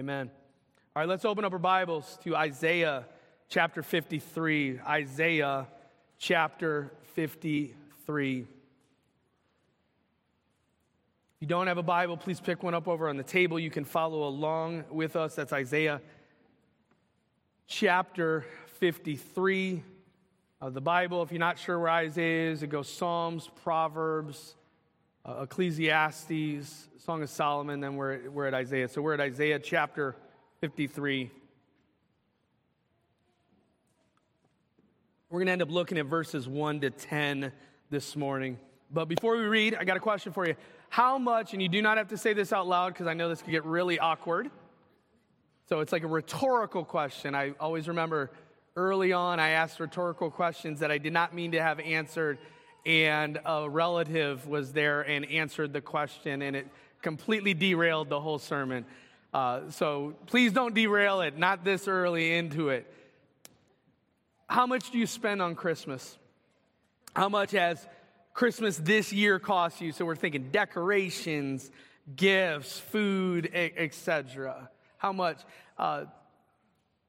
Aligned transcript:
Amen. 0.00 0.30
All 0.96 1.02
right, 1.02 1.08
let's 1.10 1.26
open 1.26 1.44
up 1.44 1.52
our 1.52 1.58
Bibles 1.58 2.18
to 2.24 2.34
Isaiah 2.34 3.04
chapter 3.50 3.82
53. 3.82 4.80
Isaiah 4.80 5.66
chapter 6.16 6.90
53. 7.16 8.40
If 8.40 8.46
you 11.38 11.46
don't 11.46 11.66
have 11.66 11.76
a 11.76 11.82
Bible, 11.82 12.16
please 12.16 12.40
pick 12.40 12.62
one 12.62 12.72
up 12.72 12.88
over 12.88 13.10
on 13.10 13.18
the 13.18 13.22
table. 13.22 13.58
You 13.58 13.68
can 13.68 13.84
follow 13.84 14.26
along 14.26 14.84
with 14.88 15.16
us. 15.16 15.34
That's 15.34 15.52
Isaiah 15.52 16.00
chapter 17.66 18.46
53 18.78 19.82
of 20.62 20.72
the 20.72 20.80
Bible. 20.80 21.22
If 21.22 21.30
you're 21.30 21.40
not 21.40 21.58
sure 21.58 21.78
where 21.78 21.90
Isaiah 21.90 22.52
is, 22.52 22.62
it 22.62 22.68
goes 22.68 22.88
Psalms, 22.88 23.50
Proverbs, 23.64 24.54
uh, 25.24 25.42
Ecclesiastes, 25.42 26.88
Song 26.98 27.22
of 27.22 27.30
Solomon, 27.30 27.80
then 27.80 27.96
we're, 27.96 28.30
we're 28.30 28.46
at 28.46 28.54
Isaiah. 28.54 28.88
So 28.88 29.02
we're 29.02 29.14
at 29.14 29.20
Isaiah 29.20 29.58
chapter 29.58 30.16
53. 30.60 31.30
We're 35.28 35.38
going 35.38 35.46
to 35.46 35.52
end 35.52 35.62
up 35.62 35.70
looking 35.70 35.98
at 35.98 36.06
verses 36.06 36.48
1 36.48 36.80
to 36.80 36.90
10 36.90 37.52
this 37.90 38.16
morning. 38.16 38.58
But 38.90 39.06
before 39.06 39.36
we 39.36 39.44
read, 39.44 39.76
I 39.76 39.84
got 39.84 39.96
a 39.96 40.00
question 40.00 40.32
for 40.32 40.46
you. 40.46 40.56
How 40.88 41.18
much, 41.18 41.52
and 41.52 41.62
you 41.62 41.68
do 41.68 41.80
not 41.80 41.98
have 41.98 42.08
to 42.08 42.16
say 42.16 42.32
this 42.32 42.52
out 42.52 42.66
loud 42.66 42.92
because 42.92 43.06
I 43.06 43.14
know 43.14 43.28
this 43.28 43.42
could 43.42 43.52
get 43.52 43.64
really 43.64 43.98
awkward. 43.98 44.50
So 45.68 45.80
it's 45.80 45.92
like 45.92 46.02
a 46.02 46.08
rhetorical 46.08 46.84
question. 46.84 47.36
I 47.36 47.52
always 47.60 47.86
remember 47.86 48.32
early 48.74 49.12
on, 49.12 49.38
I 49.38 49.50
asked 49.50 49.78
rhetorical 49.78 50.30
questions 50.30 50.80
that 50.80 50.90
I 50.90 50.98
did 50.98 51.12
not 51.12 51.32
mean 51.32 51.52
to 51.52 51.62
have 51.62 51.78
answered, 51.78 52.38
and 52.86 53.38
a 53.44 53.68
relative 53.68 54.46
was 54.46 54.72
there 54.72 55.02
and 55.02 55.24
answered 55.30 55.72
the 55.72 55.80
question, 55.80 56.42
and 56.42 56.56
it 56.56 56.68
completely 57.02 57.54
derailed 57.54 58.08
the 58.08 58.20
whole 58.20 58.38
sermon. 58.38 58.84
Uh, 59.32 59.70
so 59.70 60.14
please 60.26 60.52
don't 60.52 60.74
derail 60.74 61.20
it, 61.20 61.38
not 61.38 61.64
this 61.64 61.86
early 61.86 62.34
into 62.34 62.70
it. 62.70 62.92
How 64.48 64.66
much 64.66 64.90
do 64.90 64.98
you 64.98 65.06
spend 65.06 65.40
on 65.40 65.54
Christmas? 65.54 66.18
How 67.14 67.28
much 67.28 67.52
has 67.52 67.86
Christmas 68.34 68.76
this 68.76 69.12
year 69.12 69.38
cost 69.38 69.80
you? 69.80 69.92
So 69.92 70.04
we're 70.04 70.16
thinking 70.16 70.50
decorations, 70.50 71.70
gifts, 72.16 72.78
food, 72.78 73.50
etc. 73.54 74.70
How 74.98 75.12
much? 75.12 75.38
Uh, 75.78 76.06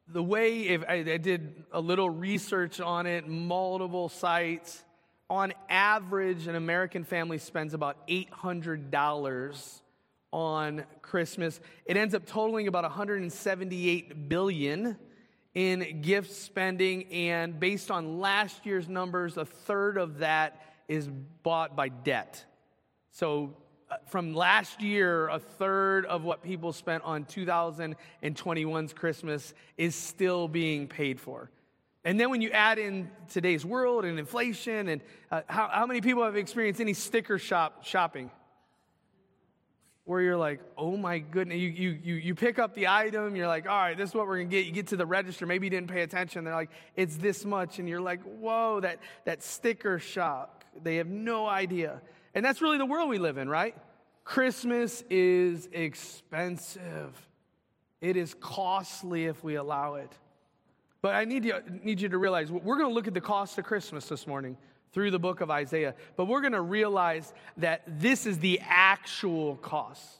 the 0.07 0.21
way 0.21 0.61
if 0.67 0.83
I, 0.87 0.95
I 0.95 1.17
did 1.17 1.63
a 1.71 1.79
little 1.79 2.09
research 2.09 2.79
on 2.79 3.05
it, 3.05 3.27
multiple 3.27 4.09
sites. 4.09 4.83
On 5.31 5.53
average, 5.69 6.47
an 6.47 6.55
American 6.55 7.05
family 7.05 7.37
spends 7.37 7.73
about 7.73 8.05
$800 8.09 9.81
on 10.33 10.83
Christmas. 11.01 11.61
It 11.85 11.95
ends 11.95 12.13
up 12.13 12.25
totaling 12.25 12.67
about 12.67 12.83
178 12.83 14.27
billion 14.27 14.97
in 15.53 16.01
gift 16.01 16.33
spending 16.33 17.05
and 17.13 17.57
based 17.57 17.89
on 17.91 18.19
last 18.19 18.65
year's 18.65 18.89
numbers, 18.89 19.37
a 19.37 19.45
third 19.45 19.97
of 19.97 20.17
that 20.17 20.61
is 20.89 21.07
bought 21.43 21.77
by 21.77 21.87
debt. 21.87 22.43
So 23.11 23.55
uh, 23.89 23.95
from 24.07 24.33
last 24.33 24.81
year, 24.81 25.29
a 25.29 25.39
third 25.39 26.05
of 26.07 26.25
what 26.25 26.43
people 26.43 26.73
spent 26.73 27.05
on 27.05 27.23
2021's 27.23 28.91
Christmas 28.91 29.53
is 29.77 29.95
still 29.95 30.49
being 30.49 30.89
paid 30.89 31.21
for. 31.21 31.49
And 32.03 32.19
then 32.19 32.31
when 32.31 32.41
you 32.41 32.49
add 32.49 32.79
in 32.79 33.11
today's 33.31 33.63
world 33.63 34.05
and 34.05 34.17
inflation, 34.17 34.87
and 34.87 35.01
uh, 35.29 35.41
how, 35.47 35.69
how 35.71 35.85
many 35.85 36.01
people 36.01 36.23
have 36.23 36.35
experienced 36.35 36.81
any 36.81 36.93
sticker 36.93 37.37
shop 37.37 37.85
shopping? 37.85 38.31
Where 40.05 40.19
you're 40.21 40.37
like, 40.37 40.61
oh 40.77 40.97
my 40.97 41.19
goodness, 41.19 41.59
you, 41.59 41.69
you, 41.69 41.99
you, 42.03 42.15
you 42.15 42.35
pick 42.35 42.57
up 42.57 42.73
the 42.73 42.87
item, 42.87 43.35
you're 43.35 43.47
like, 43.47 43.67
all 43.69 43.77
right, 43.77 43.95
this 43.95 44.09
is 44.09 44.15
what 44.15 44.27
we're 44.27 44.37
gonna 44.37 44.49
get. 44.49 44.65
You 44.65 44.71
get 44.71 44.87
to 44.87 44.97
the 44.97 45.05
register, 45.05 45.45
maybe 45.45 45.67
you 45.67 45.69
didn't 45.69 45.89
pay 45.89 46.01
attention. 46.01 46.43
They're 46.43 46.55
like, 46.55 46.71
it's 46.95 47.17
this 47.17 47.45
much. 47.45 47.77
And 47.77 47.87
you're 47.87 48.01
like, 48.01 48.21
whoa, 48.23 48.79
that, 48.79 48.97
that 49.25 49.43
sticker 49.43 49.99
shock. 49.99 50.65
They 50.81 50.95
have 50.95 51.07
no 51.07 51.45
idea. 51.45 52.01
And 52.33 52.43
that's 52.43 52.61
really 52.61 52.79
the 52.79 52.85
world 52.85 53.09
we 53.09 53.19
live 53.19 53.37
in, 53.37 53.47
right? 53.47 53.75
Christmas 54.23 55.03
is 55.09 55.69
expensive. 55.71 57.27
It 58.01 58.17
is 58.17 58.33
costly 58.33 59.25
if 59.25 59.43
we 59.43 59.55
allow 59.55 59.95
it. 59.95 60.11
But 61.01 61.15
I 61.15 61.25
need 61.25 61.45
you, 61.45 61.55
need 61.83 62.01
you 62.01 62.09
to 62.09 62.17
realize 62.17 62.51
we're 62.51 62.77
going 62.77 62.89
to 62.89 62.93
look 62.93 63.07
at 63.07 63.13
the 63.13 63.21
cost 63.21 63.57
of 63.57 63.65
Christmas 63.65 64.07
this 64.07 64.27
morning 64.27 64.57
through 64.93 65.11
the 65.11 65.19
book 65.19 65.41
of 65.41 65.49
Isaiah. 65.49 65.95
But 66.15 66.25
we're 66.25 66.41
going 66.41 66.53
to 66.53 66.61
realize 66.61 67.33
that 67.57 67.83
this 67.87 68.25
is 68.25 68.39
the 68.39 68.61
actual 68.63 69.55
cost 69.57 70.17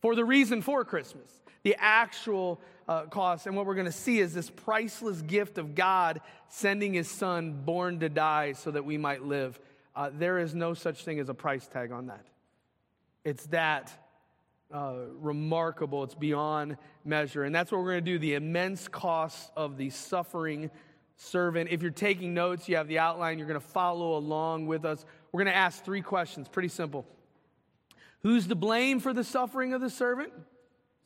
for 0.00 0.14
the 0.14 0.24
reason 0.24 0.62
for 0.62 0.84
Christmas, 0.84 1.28
the 1.62 1.76
actual 1.78 2.60
uh, 2.88 3.02
cost. 3.04 3.46
And 3.46 3.56
what 3.56 3.66
we're 3.66 3.74
going 3.74 3.86
to 3.86 3.92
see 3.92 4.20
is 4.20 4.32
this 4.32 4.48
priceless 4.48 5.22
gift 5.22 5.58
of 5.58 5.74
God 5.74 6.20
sending 6.48 6.94
his 6.94 7.10
son 7.10 7.62
born 7.64 8.00
to 8.00 8.08
die 8.08 8.52
so 8.52 8.70
that 8.70 8.84
we 8.84 8.96
might 8.96 9.24
live. 9.24 9.58
Uh, 9.94 10.10
there 10.12 10.38
is 10.38 10.54
no 10.54 10.72
such 10.72 11.04
thing 11.04 11.18
as 11.18 11.28
a 11.28 11.34
price 11.34 11.66
tag 11.66 11.92
on 11.92 12.06
that. 12.06 12.24
It's 13.24 13.46
that 13.46 13.92
uh, 14.72 14.94
remarkable, 15.18 16.04
it's 16.04 16.14
beyond 16.14 16.76
measure. 17.04 17.44
And 17.44 17.54
that's 17.54 17.72
what 17.72 17.80
we're 17.80 17.92
going 17.92 18.04
to 18.04 18.10
do 18.12 18.18
the 18.18 18.34
immense 18.34 18.88
cost 18.88 19.50
of 19.56 19.76
the 19.76 19.90
suffering 19.90 20.70
servant. 21.16 21.70
If 21.70 21.82
you're 21.82 21.90
taking 21.90 22.34
notes, 22.34 22.68
you 22.68 22.76
have 22.76 22.88
the 22.88 22.98
outline, 22.98 23.38
you're 23.38 23.48
going 23.48 23.60
to 23.60 23.66
follow 23.66 24.16
along 24.16 24.66
with 24.66 24.84
us. 24.84 25.04
We're 25.32 25.42
going 25.42 25.52
to 25.52 25.58
ask 25.58 25.84
three 25.84 26.02
questions, 26.02 26.48
pretty 26.48 26.68
simple. 26.68 27.06
Who's 28.22 28.46
to 28.48 28.54
blame 28.54 29.00
for 29.00 29.12
the 29.12 29.24
suffering 29.24 29.72
of 29.72 29.80
the 29.80 29.90
servant? 29.90 30.32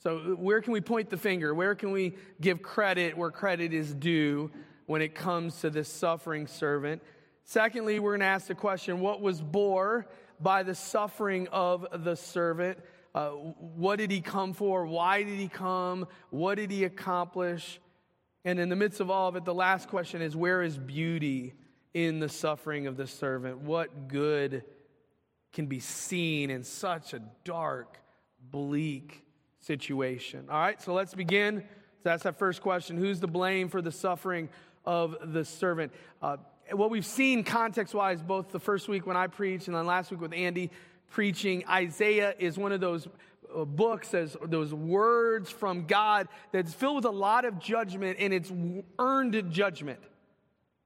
So, 0.03 0.19
where 0.37 0.61
can 0.61 0.73
we 0.73 0.81
point 0.81 1.09
the 1.09 1.17
finger? 1.17 1.55
Where 1.55 1.75
can 1.75 1.91
we 1.91 2.17
give 2.41 2.61
credit 2.61 3.17
where 3.17 3.31
credit 3.31 3.73
is 3.73 3.95
due 3.95 4.51
when 4.87 5.01
it 5.01 5.15
comes 5.15 5.61
to 5.61 5.71
this 5.71 5.89
suffering 5.89 6.47
servant? 6.47 7.03
Secondly, 7.45 7.99
we're 7.99 8.13
going 8.13 8.21
to 8.21 8.27
ask 8.27 8.49
the 8.49 8.55
question 8.55 9.01
what 9.01 9.21
was 9.21 9.41
bore 9.41 10.07
by 10.41 10.63
the 10.63 10.75
suffering 10.75 11.49
of 11.49 11.87
the 12.05 12.17
servant? 12.17 12.79
Uh, 13.15 13.31
what 13.31 13.97
did 13.97 14.11
he 14.11 14.21
come 14.21 14.53
for? 14.53 14.87
Why 14.87 15.23
did 15.23 15.39
he 15.39 15.49
come? 15.49 16.09
What 16.31 16.57
did 16.57 16.71
he 16.71 16.85
accomplish? 16.85 17.81
And 18.45 18.59
in 18.59 18.69
the 18.69 18.77
midst 18.77 19.01
of 19.01 19.11
all 19.11 19.29
of 19.29 19.37
it, 19.37 19.45
the 19.45 19.55
last 19.55 19.89
question 19.89 20.21
is 20.21 20.35
where 20.35 20.63
is 20.63 20.77
beauty 20.77 21.55
in 21.95 22.19
the 22.19 22.29
suffering 22.29 22.87
of 22.87 22.97
the 22.97 23.07
servant? 23.07 23.61
What 23.61 24.09
good 24.09 24.65
can 25.53 25.67
be 25.67 25.79
seen 25.79 26.51
in 26.51 26.65
such 26.65 27.15
a 27.15 27.23
dark, 27.45 27.99
bleak 28.51 29.23
situation? 29.61 30.47
All 30.51 30.59
right, 30.59 30.83
so 30.83 30.93
let's 30.93 31.15
begin. 31.15 31.61
So 31.61 32.11
that's 32.11 32.25
that 32.25 32.39
first 32.39 32.61
question 32.63 32.99
Who's 32.99 33.21
to 33.21 33.29
blame 33.29 33.69
for 33.69 33.81
the 33.81 33.93
suffering 33.93 34.49
of 34.85 35.33
the 35.33 35.45
servant? 35.45 35.93
Uh, 36.21 36.39
what 36.73 36.91
we've 36.91 37.07
seen 37.07 37.45
context 37.45 37.95
wise, 37.95 38.23
both 38.23 38.51
the 38.51 38.59
first 38.59 38.89
week 38.89 39.07
when 39.07 39.17
I 39.17 39.29
preached 39.29 39.69
and 39.69 39.77
then 39.77 39.87
last 39.87 40.11
week 40.11 40.21
with 40.21 40.33
Andy 40.33 40.71
preaching, 41.11 41.65
Isaiah 41.69 42.35
is 42.39 42.59
one 42.59 42.73
of 42.73 42.81
those 42.81 43.07
uh, 43.55 43.65
books, 43.65 44.15
as 44.15 44.37
those 44.43 44.73
words 44.75 45.51
from 45.51 45.87
God 45.87 46.29
that's 46.53 46.75
filled 46.75 46.97
with 46.97 47.05
a 47.05 47.11
lot 47.11 47.45
of 47.45 47.59
judgment 47.59 48.19
and 48.19 48.33
it's 48.33 48.53
earned 48.99 49.51
judgment. 49.51 50.01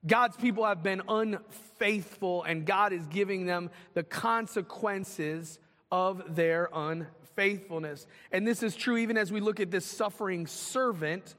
God's 0.06 0.36
people 0.36 0.64
have 0.64 0.82
been 0.82 1.02
unfaithful 1.08 2.44
and 2.44 2.64
God 2.64 2.92
is 2.92 3.04
giving 3.06 3.46
them 3.46 3.70
the 3.94 4.02
consequences 4.02 5.58
of 5.90 6.36
their 6.36 6.68
unfaithfulness. 6.72 8.06
And 8.30 8.46
this 8.46 8.62
is 8.62 8.76
true 8.76 8.96
even 8.96 9.16
as 9.16 9.32
we 9.32 9.40
look 9.40 9.60
at 9.60 9.70
this 9.70 9.84
suffering 9.84 10.46
servant 10.46 11.34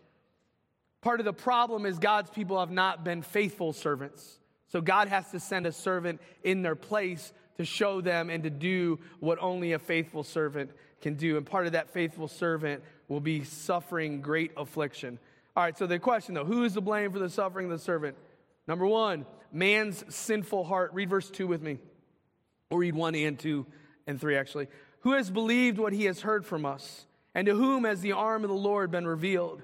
Part 1.01 1.19
of 1.19 1.25
the 1.25 1.33
problem 1.33 1.85
is 1.85 1.97
God's 1.97 2.29
people 2.29 2.59
have 2.59 2.71
not 2.71 3.03
been 3.03 3.21
faithful 3.21 3.71
servants. 3.73 4.39
So 4.67 4.81
God 4.81 5.07
has 5.07 5.31
to 5.31 5.39
send 5.39 5.65
a 5.65 5.71
servant 5.71 6.21
in 6.43 6.61
their 6.61 6.75
place 6.75 7.31
to 7.59 7.65
show 7.65 7.99
them 7.99 8.29
and 8.29 8.43
to 8.43 8.49
do 8.49 8.97
what 9.19 9.37
only 9.41 9.73
a 9.73 9.79
faithful 9.79 10.23
servant 10.23 10.71
can 11.01 11.15
do. 11.15 11.35
And 11.35 11.45
part 11.45 11.65
of 11.65 11.73
that 11.73 11.89
faithful 11.89 12.29
servant 12.29 12.81
will 13.09 13.19
be 13.19 13.43
suffering 13.43 14.21
great 14.21 14.53
affliction. 14.55 15.19
All 15.57 15.63
right, 15.63 15.77
so 15.77 15.85
the 15.85 15.99
question 15.99 16.35
though 16.35 16.45
who 16.45 16.63
is 16.63 16.75
to 16.75 16.81
blame 16.81 17.11
for 17.11 17.19
the 17.19 17.29
suffering 17.29 17.65
of 17.65 17.71
the 17.73 17.83
servant? 17.83 18.15
Number 18.65 18.85
one, 18.85 19.25
man's 19.51 20.05
sinful 20.07 20.63
heart. 20.63 20.93
Read 20.93 21.09
verse 21.09 21.29
2 21.29 21.47
with 21.47 21.61
me. 21.61 21.79
Or 22.69 22.79
read 22.79 22.95
1 22.95 23.15
and 23.15 23.37
2 23.37 23.65
and 24.07 24.21
3 24.21 24.37
actually. 24.37 24.69
Who 25.01 25.11
has 25.11 25.29
believed 25.29 25.79
what 25.79 25.91
he 25.91 26.05
has 26.05 26.21
heard 26.21 26.45
from 26.45 26.65
us? 26.65 27.07
And 27.35 27.45
to 27.47 27.55
whom 27.55 27.83
has 27.83 27.99
the 27.99 28.13
arm 28.13 28.45
of 28.45 28.49
the 28.49 28.55
Lord 28.55 28.89
been 28.89 29.05
revealed? 29.05 29.63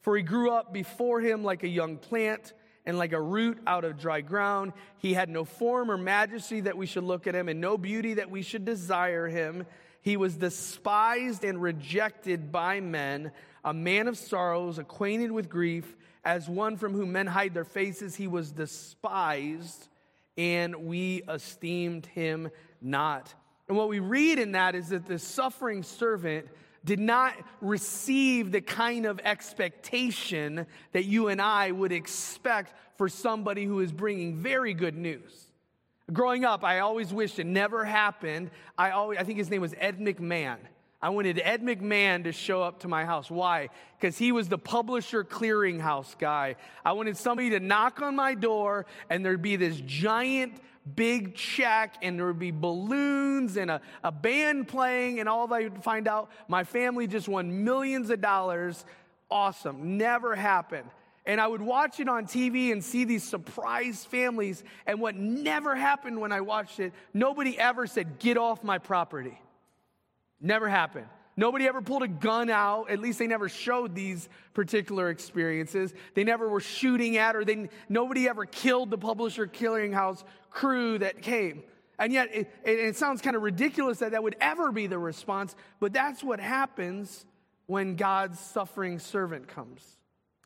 For 0.00 0.16
he 0.16 0.24
grew 0.24 0.50
up 0.50 0.72
before 0.72 1.20
him 1.20 1.44
like 1.44 1.62
a 1.62 1.68
young 1.68 1.96
plant 1.96 2.54
and 2.86 2.96
like 2.96 3.12
a 3.12 3.20
root 3.20 3.58
out 3.66 3.84
of 3.84 3.98
dry 3.98 4.20
ground. 4.20 4.72
He 4.98 5.12
had 5.12 5.28
no 5.28 5.44
form 5.44 5.90
or 5.90 5.98
majesty 5.98 6.60
that 6.60 6.76
we 6.76 6.86
should 6.86 7.04
look 7.04 7.26
at 7.26 7.34
him, 7.34 7.48
and 7.48 7.60
no 7.60 7.76
beauty 7.76 8.14
that 8.14 8.30
we 8.30 8.42
should 8.42 8.64
desire 8.64 9.26
him. 9.26 9.66
He 10.02 10.16
was 10.16 10.36
despised 10.36 11.44
and 11.44 11.60
rejected 11.60 12.52
by 12.52 12.80
men, 12.80 13.32
a 13.64 13.74
man 13.74 14.06
of 14.06 14.16
sorrows, 14.16 14.78
acquainted 14.78 15.32
with 15.32 15.48
grief. 15.48 15.96
As 16.24 16.48
one 16.48 16.76
from 16.76 16.92
whom 16.92 17.12
men 17.12 17.26
hide 17.26 17.54
their 17.54 17.64
faces, 17.64 18.14
he 18.14 18.28
was 18.28 18.52
despised, 18.52 19.88
and 20.38 20.74
we 20.86 21.22
esteemed 21.28 22.06
him 22.06 22.50
not. 22.80 23.34
And 23.68 23.76
what 23.76 23.88
we 23.88 23.98
read 23.98 24.38
in 24.38 24.52
that 24.52 24.74
is 24.76 24.90
that 24.90 25.06
the 25.06 25.18
suffering 25.18 25.82
servant 25.82 26.46
did 26.86 27.00
not 27.00 27.34
receive 27.60 28.52
the 28.52 28.60
kind 28.60 29.04
of 29.04 29.20
expectation 29.24 30.66
that 30.92 31.04
you 31.04 31.28
and 31.28 31.42
I 31.42 31.72
would 31.72 31.92
expect 31.92 32.72
for 32.96 33.08
somebody 33.08 33.64
who 33.64 33.80
is 33.80 33.92
bringing 33.92 34.36
very 34.36 34.72
good 34.72 34.96
news. 34.96 35.48
Growing 36.12 36.44
up, 36.44 36.62
I 36.62 36.78
always 36.78 37.12
wished 37.12 37.40
it 37.40 37.46
never 37.46 37.84
happened. 37.84 38.50
I, 38.78 38.92
always, 38.92 39.18
I 39.18 39.24
think 39.24 39.38
his 39.38 39.50
name 39.50 39.60
was 39.60 39.74
Ed 39.76 39.98
McMahon. 39.98 40.58
I 41.02 41.10
wanted 41.10 41.40
Ed 41.42 41.62
McMahon 41.62 42.24
to 42.24 42.32
show 42.32 42.62
up 42.62 42.80
to 42.80 42.88
my 42.88 43.04
house. 43.04 43.30
Why? 43.30 43.68
Because 43.98 44.16
he 44.16 44.30
was 44.30 44.48
the 44.48 44.56
publisher 44.56 45.24
clearinghouse 45.24 46.16
guy. 46.16 46.54
I 46.84 46.92
wanted 46.92 47.16
somebody 47.16 47.50
to 47.50 47.60
knock 47.60 48.00
on 48.00 48.14
my 48.14 48.34
door 48.34 48.86
and 49.10 49.24
there'd 49.24 49.42
be 49.42 49.56
this 49.56 49.80
giant 49.84 50.60
big 50.94 51.34
check 51.34 51.96
and 52.02 52.18
there 52.18 52.26
would 52.26 52.38
be 52.38 52.50
balloons 52.50 53.56
and 53.56 53.70
a, 53.70 53.80
a 54.04 54.12
band 54.12 54.68
playing 54.68 55.20
and 55.20 55.28
all 55.28 55.52
I 55.52 55.62
would 55.62 55.82
find 55.82 56.06
out 56.06 56.30
my 56.48 56.64
family 56.64 57.06
just 57.06 57.28
won 57.28 57.64
millions 57.64 58.10
of 58.10 58.20
dollars. 58.20 58.84
Awesome. 59.30 59.98
Never 59.98 60.36
happened. 60.36 60.88
And 61.24 61.40
I 61.40 61.46
would 61.46 61.60
watch 61.60 61.98
it 61.98 62.08
on 62.08 62.26
TV 62.26 62.70
and 62.70 62.84
see 62.84 63.04
these 63.04 63.24
surprise 63.24 64.04
families. 64.04 64.62
And 64.86 65.00
what 65.00 65.16
never 65.16 65.74
happened 65.74 66.20
when 66.20 66.30
I 66.30 66.40
watched 66.40 66.78
it, 66.78 66.92
nobody 67.12 67.58
ever 67.58 67.88
said, 67.88 68.20
Get 68.20 68.36
off 68.36 68.62
my 68.62 68.78
property. 68.78 69.36
Never 70.40 70.68
happened. 70.68 71.08
Nobody 71.36 71.66
ever 71.66 71.82
pulled 71.82 72.02
a 72.02 72.08
gun 72.08 72.48
out. 72.48 72.90
At 72.90 72.98
least 72.98 73.18
they 73.18 73.26
never 73.26 73.48
showed 73.48 73.94
these 73.94 74.28
particular 74.54 75.10
experiences. 75.10 75.92
They 76.14 76.24
never 76.24 76.48
were 76.48 76.60
shooting 76.60 77.18
at, 77.18 77.36
or 77.36 77.44
they, 77.44 77.68
nobody 77.88 78.28
ever 78.28 78.46
killed 78.46 78.90
the 78.90 78.98
publisher 78.98 79.46
clearinghouse 79.46 80.24
crew 80.50 80.98
that 80.98 81.20
came. 81.20 81.62
And 81.98 82.12
yet, 82.12 82.34
it, 82.34 82.50
it, 82.64 82.78
it 82.78 82.96
sounds 82.96 83.20
kind 83.20 83.36
of 83.36 83.42
ridiculous 83.42 83.98
that 83.98 84.12
that 84.12 84.22
would 84.22 84.36
ever 84.40 84.72
be 84.72 84.86
the 84.86 84.98
response, 84.98 85.54
but 85.80 85.92
that's 85.92 86.22
what 86.22 86.40
happens 86.40 87.26
when 87.66 87.96
God's 87.96 88.38
suffering 88.38 88.98
servant 88.98 89.48
comes. 89.48 89.82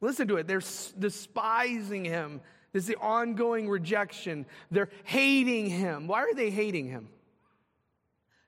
Listen 0.00 0.26
to 0.28 0.36
it. 0.36 0.46
They're 0.46 0.62
despising 0.98 2.04
him. 2.04 2.40
This 2.72 2.84
is 2.84 2.88
the 2.88 2.96
ongoing 2.96 3.68
rejection. 3.68 4.46
They're 4.70 4.90
hating 5.04 5.66
him. 5.66 6.06
Why 6.06 6.20
are 6.20 6.34
they 6.34 6.50
hating 6.50 6.88
him? 6.88 7.08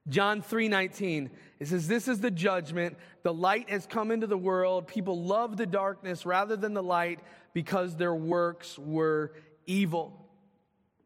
John 0.09 0.43
3:19 0.43 1.31
it 1.61 1.69
says 1.69 1.87
this 1.87 2.09
is 2.09 2.21
the 2.21 2.31
judgment 2.31 2.97
the 3.23 3.33
light 3.33 3.71
has 3.71 3.87
come 3.87 4.11
into 4.11 4.27
the 4.27 4.37
world 4.37 4.89
people 4.89 5.23
love 5.23 5.57
the 5.57 5.67
darkness 5.67 6.27
rather 6.27 6.57
than 6.57 6.75
the 6.75 6.83
light 6.83 7.21
because 7.53 7.97
their 7.97 8.15
works 8.15 8.79
were 8.79 9.33
evil. 9.67 10.29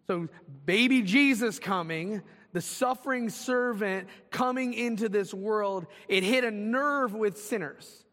So 0.06 0.28
baby 0.64 1.02
Jesus 1.02 1.58
coming 1.58 2.22
the 2.52 2.62
suffering 2.62 3.28
servant 3.28 4.08
coming 4.30 4.72
into 4.72 5.10
this 5.10 5.34
world 5.34 5.86
it 6.08 6.22
hit 6.22 6.44
a 6.44 6.50
nerve 6.50 7.14
with 7.14 7.38
sinners. 7.38 8.04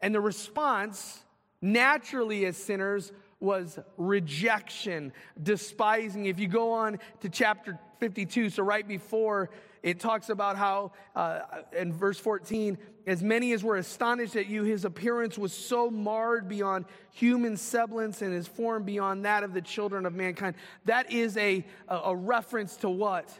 And 0.00 0.14
the 0.14 0.20
response 0.20 1.24
naturally 1.60 2.44
as 2.46 2.56
sinners 2.56 3.12
was 3.40 3.78
rejection, 3.96 5.12
despising. 5.42 6.26
If 6.26 6.38
you 6.38 6.48
go 6.48 6.72
on 6.72 6.98
to 7.20 7.28
chapter 7.28 7.78
52, 8.00 8.50
so 8.50 8.62
right 8.62 8.86
before 8.86 9.50
it 9.82 10.00
talks 10.00 10.28
about 10.28 10.56
how, 10.56 10.92
uh, 11.14 11.40
in 11.76 11.92
verse 11.92 12.18
14, 12.18 12.78
as 13.06 13.22
many 13.22 13.52
as 13.52 13.64
were 13.64 13.76
astonished 13.76 14.36
at 14.36 14.46
you, 14.46 14.64
his 14.64 14.84
appearance 14.84 15.38
was 15.38 15.52
so 15.52 15.90
marred 15.90 16.48
beyond 16.48 16.84
human 17.12 17.56
semblance 17.56 18.22
and 18.22 18.32
his 18.32 18.46
form 18.46 18.84
beyond 18.84 19.24
that 19.24 19.44
of 19.44 19.54
the 19.54 19.62
children 19.62 20.06
of 20.06 20.14
mankind. 20.14 20.56
That 20.84 21.10
is 21.12 21.36
a, 21.36 21.64
a 21.88 22.14
reference 22.14 22.76
to 22.78 22.90
what? 22.90 23.32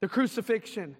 The 0.00 0.08
crucifixion. 0.08 0.96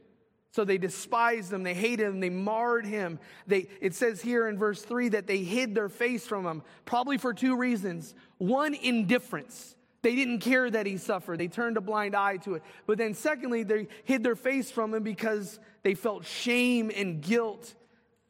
So 0.51 0.65
they 0.65 0.79
despised 0.79 1.53
him, 1.53 1.63
they 1.63 1.75
hated 1.75 2.07
him, 2.07 2.21
they 2.21 2.31
marred 2.31 2.87
him. 2.87 3.19
They, 3.47 3.69
it 3.81 3.95
says 3.95 4.23
here 4.23 4.49
in 4.49 4.59
verse 4.59 4.83
3 4.83 5.11
that 5.11 5.27
they 5.27 5.39
hid 5.39 5.75
their 5.75 5.89
face 5.89 6.27
from 6.27 6.47
him, 6.47 6.63
probably 6.85 7.19
for 7.19 7.35
two 7.35 7.57
reasons. 7.57 8.15
One, 8.39 8.75
indifference. 8.75 9.77
They 10.03 10.15
didn't 10.15 10.41
care 10.41 10.71
that 10.71 10.87
he 10.87 10.97
suffered. 10.97 11.41
They 11.41 11.49
turned 11.49 11.77
a 11.77 11.81
blind 11.81 12.15
eye 12.15 12.37
to 12.39 12.55
it. 12.55 12.63
But 12.87 12.99
then, 12.99 13.15
secondly, 13.15 13.65
they 13.65 13.89
hid 14.05 14.23
their 14.23 14.37
face 14.37 14.71
from 14.71 14.95
him 14.95 15.03
because 15.03 15.59
they 15.83 15.95
felt 15.95 16.25
shame 16.25 16.93
and 16.95 17.21
guilt 17.21 17.75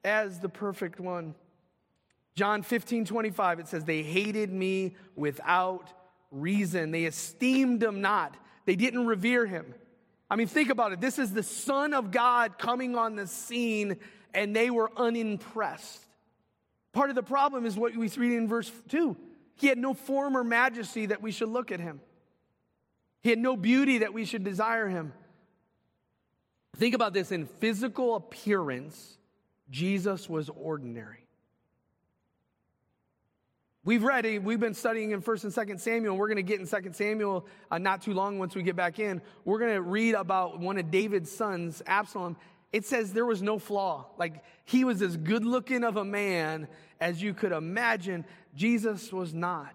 as 0.03 0.41
the 0.41 0.49
perfect 0.49 0.99
one. 0.99 1.35
John 2.35 2.63
15, 2.63 3.05
25, 3.05 3.61
it 3.61 3.69
says, 3.69 3.85
They 3.85 4.03
hated 4.03 4.51
me 4.53 4.97
without 5.15 5.93
reason. 6.31 6.91
They 6.91 7.05
esteemed 7.05 7.83
him 7.83 8.01
not. 8.01 8.37
They 8.65 8.77
didn't 8.77 9.07
revere 9.07 9.45
him. 9.45 9.75
I 10.31 10.37
mean, 10.37 10.47
think 10.47 10.71
about 10.71 10.93
it. 10.93 11.01
This 11.01 11.19
is 11.19 11.33
the 11.33 11.43
Son 11.43 11.93
of 11.93 12.11
God 12.11 12.59
coming 12.59 12.97
on 12.97 13.17
the 13.17 13.27
scene, 13.27 13.97
and 14.35 14.55
they 14.55 14.71
were 14.71 14.91
unimpressed. 14.97 16.05
Part 16.93 17.11
of 17.11 17.17
the 17.17 17.23
problem 17.23 17.67
is 17.67 17.77
what 17.77 17.97
we 17.97 18.09
read 18.09 18.33
in 18.33 18.49
verse 18.49 18.71
2 18.89 19.17
he 19.59 19.67
had 19.67 19.79
no 19.79 19.93
form 19.93 20.37
or 20.37 20.45
majesty 20.45 21.07
that 21.07 21.21
we 21.21 21.33
should 21.33 21.49
look 21.49 21.73
at 21.73 21.81
him. 21.81 22.01
He 23.23 23.31
had 23.31 23.39
no 23.39 23.57
beauty 23.57 23.99
that 23.99 24.15
we 24.15 24.25
should 24.25 24.45
desire 24.45 24.89
him. 24.89 25.13
Think 26.77 26.95
about 26.95 27.13
this 27.13 27.33
in 27.33 27.47
physical 27.47 28.15
appearance, 28.15 29.19
Jesus 29.71 30.29
was 30.29 30.49
ordinary. 30.49 31.27
We've 33.85 34.05
read, 34.05 34.45
we've 34.45 34.61
been 34.61 34.75
studying 34.75 35.13
in 35.13 35.23
1st 35.23 35.45
and 35.45 35.53
2nd 35.69 35.81
Samuel, 35.81 36.17
we're 36.17 36.29
going 36.29 36.37
to 36.37 36.43
get 36.43 36.61
in 36.61 36.67
2nd 36.67 36.95
Samuel 36.95 37.47
uh, 37.71 37.79
not 37.79 38.03
too 38.03 38.13
long 38.13 38.39
once 38.39 38.55
we 38.55 38.63
get 38.63 38.77
back 38.77 38.99
in. 38.99 39.23
We're 39.45 39.59
going 39.59 39.75
to 39.75 39.83
read 39.83 40.15
about 40.15 40.61
one 40.61 40.79
of 40.79 40.91
David's 40.91 41.33
sons, 41.33 41.83
Absalom. 41.87 42.37
It 42.73 42.85
says 42.85 43.13
there 43.13 43.25
was 43.25 43.41
no 43.41 43.59
flaw. 43.59 44.07
Like 44.19 44.45
he 44.67 44.85
was 44.85 45.01
as 45.01 45.17
good 45.17 45.45
looking 45.45 45.85
of 45.85 45.97
a 45.97 46.05
man 46.05 46.69
as 47.01 47.23
you 47.23 47.33
could 47.33 47.53
imagine. 47.53 48.27
Jesus 48.59 49.13
was 49.13 49.33
not. 49.33 49.75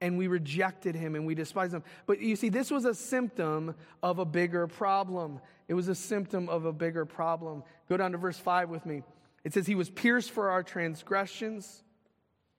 And 0.00 0.18
we 0.18 0.26
rejected 0.26 0.96
him 0.96 1.14
and 1.14 1.24
we 1.24 1.34
despised 1.34 1.72
him. 1.72 1.84
But 2.06 2.20
you 2.20 2.36
see, 2.36 2.50
this 2.50 2.70
was 2.70 2.84
a 2.84 2.94
symptom 2.94 3.74
of 4.02 4.18
a 4.18 4.24
bigger 4.24 4.66
problem. 4.66 5.40
It 5.68 5.74
was 5.74 5.88
a 5.88 5.94
symptom 5.94 6.48
of 6.48 6.66
a 6.66 6.72
bigger 6.72 7.06
problem. 7.06 7.62
Go 7.88 7.96
down 7.96 8.12
to 8.12 8.18
verse 8.18 8.36
5 8.36 8.68
with 8.68 8.84
me. 8.84 9.02
It 9.44 9.54
says, 9.54 9.66
He 9.66 9.76
was 9.76 9.88
pierced 9.88 10.32
for 10.32 10.50
our 10.50 10.62
transgressions, 10.62 11.82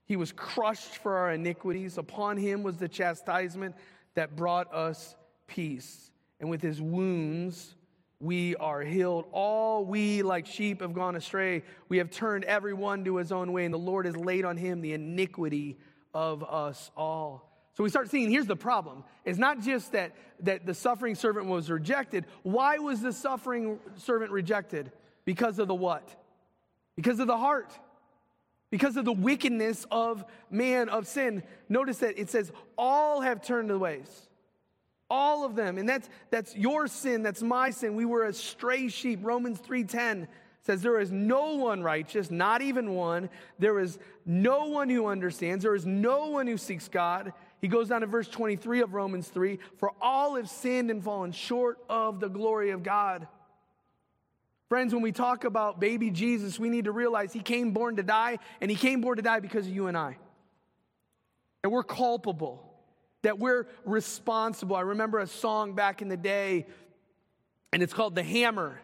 He 0.05 0.15
was 0.15 0.31
crushed 0.31 0.97
for 0.97 1.17
our 1.17 1.31
iniquities. 1.31 1.97
Upon 1.97 2.37
Him 2.37 2.63
was 2.63 2.77
the 2.77 2.87
chastisement 2.87 3.75
that 4.15 4.35
brought 4.35 4.73
us 4.73 5.15
peace. 5.45 6.09
And 6.39 6.49
with 6.49 6.61
His 6.61 6.81
wounds, 6.81 7.75
we 8.19 8.55
are 8.55 8.81
healed. 8.81 9.25
All 9.31 9.85
we, 9.85 10.23
like 10.23 10.45
sheep, 10.45 10.81
have 10.81 10.93
gone 10.93 11.15
astray. 11.15 11.63
We 11.89 11.97
have 11.97 12.09
turned 12.09 12.45
everyone 12.45 13.03
to 13.05 13.17
his 13.17 13.31
own 13.31 13.51
way, 13.51 13.65
and 13.65 13.73
the 13.73 13.79
Lord 13.79 14.05
has 14.05 14.15
laid 14.15 14.45
on 14.45 14.57
him 14.57 14.81
the 14.81 14.93
iniquity 14.93 15.77
of 16.13 16.43
us 16.43 16.91
all. 16.95 17.51
So 17.75 17.83
we 17.83 17.89
start 17.89 18.09
seeing 18.09 18.31
here's 18.31 18.47
the 18.47 18.55
problem. 18.55 19.03
It's 19.25 19.37
not 19.37 19.59
just 19.59 19.91
that, 19.91 20.13
that 20.41 20.65
the 20.65 20.73
suffering 20.73 21.13
servant 21.13 21.47
was 21.47 21.69
rejected. 21.69 22.25
Why 22.43 22.77
was 22.77 23.01
the 23.01 23.11
suffering 23.11 23.79
servant 23.97 24.31
rejected? 24.31 24.93
Because 25.25 25.59
of 25.59 25.67
the 25.67 25.75
what? 25.75 26.07
Because 26.95 27.19
of 27.19 27.27
the 27.27 27.37
heart. 27.37 27.77
Because 28.71 28.95
of 28.95 29.03
the 29.03 29.11
wickedness 29.11 29.85
of 29.91 30.23
man, 30.49 30.87
of 30.87 31.05
sin. 31.05 31.43
Notice 31.67 31.97
that 31.97 32.17
it 32.17 32.29
says, 32.29 32.51
all 32.77 33.19
have 33.19 33.41
turned 33.41 33.69
the 33.69 33.77
ways. 33.77 34.24
All 35.09 35.45
of 35.45 35.55
them. 35.55 35.77
And 35.77 35.87
that's, 35.87 36.09
that's 36.31 36.55
your 36.55 36.87
sin. 36.87 37.23
That's 37.23 37.41
my 37.41 37.69
sin. 37.69 37.95
We 37.95 38.05
were 38.05 38.25
as 38.25 38.37
stray 38.37 38.87
sheep. 38.87 39.19
Romans 39.21 39.59
3.10 39.59 40.27
says 40.63 40.81
there 40.81 40.99
is 40.99 41.11
no 41.11 41.55
one 41.55 41.83
righteous, 41.83 42.31
not 42.31 42.61
even 42.61 42.95
one. 42.95 43.29
There 43.59 43.79
is 43.79 43.99
no 44.25 44.65
one 44.65 44.89
who 44.89 45.05
understands. 45.05 45.63
There 45.63 45.75
is 45.75 45.85
no 45.85 46.29
one 46.29 46.47
who 46.47 46.57
seeks 46.57 46.87
God. 46.87 47.33
He 47.61 47.67
goes 47.67 47.89
down 47.89 48.01
to 48.01 48.07
verse 48.07 48.27
23 48.27 48.81
of 48.81 48.93
Romans 48.93 49.27
3 49.27 49.59
For 49.77 49.91
all 50.01 50.35
have 50.35 50.49
sinned 50.49 50.89
and 50.89 51.03
fallen 51.03 51.31
short 51.31 51.77
of 51.87 52.19
the 52.19 52.29
glory 52.29 52.71
of 52.71 52.81
God. 52.81 53.27
Friends, 54.67 54.93
when 54.93 55.03
we 55.03 55.11
talk 55.11 55.43
about 55.43 55.79
baby 55.79 56.09
Jesus, 56.09 56.59
we 56.59 56.69
need 56.69 56.85
to 56.85 56.91
realize 56.91 57.31
he 57.31 57.39
came 57.39 57.71
born 57.71 57.97
to 57.97 58.03
die, 58.03 58.39
and 58.59 58.71
he 58.71 58.75
came 58.75 59.01
born 59.01 59.17
to 59.17 59.21
die 59.21 59.39
because 59.39 59.67
of 59.67 59.73
you 59.73 59.85
and 59.85 59.95
I. 59.95 60.17
And 61.63 61.71
we're 61.71 61.83
culpable 61.83 62.74
that 63.25 63.39
we're 63.39 63.65
responsible. 63.85 64.75
I 64.75 64.81
remember 64.81 65.17
a 65.19 65.25
song 65.25 65.73
back 65.73 66.03
in 66.03 66.09
the 66.09 66.17
day, 66.17 66.67
and 67.73 67.81
it's 67.81 67.93
called 67.93 68.13
The 68.13 68.23
Hammer. 68.23 68.79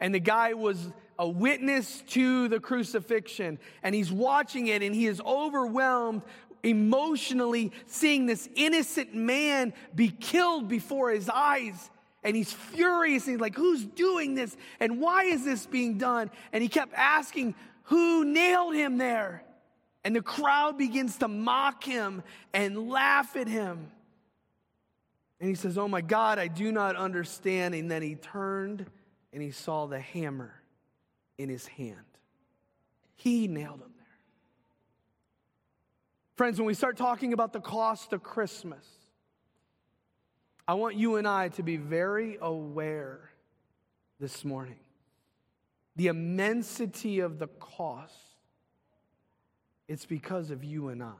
And 0.00 0.14
the 0.14 0.20
guy 0.20 0.54
was 0.54 0.90
a 1.18 1.28
witness 1.28 2.02
to 2.08 2.48
the 2.48 2.58
crucifixion, 2.58 3.58
and 3.82 3.94
he's 3.94 4.10
watching 4.10 4.68
it, 4.68 4.82
and 4.82 4.94
he 4.94 5.06
is 5.06 5.20
overwhelmed 5.20 6.22
emotionally 6.62 7.70
seeing 7.86 8.24
this 8.24 8.48
innocent 8.54 9.14
man 9.14 9.74
be 9.94 10.08
killed 10.08 10.68
before 10.68 11.10
his 11.10 11.28
eyes. 11.28 11.90
And 12.24 12.34
he's 12.34 12.52
furious. 12.52 13.26
And 13.26 13.34
he's 13.34 13.40
like, 13.40 13.56
Who's 13.56 13.84
doing 13.84 14.34
this? 14.34 14.56
And 14.80 15.00
why 15.00 15.24
is 15.24 15.44
this 15.44 15.66
being 15.66 15.98
done? 15.98 16.30
And 16.52 16.62
he 16.62 16.68
kept 16.68 16.94
asking, 16.94 17.56
Who 17.84 18.24
nailed 18.24 18.74
him 18.74 18.96
there? 18.96 19.42
And 20.04 20.16
the 20.16 20.22
crowd 20.22 20.78
begins 20.78 21.18
to 21.18 21.28
mock 21.28 21.84
him 21.84 22.22
and 22.52 22.88
laugh 22.88 23.36
at 23.36 23.46
him. 23.46 23.90
And 25.40 25.48
he 25.48 25.54
says, 25.54 25.78
Oh 25.78 25.88
my 25.88 26.00
God, 26.00 26.38
I 26.38 26.48
do 26.48 26.72
not 26.72 26.96
understand. 26.96 27.74
And 27.74 27.90
then 27.90 28.02
he 28.02 28.14
turned 28.14 28.86
and 29.32 29.42
he 29.42 29.50
saw 29.50 29.86
the 29.86 30.00
hammer 30.00 30.54
in 31.38 31.48
his 31.48 31.66
hand. 31.66 31.96
He 33.14 33.48
nailed 33.48 33.80
him 33.80 33.92
there. 33.96 34.06
Friends, 36.36 36.58
when 36.58 36.66
we 36.66 36.74
start 36.74 36.96
talking 36.96 37.32
about 37.32 37.52
the 37.52 37.60
cost 37.60 38.12
of 38.12 38.22
Christmas, 38.22 38.84
I 40.66 40.74
want 40.74 40.96
you 40.96 41.16
and 41.16 41.26
I 41.26 41.48
to 41.50 41.62
be 41.62 41.76
very 41.76 42.38
aware 42.40 43.30
this 44.18 44.44
morning 44.44 44.78
the 45.96 46.06
immensity 46.06 47.20
of 47.20 47.38
the 47.38 47.48
cost. 47.48 48.14
It's 49.92 50.06
because 50.06 50.50
of 50.50 50.64
you 50.64 50.88
and 50.88 51.02
I. 51.02 51.12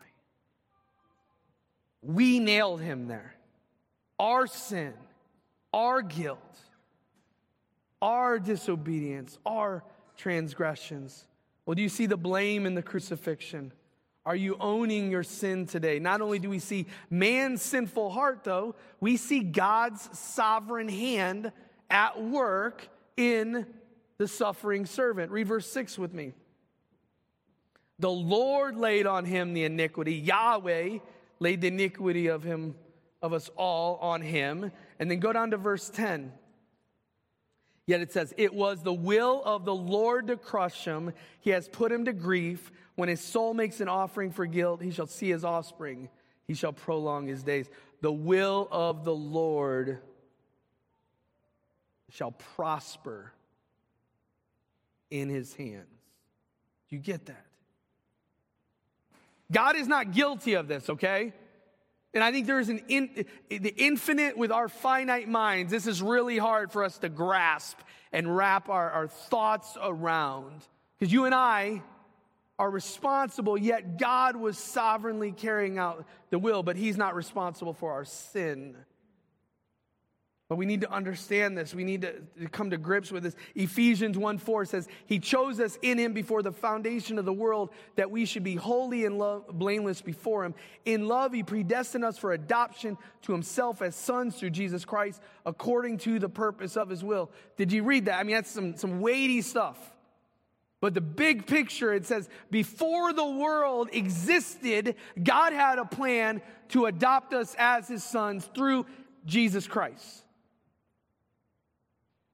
We 2.01 2.39
nailed 2.39 2.81
him 2.81 3.07
there. 3.07 3.35
Our 4.19 4.47
sin, 4.47 4.95
our 5.75 6.01
guilt, 6.01 6.59
our 8.01 8.39
disobedience, 8.39 9.39
our 9.45 9.85
transgressions. 10.17 11.27
Well, 11.67 11.75
do 11.75 11.83
you 11.83 11.91
see 11.91 12.07
the 12.07 12.17
blame 12.17 12.65
in 12.65 12.75
the 12.75 12.83
crucifixion? 12.83 13.75
Are 14.25 14.35
you 14.35 14.57
owning 14.59 15.11
your 15.11 15.23
sin 15.23 15.67
today? 15.67 15.99
Not 15.99 16.23
only 16.23 16.39
do 16.39 16.49
we 16.49 16.59
see 16.59 16.87
man's 17.11 17.61
sinful 17.61 18.09
heart, 18.09 18.43
though, 18.43 18.75
we 19.01 19.19
see 19.19 19.41
God's 19.41 20.09
sovereign 20.19 20.89
hand 20.89 21.53
at 21.91 22.23
work 22.23 22.89
in 23.19 23.67
the 24.17 24.27
suffering 24.27 24.87
servant. 24.87 25.31
Read 25.31 25.47
verse 25.47 25.71
6 25.71 25.99
with 25.99 26.15
me. 26.15 26.33
The 28.03 28.11
Lord 28.11 28.77
laid 28.77 29.07
on 29.07 29.25
him 29.25 29.55
the 29.55 29.63
iniquity. 29.63 30.15
Yahweh 30.15 30.99
laid 31.39 31.61
the 31.61 31.69
iniquity 31.69 32.27
of 32.27 32.43
him 32.43 32.75
of 33.23 33.33
us 33.33 33.49
all 33.57 33.97
on 33.99 34.21
him. 34.23 34.73
And 34.99 35.09
then 35.09 35.21
go 35.21 35.33
down 35.33 35.53
to 35.53 35.57
verse 35.57 35.89
10. 35.89 36.33
Yet 37.87 38.01
it 38.01 38.13
says, 38.13 38.35
It 38.37 38.53
was 38.53 38.83
the 38.83 38.93
will 38.93 39.41
of 39.45 39.65
the 39.65 39.75
Lord 39.75 40.27
to 40.27 40.37
crush 40.37 40.85
him. 40.85 41.13
He 41.39 41.51
has 41.51 41.69
put 41.69 41.93
him 41.93 42.07
to 42.07 42.13
grief. 42.13 42.73
When 42.97 43.09
his 43.09 43.21
soul 43.21 43.55
makes 43.55 43.81
an 43.81 43.89
offering 43.89 44.33
for 44.33 44.47
guilt, 44.47 44.83
he 44.83 44.91
shall 44.91 45.07
see 45.07 45.29
his 45.29 45.45
offspring. 45.45 46.09
He 46.49 46.55
shall 46.55 46.73
prolong 46.73 47.29
his 47.29 47.45
days. 47.45 47.71
The 48.01 48.13
will 48.13 48.67
of 48.73 49.05
the 49.05 49.15
Lord 49.15 50.01
shall 52.11 52.33
prosper 52.33 53.33
in 55.09 55.29
his 55.29 55.55
hands. 55.55 55.87
You 56.89 56.99
get 56.99 57.27
that? 57.27 57.47
God 59.51 59.77
is 59.77 59.89
not 59.89 60.13
guilty 60.13 60.55
of 60.55 60.69
this, 60.69 60.89
okay? 60.89 61.33
And 62.15 62.23
I 62.23 62.31
think 62.31 62.47
there's 62.47 62.69
an 62.69 62.83
in, 62.89 63.25
the 63.49 63.75
infinite 63.77 64.37
with 64.37 64.53
our 64.53 64.69
finite 64.69 65.29
minds. 65.29 65.71
This 65.71 65.87
is 65.87 66.03
really 66.03 66.39
hard 66.39 66.71
for 66.71 66.85
us 66.85 66.99
to 66.99 67.09
grasp 67.09 67.79
and 68.13 68.37
wrap 68.37 68.69
our, 68.69 68.91
our 68.91 69.09
thoughts 69.09 69.77
around. 69.83 70.63
Because 70.99 71.13
you 71.13 71.25
and 71.25 71.35
I 71.35 71.83
are 72.59 72.71
responsible, 72.71 73.57
yet 73.57 73.99
God 73.99 74.37
was 74.37 74.59
sovereignly 74.59 75.33
carrying 75.33 75.79
out 75.79 76.07
the 76.31 76.39
will, 76.39 76.63
but 76.63 76.77
He's 76.77 76.99
not 76.99 77.15
responsible 77.15 77.73
for 77.73 77.93
our 77.93 78.05
sin. 78.05 78.77
But 80.53 80.57
we 80.57 80.67
need 80.67 80.83
to 80.83 80.93
understand 80.93 81.57
this. 81.57 81.75
We 81.75 81.83
need 81.83 82.03
to, 82.03 82.47
come 82.51 82.69
to 82.69 82.77
grips 82.77 83.11
with 83.11 83.23
this. 83.23 83.35
Ephesians 83.55 84.19
1 84.19 84.37
4 84.37 84.67
says, 84.67 84.87
He 85.07 85.19
chose 85.19 85.59
us 85.59 85.79
in 85.81 85.97
Him 85.97 86.13
before 86.13 86.43
the 86.43 86.53
foundation 86.53 87.19
of 87.19 87.25
the 87.25 87.33
world 87.33 87.71
that 87.97 88.11
we 88.11 88.27
should 88.27 88.45
be 88.45 88.57
holy 88.57 89.07
and 89.07 89.19
blameless 89.51 90.03
before 90.03 90.45
Him. 90.45 90.55
In 90.85 91.09
love, 91.09 91.33
He 91.33 91.43
predestined 91.43 92.05
us 92.05 92.19
for 92.19 92.35
adoption 92.35 92.99
to 93.23 93.33
Himself 93.33 93.81
as 93.81 93.97
sons 93.97 94.37
through 94.37 94.51
Jesus 94.51 94.85
Christ, 94.85 95.23
according 95.47 95.97
to 96.01 96.19
the 96.19 96.29
purpose 96.29 96.77
of 96.77 96.91
His 96.91 97.03
will. 97.03 97.31
Did 97.57 97.73
you 97.73 97.83
read 97.83 98.05
that? 98.05 98.19
I 98.19 98.23
mean, 98.23 98.37
that's 98.37 98.51
some, 98.51 98.77
some 98.77 99.01
weighty 99.01 99.41
stuff. 99.41 99.79
But 100.83 100.93
the 100.93 101.01
big 101.01 101.47
picture, 101.47 101.95
it 101.95 102.05
says, 102.05 102.29
before 102.51 103.15
the 103.15 103.25
world 103.25 103.89
existed, 103.91 104.97
God 105.23 105.55
had 105.55 105.79
a 105.79 105.87
plan 105.87 106.43
to 106.69 106.85
adopt 106.85 107.33
us 107.33 107.57
as 107.59 107.89
His 107.89 108.05
sons 108.05 108.51
through 108.55 108.85
Jesus 109.25 109.67
Christ. 109.67 110.27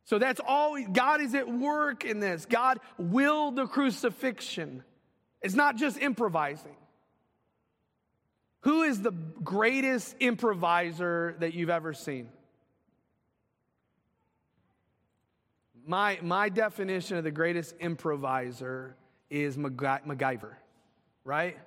So 0.08 0.18
that's 0.18 0.40
all, 0.42 0.82
God 0.90 1.20
is 1.20 1.34
at 1.34 1.52
work 1.52 2.02
in 2.02 2.18
this. 2.18 2.46
God 2.46 2.80
willed 2.96 3.56
the 3.56 3.66
crucifixion. 3.66 4.82
It's 5.42 5.54
not 5.54 5.76
just 5.76 5.98
improvising. 5.98 6.74
Who 8.60 8.84
is 8.84 9.02
the 9.02 9.10
greatest 9.10 10.16
improviser 10.18 11.36
that 11.40 11.52
you've 11.52 11.68
ever 11.68 11.92
seen? 11.92 12.30
My, 15.86 16.18
my 16.22 16.48
definition 16.48 17.18
of 17.18 17.24
the 17.24 17.30
greatest 17.30 17.74
improviser 17.78 18.96
is 19.28 19.58
MacGyver, 19.58 20.54
right? 21.22 21.58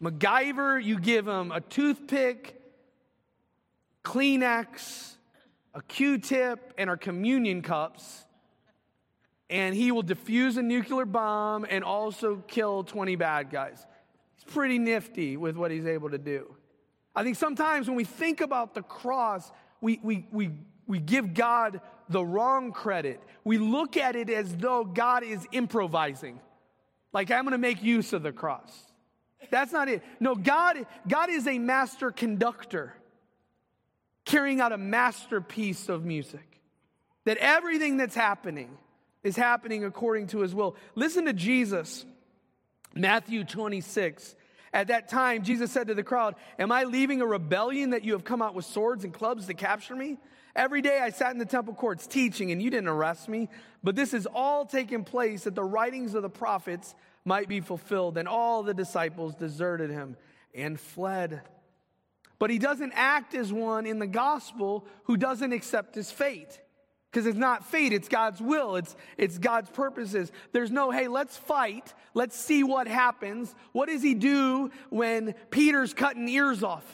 MacGyver, 0.00 0.80
you 0.80 1.00
give 1.00 1.26
him 1.26 1.50
a 1.50 1.60
toothpick, 1.60 2.54
Kleenex, 4.04 5.15
a 5.76 5.82
Q 5.82 6.16
tip, 6.16 6.72
and 6.78 6.88
our 6.88 6.96
communion 6.96 7.60
cups, 7.60 8.24
and 9.50 9.74
he 9.74 9.92
will 9.92 10.02
defuse 10.02 10.56
a 10.56 10.62
nuclear 10.62 11.04
bomb 11.04 11.66
and 11.68 11.84
also 11.84 12.42
kill 12.48 12.82
20 12.82 13.14
bad 13.16 13.50
guys. 13.50 13.86
He's 14.36 14.52
pretty 14.54 14.78
nifty 14.78 15.36
with 15.36 15.54
what 15.54 15.70
he's 15.70 15.84
able 15.84 16.10
to 16.10 16.18
do. 16.18 16.56
I 17.14 17.22
think 17.22 17.36
sometimes 17.36 17.88
when 17.88 17.96
we 17.96 18.04
think 18.04 18.40
about 18.40 18.74
the 18.74 18.82
cross, 18.82 19.52
we, 19.82 20.00
we, 20.02 20.26
we, 20.32 20.50
we 20.86 20.98
give 20.98 21.34
God 21.34 21.82
the 22.08 22.24
wrong 22.24 22.72
credit. 22.72 23.20
We 23.44 23.58
look 23.58 23.98
at 23.98 24.16
it 24.16 24.30
as 24.30 24.56
though 24.56 24.82
God 24.82 25.24
is 25.24 25.46
improvising. 25.52 26.40
Like, 27.12 27.30
I'm 27.30 27.44
going 27.44 27.52
to 27.52 27.58
make 27.58 27.82
use 27.82 28.14
of 28.14 28.22
the 28.22 28.32
cross. 28.32 28.72
That's 29.50 29.72
not 29.72 29.88
it. 29.90 30.02
No, 30.20 30.34
God, 30.34 30.86
God 31.06 31.28
is 31.28 31.46
a 31.46 31.58
master 31.58 32.10
conductor 32.10 32.94
carrying 34.26 34.60
out 34.60 34.72
a 34.72 34.78
masterpiece 34.78 35.88
of 35.88 36.04
music. 36.04 36.60
That 37.24 37.38
everything 37.38 37.96
that's 37.96 38.14
happening 38.14 38.76
is 39.22 39.36
happening 39.36 39.84
according 39.84 40.28
to 40.28 40.40
his 40.40 40.54
will. 40.54 40.76
Listen 40.94 41.24
to 41.24 41.32
Jesus, 41.32 42.04
Matthew 42.94 43.44
26. 43.44 44.36
At 44.72 44.88
that 44.88 45.08
time, 45.08 45.42
Jesus 45.42 45.72
said 45.72 45.86
to 45.86 45.94
the 45.94 46.02
crowd, 46.02 46.34
Am 46.58 46.70
I 46.70 46.84
leaving 46.84 47.22
a 47.22 47.26
rebellion 47.26 47.90
that 47.90 48.04
you 48.04 48.12
have 48.12 48.24
come 48.24 48.42
out 48.42 48.54
with 48.54 48.66
swords 48.66 49.04
and 49.04 49.14
clubs 49.14 49.46
to 49.46 49.54
capture 49.54 49.96
me? 49.96 50.18
Every 50.54 50.82
day 50.82 51.00
I 51.00 51.10
sat 51.10 51.32
in 51.32 51.38
the 51.38 51.44
temple 51.44 51.74
courts 51.74 52.06
teaching, 52.06 52.50
and 52.50 52.62
you 52.62 52.70
didn't 52.70 52.88
arrest 52.88 53.28
me. 53.28 53.48
But 53.82 53.96
this 53.96 54.14
is 54.14 54.26
all 54.26 54.66
taken 54.66 55.04
place 55.04 55.44
that 55.44 55.54
the 55.54 55.64
writings 55.64 56.14
of 56.14 56.22
the 56.22 56.30
prophets 56.30 56.94
might 57.24 57.48
be 57.48 57.60
fulfilled. 57.60 58.18
And 58.18 58.28
all 58.28 58.62
the 58.62 58.74
disciples 58.74 59.34
deserted 59.34 59.90
him 59.90 60.16
and 60.54 60.78
fled. 60.78 61.42
But 62.38 62.50
he 62.50 62.58
doesn't 62.58 62.92
act 62.94 63.34
as 63.34 63.52
one 63.52 63.86
in 63.86 63.98
the 63.98 64.06
gospel 64.06 64.86
who 65.04 65.16
doesn't 65.16 65.52
accept 65.52 65.94
his 65.94 66.10
fate. 66.10 66.60
Because 67.10 67.26
it's 67.26 67.38
not 67.38 67.64
fate, 67.64 67.94
it's 67.94 68.08
God's 68.08 68.42
will, 68.42 68.76
it's, 68.76 68.94
it's 69.16 69.38
God's 69.38 69.70
purposes. 69.70 70.30
There's 70.52 70.70
no, 70.70 70.90
hey, 70.90 71.08
let's 71.08 71.36
fight, 71.36 71.94
let's 72.12 72.38
see 72.38 72.62
what 72.62 72.86
happens. 72.86 73.54
What 73.72 73.88
does 73.88 74.02
he 74.02 74.12
do 74.12 74.70
when 74.90 75.34
Peter's 75.50 75.94
cutting 75.94 76.28
ears 76.28 76.62
off? 76.62 76.84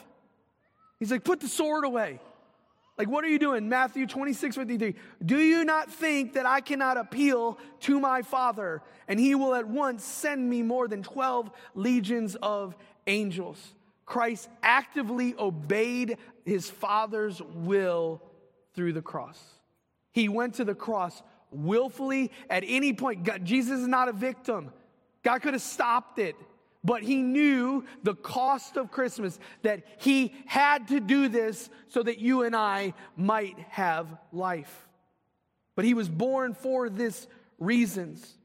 He's 0.97 1.11
like, 1.11 1.25
put 1.25 1.41
the 1.41 1.49
sword 1.49 1.83
away. 1.83 2.21
Like, 2.97 3.09
what 3.09 3.25
are 3.25 3.27
you 3.27 3.39
doing? 3.39 3.67
Matthew 3.67 4.05
26, 4.05 4.55
53. 4.55 4.95
Do 5.25 5.37
you 5.37 5.65
not 5.65 5.91
think 5.91 6.33
that 6.33 6.45
I 6.45 6.61
cannot 6.61 6.95
appeal 6.95 7.57
to 7.81 7.99
my 7.99 8.21
Father 8.21 8.81
and 9.07 9.19
he 9.19 9.35
will 9.35 9.55
at 9.55 9.67
once 9.67 10.05
send 10.05 10.47
me 10.49 10.61
more 10.61 10.87
than 10.87 11.03
12 11.03 11.49
legions 11.73 12.35
of 12.35 12.75
angels? 13.07 13.73
Christ 14.05 14.49
actively 14.61 15.35
obeyed 15.37 16.17
his 16.45 16.69
Father's 16.69 17.41
will 17.41 18.21
through 18.73 18.93
the 18.93 19.01
cross. 19.01 19.41
He 20.11 20.29
went 20.29 20.55
to 20.55 20.65
the 20.65 20.75
cross 20.75 21.21
willfully 21.51 22.31
at 22.49 22.63
any 22.65 22.93
point. 22.93 23.23
God, 23.23 23.45
Jesus 23.45 23.79
is 23.79 23.87
not 23.87 24.09
a 24.09 24.13
victim. 24.13 24.71
God 25.23 25.41
could 25.41 25.53
have 25.53 25.61
stopped 25.61 26.19
it, 26.19 26.35
but 26.83 27.01
he 27.01 27.21
knew 27.21 27.85
the 28.03 28.15
cost 28.15 28.75
of 28.75 28.91
Christmas, 28.91 29.39
that 29.61 29.83
he 29.99 30.33
had 30.45 30.89
to 30.89 30.99
do 30.99 31.29
this 31.29 31.69
so 31.87 32.03
that 32.03 32.19
you 32.19 32.43
and 32.43 32.55
I 32.55 32.93
might 33.15 33.57
have 33.69 34.07
life. 34.31 34.87
But 35.75 35.85
he 35.85 35.93
was 35.93 36.09
born 36.09 36.53
for 36.53 36.89
this 36.89 37.27
reasons. 37.57 38.37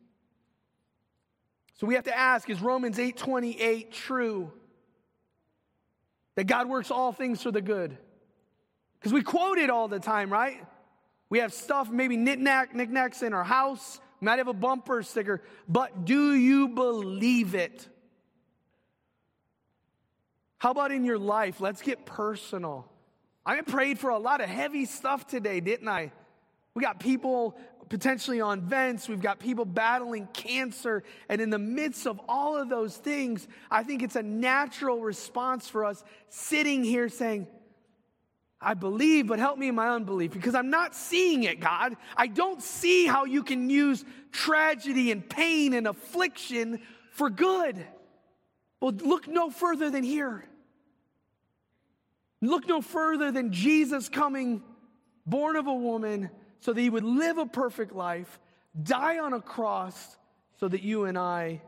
So 1.74 1.86
we 1.86 1.94
have 1.94 2.04
to 2.04 2.16
ask 2.16 2.48
is 2.48 2.60
Romans 2.60 2.98
8:28 2.98 3.92
true? 3.92 4.52
That 6.38 6.44
God 6.44 6.68
works 6.68 6.92
all 6.92 7.10
things 7.10 7.42
for 7.42 7.50
the 7.50 7.60
good. 7.60 7.98
Because 9.00 9.12
we 9.12 9.22
quote 9.22 9.58
it 9.58 9.70
all 9.70 9.88
the 9.88 9.98
time, 9.98 10.32
right? 10.32 10.64
We 11.30 11.40
have 11.40 11.52
stuff, 11.52 11.90
maybe 11.90 12.16
knickknack, 12.16 12.76
knickknacks 12.76 13.24
in 13.24 13.32
our 13.32 13.42
house. 13.42 14.00
We 14.20 14.26
might 14.26 14.38
have 14.38 14.46
a 14.46 14.52
bumper 14.52 15.02
sticker, 15.02 15.42
but 15.68 16.04
do 16.04 16.36
you 16.36 16.68
believe 16.68 17.56
it? 17.56 17.88
How 20.58 20.70
about 20.70 20.92
in 20.92 21.04
your 21.04 21.18
life? 21.18 21.60
Let's 21.60 21.82
get 21.82 22.06
personal. 22.06 22.88
I 23.44 23.60
prayed 23.62 23.98
for 23.98 24.10
a 24.10 24.18
lot 24.18 24.40
of 24.40 24.48
heavy 24.48 24.84
stuff 24.84 25.26
today, 25.26 25.58
didn't 25.58 25.88
I? 25.88 26.12
We 26.72 26.84
got 26.84 27.00
people 27.00 27.58
potentially 27.88 28.40
on 28.40 28.60
vents. 28.62 29.08
We've 29.08 29.20
got 29.20 29.38
people 29.38 29.64
battling 29.64 30.28
cancer. 30.32 31.02
And 31.28 31.40
in 31.40 31.50
the 31.50 31.58
midst 31.58 32.06
of 32.06 32.20
all 32.28 32.56
of 32.56 32.68
those 32.68 32.96
things, 32.96 33.48
I 33.70 33.82
think 33.82 34.02
it's 34.02 34.16
a 34.16 34.22
natural 34.22 35.00
response 35.00 35.68
for 35.68 35.84
us 35.84 36.02
sitting 36.28 36.84
here 36.84 37.08
saying, 37.08 37.46
I 38.60 38.74
believe, 38.74 39.28
but 39.28 39.38
help 39.38 39.56
me 39.56 39.68
in 39.68 39.74
my 39.76 39.90
unbelief 39.90 40.32
because 40.32 40.54
I'm 40.54 40.70
not 40.70 40.94
seeing 40.94 41.44
it, 41.44 41.60
God. 41.60 41.96
I 42.16 42.26
don't 42.26 42.60
see 42.60 43.06
how 43.06 43.24
you 43.24 43.44
can 43.44 43.70
use 43.70 44.04
tragedy 44.32 45.12
and 45.12 45.28
pain 45.28 45.74
and 45.74 45.86
affliction 45.86 46.80
for 47.12 47.30
good. 47.30 47.86
Well, 48.80 48.92
look 48.92 49.28
no 49.28 49.50
further 49.50 49.90
than 49.90 50.02
here. 50.02 50.44
Look 52.40 52.68
no 52.68 52.80
further 52.80 53.30
than 53.30 53.52
Jesus 53.52 54.08
coming, 54.08 54.62
born 55.26 55.56
of 55.56 55.66
a 55.66 55.74
woman, 55.74 56.30
so 56.60 56.72
that 56.72 56.80
he 56.80 56.90
would 56.90 57.04
live 57.04 57.38
a 57.38 57.46
perfect 57.46 57.94
life, 57.94 58.38
die 58.80 59.18
on 59.18 59.32
a 59.32 59.40
cross, 59.40 60.16
so 60.58 60.68
that 60.68 60.82
you 60.82 61.04
and 61.04 61.16
I 61.16 61.62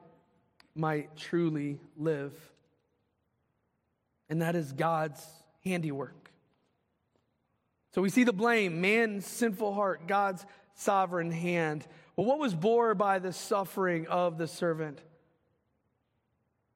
might 0.75 1.17
truly 1.17 1.79
live. 1.97 2.33
And 4.29 4.43
that 4.43 4.55
is 4.55 4.73
God's 4.73 5.25
handiwork. 5.65 6.31
So 7.93 8.03
we 8.03 8.09
see 8.09 8.25
the 8.25 8.33
blame 8.33 8.81
man's 8.81 9.27
sinful 9.27 9.75
heart, 9.75 10.07
God's 10.07 10.47
sovereign 10.75 11.33
hand. 11.33 11.87
Well, 12.17 12.27
what 12.27 12.39
was 12.39 12.55
bore 12.55 12.95
by 12.95 13.19
the 13.19 13.33
suffering 13.33 14.07
of 14.07 14.39
the 14.39 14.47
servant? 14.47 15.01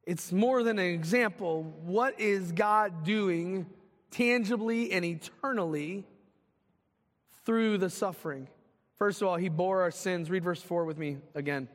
It's 0.06 0.32
more 0.32 0.62
than 0.62 0.78
an 0.78 0.86
example. 0.86 1.62
What 1.84 2.20
is 2.20 2.52
God 2.52 3.04
doing 3.04 3.66
tangibly 4.10 4.92
and 4.92 5.04
eternally 5.04 6.04
through 7.44 7.78
the 7.78 7.90
suffering? 7.90 8.48
First 8.96 9.22
of 9.22 9.28
all, 9.28 9.36
he 9.36 9.48
bore 9.48 9.82
our 9.82 9.90
sins. 9.90 10.30
Read 10.30 10.44
verse 10.44 10.62
4 10.62 10.84
with 10.84 10.98
me 10.98 11.18
again. 11.34 11.68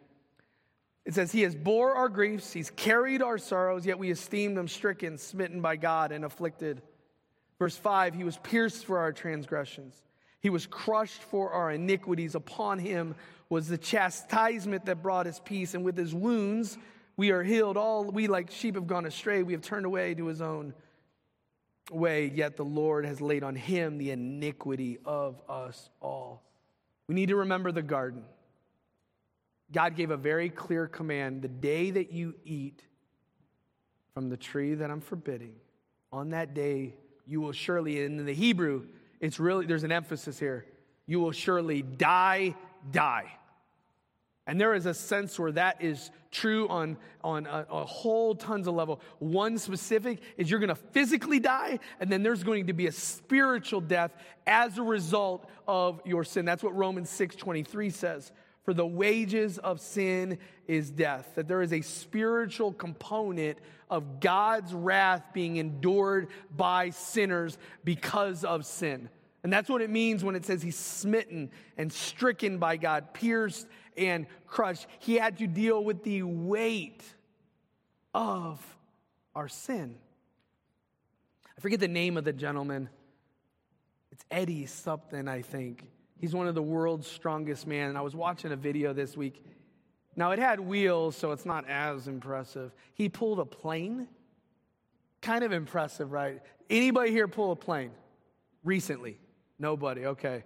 It 1.05 1.13
says, 1.15 1.31
He 1.31 1.41
has 1.41 1.55
bore 1.55 1.95
our 1.95 2.09
griefs, 2.09 2.53
He's 2.53 2.69
carried 2.69 3.21
our 3.21 3.37
sorrows, 3.37 3.85
yet 3.85 3.99
we 3.99 4.11
esteemed 4.11 4.57
Him 4.57 4.67
stricken, 4.67 5.17
smitten 5.17 5.61
by 5.61 5.75
God, 5.75 6.11
and 6.11 6.23
afflicted. 6.23 6.81
Verse 7.57 7.75
5 7.75 8.13
He 8.13 8.23
was 8.23 8.37
pierced 8.37 8.85
for 8.85 8.99
our 8.99 9.11
transgressions, 9.11 10.01
He 10.41 10.49
was 10.49 10.67
crushed 10.67 11.23
for 11.23 11.51
our 11.51 11.71
iniquities. 11.71 12.35
Upon 12.35 12.79
Him 12.79 13.15
was 13.49 13.67
the 13.67 13.77
chastisement 13.77 14.85
that 14.85 15.01
brought 15.01 15.25
us 15.25 15.41
peace, 15.43 15.73
and 15.73 15.83
with 15.83 15.97
His 15.97 16.13
wounds 16.13 16.77
we 17.17 17.31
are 17.31 17.43
healed. 17.43 17.75
All 17.75 18.05
we 18.05 18.27
like 18.27 18.51
sheep 18.51 18.75
have 18.75 18.87
gone 18.87 19.05
astray, 19.05 19.43
we 19.43 19.53
have 19.53 19.61
turned 19.61 19.85
away 19.85 20.13
to 20.13 20.27
His 20.27 20.41
own 20.41 20.73
way, 21.91 22.31
yet 22.33 22.57
the 22.57 22.65
Lord 22.65 23.05
has 23.05 23.21
laid 23.21 23.43
on 23.43 23.55
Him 23.55 23.97
the 23.97 24.11
iniquity 24.11 24.99
of 25.05 25.41
us 25.49 25.89
all. 26.01 26.43
We 27.07 27.15
need 27.15 27.29
to 27.29 27.37
remember 27.37 27.71
the 27.71 27.81
garden. 27.81 28.23
God 29.71 29.95
gave 29.95 30.11
a 30.11 30.17
very 30.17 30.49
clear 30.49 30.87
command 30.87 31.41
the 31.41 31.47
day 31.47 31.91
that 31.91 32.11
you 32.11 32.35
eat 32.43 32.81
from 34.13 34.29
the 34.29 34.37
tree 34.37 34.73
that 34.73 34.89
I'm 34.89 35.01
forbidding, 35.01 35.53
on 36.11 36.31
that 36.31 36.53
day 36.53 36.95
you 37.25 37.41
will 37.41 37.51
surely, 37.51 38.03
in 38.03 38.25
the 38.25 38.33
Hebrew, 38.33 38.87
it's 39.19 39.39
really, 39.39 39.65
there's 39.65 39.83
an 39.83 39.91
emphasis 39.91 40.39
here. 40.39 40.65
You 41.05 41.19
will 41.19 41.31
surely 41.31 41.81
die, 41.83 42.55
die. 42.91 43.31
And 44.49 44.59
there 44.59 44.73
is 44.73 44.87
a 44.87 44.95
sense 44.95 45.37
where 45.37 45.51
that 45.51 45.79
is 45.79 46.09
true 46.31 46.67
on, 46.69 46.97
on 47.23 47.45
a, 47.45 47.67
a 47.69 47.85
whole 47.85 48.33
tons 48.33 48.65
of 48.65 48.73
level. 48.73 48.99
One 49.19 49.59
specific 49.59 50.23
is 50.37 50.49
you're 50.49 50.59
going 50.59 50.69
to 50.69 50.75
physically 50.75 51.39
die, 51.39 51.77
and 51.99 52.11
then 52.11 52.23
there's 52.23 52.41
going 52.41 52.65
to 52.65 52.73
be 52.73 52.87
a 52.87 52.91
spiritual 52.91 53.79
death 53.79 54.11
as 54.47 54.79
a 54.79 54.81
result 54.81 55.47
of 55.67 56.01
your 56.03 56.23
sin. 56.23 56.45
That's 56.45 56.63
what 56.63 56.75
Romans 56.75 57.11
6 57.11 57.35
23 57.35 57.91
says. 57.91 58.31
For 58.63 58.73
the 58.73 58.87
wages 58.87 59.59
of 59.59 59.79
sin 59.79 60.39
is 60.67 60.89
death. 60.89 61.29
That 61.35 61.47
there 61.47 61.61
is 61.61 61.71
a 61.71 61.81
spiritual 61.81 62.73
component 62.73 63.59
of 63.87 64.19
God's 64.19 64.73
wrath 64.73 65.25
being 65.31 65.57
endured 65.57 66.29
by 66.57 66.89
sinners 66.89 67.59
because 67.83 68.43
of 68.43 68.65
sin. 68.65 69.09
And 69.43 69.53
that's 69.53 69.69
what 69.69 69.81
it 69.81 69.89
means 69.89 70.23
when 70.23 70.35
it 70.35 70.45
says 70.45 70.61
he's 70.61 70.77
smitten 70.77 71.49
and 71.77 71.91
stricken 71.91 72.57
by 72.57 72.77
God, 72.77 73.13
pierced 73.13 73.67
and 73.95 74.27
crushed. 74.45 74.87
He 74.99 75.15
had 75.15 75.37
to 75.37 75.47
deal 75.47 75.83
with 75.83 76.03
the 76.03 76.23
weight 76.23 77.03
of 78.13 78.59
our 79.35 79.47
sin. 79.47 79.95
I 81.57 81.61
forget 81.61 81.79
the 81.79 81.87
name 81.87 82.17
of 82.17 82.25
the 82.25 82.33
gentleman. 82.33 82.89
It's 84.11 84.25
Eddie 84.29 84.65
something, 84.65 85.27
I 85.27 85.41
think. 85.41 85.87
He's 86.17 86.33
one 86.33 86.47
of 86.47 86.55
the 86.55 86.61
world's 86.61 87.07
strongest 87.07 87.65
men. 87.65 87.89
And 87.89 87.97
I 87.97 88.01
was 88.01 88.15
watching 88.15 88.51
a 88.51 88.57
video 88.57 88.91
this 88.91 89.15
week. 89.15 89.43
Now, 90.15 90.31
it 90.31 90.39
had 90.39 90.59
wheels, 90.59 91.15
so 91.15 91.31
it's 91.31 91.45
not 91.45 91.69
as 91.69 92.09
impressive. 92.09 92.73
He 92.93 93.07
pulled 93.07 93.39
a 93.39 93.45
plane. 93.45 94.07
Kind 95.21 95.45
of 95.45 95.53
impressive, 95.53 96.11
right? 96.11 96.41
Anybody 96.69 97.11
here 97.11 97.27
pull 97.29 97.51
a 97.51 97.55
plane 97.55 97.91
recently? 98.63 99.17
Nobody, 99.59 100.05
okay. 100.07 100.45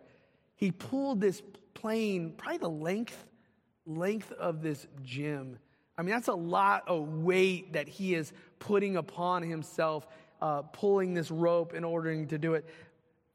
He 0.56 0.72
pulled 0.72 1.22
this 1.22 1.42
plane, 1.74 2.34
probably 2.36 2.58
the 2.58 2.70
length, 2.70 3.26
length 3.86 4.32
of 4.32 4.62
this 4.62 4.86
gym. 5.04 5.60
I 5.98 6.02
mean, 6.02 6.16
that's 6.16 6.28
a 6.28 6.34
lot 6.34 6.88
of 6.88 7.08
weight 7.20 7.74
that 7.74 7.88
he 7.88 8.16
is 8.16 8.34
putting 8.60 8.98
upon 8.98 9.44
himself, 9.44 10.08
uh, 10.42 10.64
pulling 10.64 11.14
this 11.14 11.30
rope 11.30 11.74
in 11.74 11.84
order 11.84 12.26
to 12.26 12.38
do 12.38 12.56
it. 12.56 12.68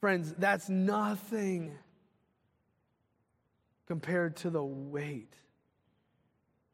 Friends, 0.00 0.34
that's 0.36 0.68
nothing 0.68 1.76
compared 3.86 4.36
to 4.36 4.50
the 4.50 4.62
weight 4.62 5.32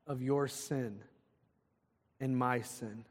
of 0.07 0.23
your 0.23 0.49
sin 0.49 1.01
and 2.21 2.37
my 2.37 2.63
sin. 2.63 3.05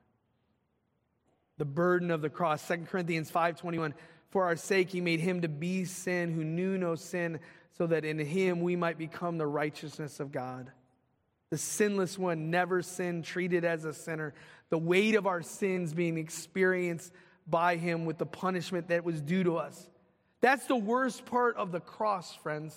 The 1.57 1.65
burden 1.65 2.11
of 2.11 2.21
the 2.21 2.29
cross, 2.29 2.61
2 2.67 2.87
Corinthians 2.87 3.29
5:21, 3.29 3.93
for 4.33 4.45
our 4.45 4.55
sake 4.55 4.89
he 4.89 4.99
made 4.99 5.19
him 5.19 5.41
to 5.41 5.47
be 5.47 5.85
sin 5.85 6.33
who 6.33 6.43
knew 6.43 6.75
no 6.75 6.95
sin, 6.95 7.39
so 7.77 7.85
that 7.85 8.03
in 8.03 8.17
him 8.17 8.61
we 8.61 8.75
might 8.75 8.97
become 8.97 9.37
the 9.37 9.45
righteousness 9.45 10.19
of 10.19 10.31
God. 10.31 10.71
The 11.51 11.57
sinless 11.59 12.17
one, 12.17 12.49
never 12.49 12.81
sinned, 12.81 13.25
treated 13.25 13.63
as 13.63 13.85
a 13.85 13.93
sinner. 13.93 14.33
The 14.71 14.79
weight 14.79 15.13
of 15.13 15.27
our 15.27 15.43
sins 15.43 15.93
being 15.93 16.17
experienced 16.17 17.13
by 17.45 17.75
him 17.75 18.05
with 18.05 18.17
the 18.17 18.25
punishment 18.25 18.87
that 18.87 19.03
was 19.03 19.21
due 19.21 19.43
to 19.43 19.57
us. 19.57 19.87
That's 20.41 20.65
the 20.65 20.77
worst 20.77 21.25
part 21.25 21.55
of 21.55 21.71
the 21.71 21.79
cross, 21.79 22.33
friends. 22.35 22.75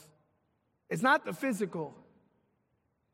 It's 0.90 1.02
not 1.02 1.24
the 1.24 1.32
physical. 1.32 1.94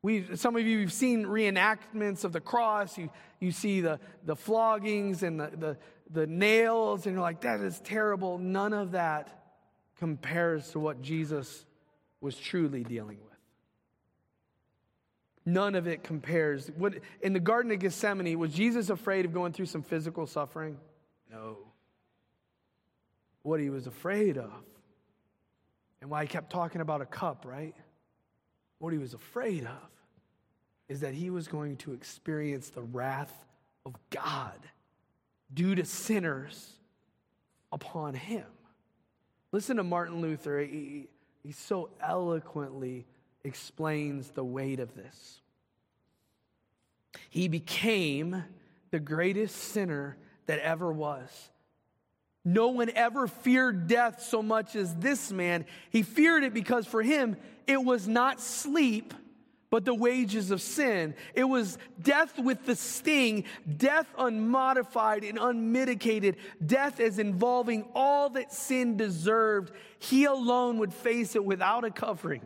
We, 0.01 0.35
some 0.35 0.57
of 0.57 0.67
you 0.67 0.81
have 0.81 0.91
seen 0.91 1.23
reenactments 1.23 2.25
of 2.25 2.33
the 2.33 2.41
cross. 2.41 2.97
You, 2.97 3.09
you 3.39 3.51
see 3.53 3.79
the, 3.79 4.01
the 4.25 4.35
floggings 4.35 5.23
and 5.23 5.39
the, 5.39 5.49
the, 5.57 5.77
the 6.13 6.27
nails, 6.27 7.05
and 7.05 7.15
you're 7.15 7.21
like, 7.21 7.41
that 7.41 7.59
is 7.59 7.79
terrible. 7.81 8.37
None 8.37 8.73
of 8.73 8.91
that 8.91 9.29
compares 9.97 10.69
to 10.71 10.79
what 10.79 11.01
Jesus 11.01 11.65
was 12.21 12.37
truly 12.37 12.83
dealing 12.83 13.17
with. 13.23 13.33
None 15.45 15.75
of 15.75 15.87
it 15.87 16.03
compares. 16.03 16.67
What, 16.77 16.95
in 17.21 17.33
the 17.33 17.39
Garden 17.39 17.71
of 17.71 17.79
Gethsemane, 17.79 18.37
was 18.39 18.53
Jesus 18.53 18.89
afraid 18.89 19.25
of 19.25 19.33
going 19.33 19.51
through 19.51 19.65
some 19.65 19.81
physical 19.81 20.25
suffering? 20.25 20.77
No. 21.29 21.57
What 23.41 23.59
he 23.59 23.69
was 23.69 23.87
afraid 23.87 24.37
of 24.37 24.51
and 25.99 26.09
why 26.09 26.21
he 26.21 26.27
kept 26.27 26.49
talking 26.51 26.79
about 26.79 27.01
a 27.01 27.05
cup, 27.05 27.45
right? 27.45 27.75
What 28.79 28.93
he 28.93 28.99
was 28.99 29.13
afraid 29.13 29.65
of 29.65 29.89
is 30.87 31.01
that 31.01 31.13
he 31.13 31.29
was 31.29 31.47
going 31.47 31.77
to 31.77 31.93
experience 31.93 32.69
the 32.69 32.81
wrath 32.81 33.33
of 33.85 33.95
God 34.09 34.59
due 35.53 35.75
to 35.75 35.85
sinners 35.85 36.73
upon 37.71 38.13
him. 38.13 38.45
Listen 39.51 39.77
to 39.77 39.83
Martin 39.83 40.21
Luther. 40.21 40.59
He, 40.59 41.07
he 41.43 41.51
so 41.51 41.89
eloquently 42.01 43.05
explains 43.43 44.29
the 44.29 44.43
weight 44.43 44.79
of 44.79 44.95
this. 44.95 45.41
He 47.29 47.47
became 47.47 48.43
the 48.91 48.99
greatest 48.99 49.55
sinner 49.55 50.17
that 50.45 50.59
ever 50.59 50.91
was. 50.91 51.49
No 52.45 52.69
one 52.69 52.89
ever 52.95 53.27
feared 53.27 53.87
death 53.87 54.21
so 54.21 54.41
much 54.41 54.75
as 54.75 54.93
this 54.95 55.31
man. 55.31 55.65
He 55.89 56.03
feared 56.03 56.43
it 56.43 56.53
because 56.53 56.85
for 56.85 57.01
him, 57.01 57.37
it 57.67 57.81
was 57.81 58.07
not 58.07 58.41
sleep, 58.41 59.13
but 59.73 59.85
the 59.85 59.95
wages 59.95 60.51
of 60.51 60.61
sin. 60.61 61.15
It 61.33 61.45
was 61.45 61.79
death 61.99 62.37
with 62.37 62.63
the 62.67 62.75
sting, 62.75 63.45
death 63.75 64.05
unmodified 64.19 65.23
and 65.23 65.39
unmitigated, 65.39 66.35
death 66.63 66.99
as 66.99 67.17
involving 67.17 67.83
all 67.95 68.29
that 68.29 68.53
sin 68.53 68.97
deserved. 68.97 69.73
He 69.97 70.25
alone 70.25 70.77
would 70.77 70.93
face 70.93 71.35
it 71.35 71.43
without 71.43 71.85
a 71.85 71.89
covering, 71.89 72.45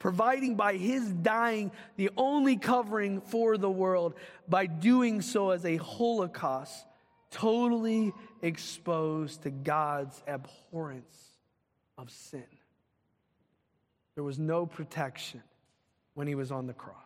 providing 0.00 0.56
by 0.56 0.76
his 0.76 1.12
dying 1.12 1.70
the 1.94 2.10
only 2.16 2.56
covering 2.56 3.20
for 3.20 3.56
the 3.56 3.70
world 3.70 4.14
by 4.48 4.66
doing 4.66 5.22
so 5.22 5.50
as 5.50 5.64
a 5.64 5.76
holocaust 5.76 6.84
totally 7.30 8.12
exposed 8.42 9.44
to 9.44 9.50
God's 9.50 10.20
abhorrence 10.26 11.16
of 11.96 12.10
sin. 12.10 12.42
there 14.16 14.24
was 14.24 14.40
no 14.40 14.66
protection 14.66 15.44
when 16.14 16.26
he 16.26 16.34
was 16.34 16.50
on 16.50 16.66
the 16.66 16.72
cross. 16.72 16.96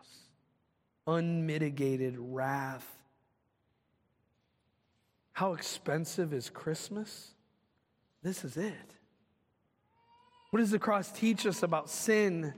Unmitigated 1.07 2.15
wrath. 2.17 2.87
How 5.33 5.53
expensive 5.53 6.33
is 6.33 6.49
Christmas? 6.49 7.31
This 8.23 8.43
is 8.43 8.57
it. 8.57 8.73
What 10.49 10.59
does 10.59 10.71
the 10.71 10.79
cross 10.79 11.11
teach 11.11 11.45
us 11.45 11.63
about 11.63 11.89
sin? 11.89 12.53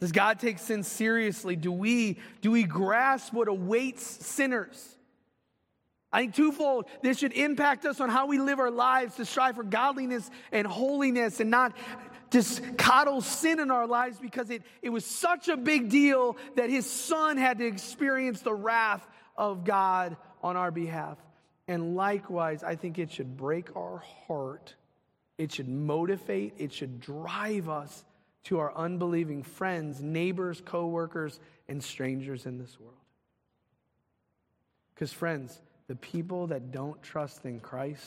Does 0.00 0.12
God 0.12 0.40
take 0.40 0.58
sin 0.58 0.82
seriously? 0.82 1.56
Do 1.56 1.72
we, 1.72 2.18
do 2.40 2.50
we 2.50 2.64
grasp 2.64 3.32
what 3.32 3.48
awaits 3.48 4.02
sinners? 4.02 4.96
I 6.12 6.20
think 6.20 6.34
twofold. 6.34 6.86
This 7.02 7.18
should 7.18 7.32
impact 7.32 7.86
us 7.86 8.00
on 8.00 8.08
how 8.08 8.26
we 8.26 8.38
live 8.38 8.60
our 8.60 8.70
lives 8.70 9.16
to 9.16 9.24
strive 9.24 9.56
for 9.56 9.64
godliness 9.64 10.30
and 10.52 10.66
holiness 10.66 11.40
and 11.40 11.50
not 11.50 11.76
just 12.34 12.76
coddle 12.76 13.20
sin 13.20 13.60
in 13.60 13.70
our 13.70 13.86
lives 13.86 14.18
because 14.18 14.50
it, 14.50 14.64
it 14.82 14.88
was 14.88 15.04
such 15.04 15.46
a 15.46 15.56
big 15.56 15.88
deal 15.88 16.36
that 16.56 16.68
his 16.68 16.84
son 16.84 17.36
had 17.36 17.58
to 17.58 17.64
experience 17.64 18.40
the 18.40 18.52
wrath 18.52 19.06
of 19.36 19.64
God 19.64 20.16
on 20.42 20.56
our 20.56 20.72
behalf. 20.72 21.16
And 21.68 21.94
likewise, 21.94 22.64
I 22.64 22.74
think 22.74 22.98
it 22.98 23.12
should 23.12 23.36
break 23.36 23.76
our 23.76 24.02
heart. 24.26 24.74
It 25.38 25.52
should 25.52 25.68
motivate, 25.68 26.54
it 26.58 26.72
should 26.72 27.00
drive 27.00 27.68
us 27.68 28.04
to 28.44 28.58
our 28.58 28.76
unbelieving 28.76 29.44
friends, 29.44 30.02
neighbors, 30.02 30.60
coworkers, 30.60 31.38
and 31.68 31.82
strangers 31.82 32.46
in 32.46 32.58
this 32.58 32.80
world. 32.80 32.94
Because, 34.92 35.12
friends, 35.12 35.60
the 35.86 35.96
people 35.96 36.48
that 36.48 36.72
don't 36.72 37.00
trust 37.00 37.44
in 37.44 37.60
Christ, 37.60 38.04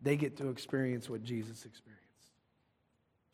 they 0.00 0.16
get 0.16 0.36
to 0.36 0.48
experience 0.48 1.10
what 1.10 1.24
Jesus 1.24 1.64
experienced. 1.64 1.93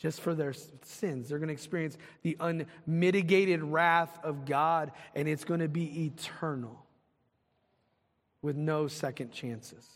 Just 0.01 0.23
for 0.23 0.35
their 0.35 0.55
sins, 0.83 1.29
they're 1.29 1.39
going 1.39 1.49
to 1.49 1.55
experience 1.55 1.97
the 2.23 2.37
unmitigated 2.41 3.63
wrath 3.63 4.19
of 4.25 4.47
God, 4.47 4.93
and 5.15 5.29
it's 5.29 5.45
going 5.45 5.61
to 5.61 5.69
be 5.69 6.07
eternal 6.07 6.85
with 8.41 8.57
no 8.57 8.89
second 8.89 9.31
chances. 9.31 9.87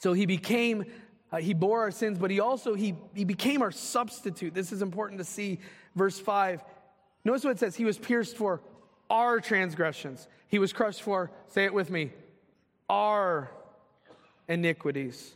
So 0.00 0.14
he 0.14 0.26
became 0.26 0.86
uh, 1.30 1.38
he 1.38 1.52
bore 1.52 1.80
our 1.80 1.90
sins, 1.90 2.16
but 2.16 2.30
he 2.30 2.38
also 2.38 2.74
he, 2.74 2.94
he 3.14 3.24
became 3.24 3.60
our 3.60 3.72
substitute. 3.72 4.54
This 4.54 4.70
is 4.72 4.82
important 4.82 5.18
to 5.18 5.24
see. 5.24 5.58
Verse 5.96 6.18
5. 6.18 6.62
Notice 7.24 7.44
what 7.44 7.50
it 7.50 7.58
says. 7.58 7.74
He 7.74 7.84
was 7.84 7.98
pierced 7.98 8.36
for 8.36 8.62
our 9.10 9.40
transgressions. 9.40 10.28
He 10.48 10.58
was 10.58 10.72
crushed 10.72 11.02
for, 11.02 11.30
say 11.48 11.64
it 11.64 11.74
with 11.74 11.90
me, 11.90 12.12
our 12.88 13.50
iniquities. 14.48 15.34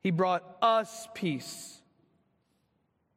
He 0.00 0.10
brought 0.10 0.56
us 0.62 1.06
peace. 1.14 1.80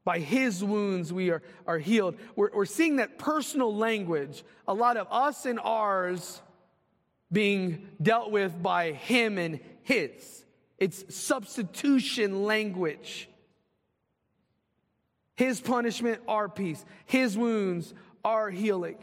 By 0.08 0.20
his 0.20 0.64
wounds, 0.64 1.12
we 1.12 1.32
are, 1.32 1.42
are 1.66 1.80
healed. 1.80 2.16
We're, 2.38 2.50
we're 2.54 2.64
seeing 2.64 2.96
that 2.96 3.18
personal 3.18 3.76
language, 3.76 4.42
a 4.66 4.74
lot 4.74 4.96
of 4.96 5.06
us 5.12 5.46
and 5.46 5.60
ours 5.62 6.42
being 7.30 7.90
dealt 8.02 8.32
with 8.32 8.64
by 8.64 8.94
him 8.94 9.38
and 9.38 9.60
his. 9.84 10.46
It's 10.78 11.14
substitution 11.14 12.46
language. 12.46 13.28
His 15.36 15.60
punishment, 15.60 16.22
our 16.26 16.48
peace. 16.48 16.86
His 17.06 17.38
wounds, 17.38 17.94
our 18.24 18.50
healing. 18.50 19.00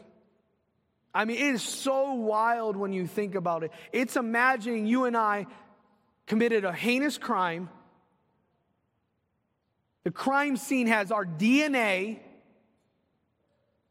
I 1.15 1.27
mean, 1.27 1.37
it 1.37 1.55
is 1.55 1.63
so 1.63 2.15
wild 2.15 2.79
when 2.79 2.95
you 2.95 3.07
think 3.07 3.35
about 3.35 3.63
it. 3.63 3.73
It's 3.93 4.17
imagining 4.17 4.87
you 4.87 5.05
and 5.05 5.19
I 5.19 5.49
committed 6.25 6.65
a 6.65 6.73
heinous 6.73 7.19
crime. 7.19 7.69
The 10.05 10.11
crime 10.11 10.57
scene 10.57 10.87
has 10.87 11.11
our 11.11 11.25
DNA, 11.25 12.21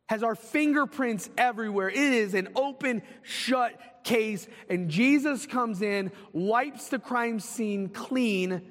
has 0.07 0.23
our 0.23 0.35
fingerprints 0.35 1.29
everywhere. 1.37 1.89
It 1.89 1.97
is 1.97 2.35
an 2.35 2.49
open, 2.55 3.01
shut 3.23 4.03
case. 4.03 4.47
And 4.69 4.89
Jesus 4.89 5.45
comes 5.45 5.81
in, 5.81 6.11
wipes 6.31 6.89
the 6.89 6.99
crime 6.99 7.39
scene 7.39 7.89
clean, 7.89 8.61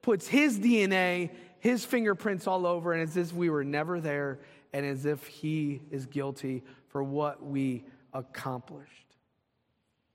puts 0.00 0.28
his 0.28 0.58
DNA, 0.58 1.30
his 1.58 1.84
fingerprints 1.84 2.46
all 2.46 2.66
over, 2.66 2.92
and 2.92 3.02
as 3.02 3.16
if 3.16 3.32
we 3.32 3.50
were 3.50 3.64
never 3.64 4.00
there, 4.00 4.38
and 4.72 4.86
as 4.86 5.04
if 5.04 5.26
he 5.26 5.80
is 5.90 6.06
guilty 6.06 6.62
for 6.88 7.02
what 7.02 7.44
we 7.44 7.84
accomplished 8.12 9.16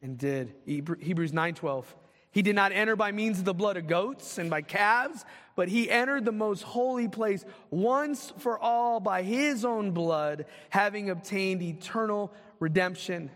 and 0.01 0.17
did. 0.17 0.53
Hebrews 0.65 1.33
9:12. 1.33 1.85
He 2.31 2.41
did 2.41 2.55
not 2.55 2.71
enter 2.71 2.95
by 2.95 3.11
means 3.11 3.39
of 3.39 3.45
the 3.45 3.53
blood 3.53 3.77
of 3.77 3.87
goats 3.87 4.37
and 4.37 4.49
by 4.49 4.61
calves, 4.61 5.25
but 5.55 5.69
he 5.69 5.89
entered 5.89 6.25
the 6.25 6.31
most 6.31 6.61
holy 6.61 7.07
place 7.07 7.43
once 7.71 8.31
for 8.37 8.59
all 8.59 8.99
by 8.99 9.23
his 9.23 9.65
own 9.65 9.91
blood, 9.91 10.45
having 10.69 11.09
obtained 11.09 11.61
eternal 11.61 12.31
redemption. 12.59 13.31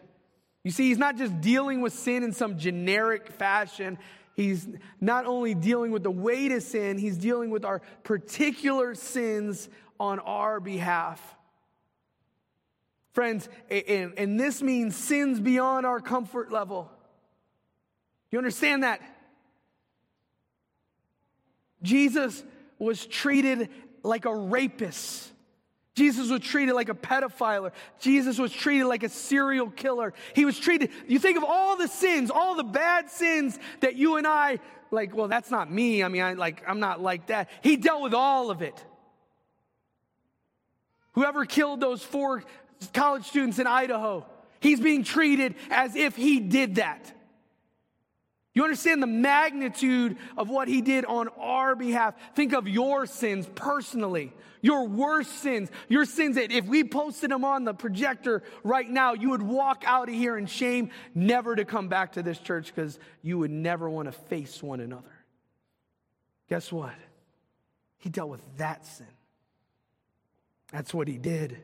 You 0.64 0.72
see, 0.72 0.90
he's 0.90 1.00
not 1.00 1.18
just 1.18 1.42
dealing 1.42 1.82
with 1.82 1.94
sin 1.94 2.24
in 2.24 2.34
some 2.34 2.60
generic 2.60 3.32
fashion. 3.32 3.98
He's 4.36 4.68
not 5.00 5.26
only 5.26 5.56
dealing 5.56 5.92
with 5.92 6.04
the 6.04 6.12
weight 6.12 6.52
of 6.52 6.62
sin, 6.62 6.98
he's 6.98 7.18
dealing 7.18 7.50
with 7.50 7.66
our 7.66 7.82
particular 8.04 8.94
sins 8.94 9.70
on 10.00 10.20
our 10.20 10.60
behalf. 10.60 11.36
Friends, 13.14 13.50
and, 13.70 14.14
and 14.18 14.40
this 14.40 14.62
means 14.62 14.96
sins 14.96 15.40
beyond 15.40 15.86
our 15.86 16.00
comfort 16.00 16.52
level. 16.52 16.90
You 18.32 18.38
understand 18.38 18.84
that? 18.84 19.02
Jesus 21.84 22.44
was 22.80 23.06
treated 23.06 23.70
like 24.04 24.26
a 24.26 24.34
rapist. 24.34 25.32
Jesus 25.94 26.30
was 26.30 26.40
treated 26.40 26.74
like 26.74 26.90
a 26.90 26.94
pedophile. 26.94 27.72
Jesus 28.00 28.40
was 28.40 28.52
treated 28.52 28.86
like 28.86 29.04
a 29.04 29.10
serial 29.10 29.70
killer. 29.70 30.14
He 30.34 30.46
was 30.46 30.58
treated, 30.58 30.90
you 31.08 31.20
think 31.20 31.38
of 31.38 31.44
all 31.44 31.76
the 31.76 31.88
sins, 31.88 32.32
all 32.32 32.56
the 32.56 32.64
bad 32.64 33.10
sins 33.10 33.60
that 33.82 33.96
you 33.96 34.16
and 34.16 34.26
I, 34.26 34.60
like, 34.90 35.16
well, 35.16 35.28
that's 35.28 35.52
not 35.52 35.72
me. 35.72 36.04
I 36.04 36.08
mean, 36.08 36.22
I 36.22 36.34
like, 36.34 36.64
I'm 36.68 36.80
not 36.80 37.02
like 37.02 37.28
that. 37.28 37.50
He 37.62 37.76
dealt 37.76 38.02
with 38.02 38.14
all 38.14 38.52
of 38.52 38.62
it. 38.62 38.84
Whoever 41.14 41.46
killed 41.46 41.82
those 41.82 42.02
four 42.02 42.44
college 42.94 43.26
students 43.26 43.60
in 43.60 43.68
Idaho, 43.68 44.26
he's 44.62 44.80
being 44.80 45.04
treated 45.04 45.56
as 45.70 45.96
if 45.96 46.16
he 46.16 46.40
did 46.40 46.76
that. 46.76 47.14
You 48.54 48.64
understand 48.64 49.02
the 49.02 49.08
magnitude 49.08 50.18
of 50.38 50.50
what 50.50 50.68
he 50.68 50.82
did 50.82 51.06
on 51.06 51.30
our 51.40 51.76
behalf. 51.76 52.16
Think 52.36 52.54
of 52.54 52.68
your 52.68 53.06
sins 53.06 53.48
personally, 53.56 54.34
your 54.62 54.88
worst 54.88 55.32
sins, 55.42 55.70
your 55.88 56.04
sins 56.04 56.36
that 56.36 56.52
if 56.52 56.66
we 56.66 56.84
posted 56.84 57.32
them 57.32 57.46
on 57.46 57.64
the 57.64 57.74
projector 57.74 58.44
right 58.64 58.90
now, 58.90 59.14
you 59.14 59.30
would 59.30 59.42
walk 59.42 59.84
out 59.86 60.10
of 60.10 60.16
here 60.16 60.38
in 60.38 60.48
shame, 60.48 60.90
never 61.16 61.56
to 61.56 61.64
come 61.64 61.88
back 61.88 62.14
to 62.14 62.24
this 62.24 62.40
church 62.40 62.74
because 62.76 63.00
you 63.22 63.38
would 63.38 63.52
never 63.52 63.90
want 63.90 64.08
to 64.08 64.12
face 64.12 64.62
one 64.62 64.82
another. 64.82 65.26
Guess 66.50 66.74
what? 66.74 66.96
He 68.00 68.10
dealt 68.10 68.30
with 68.30 68.42
that 68.58 68.86
sin. 68.86 69.08
That's 70.74 70.94
what 70.94 71.08
he 71.08 71.18
did. 71.18 71.62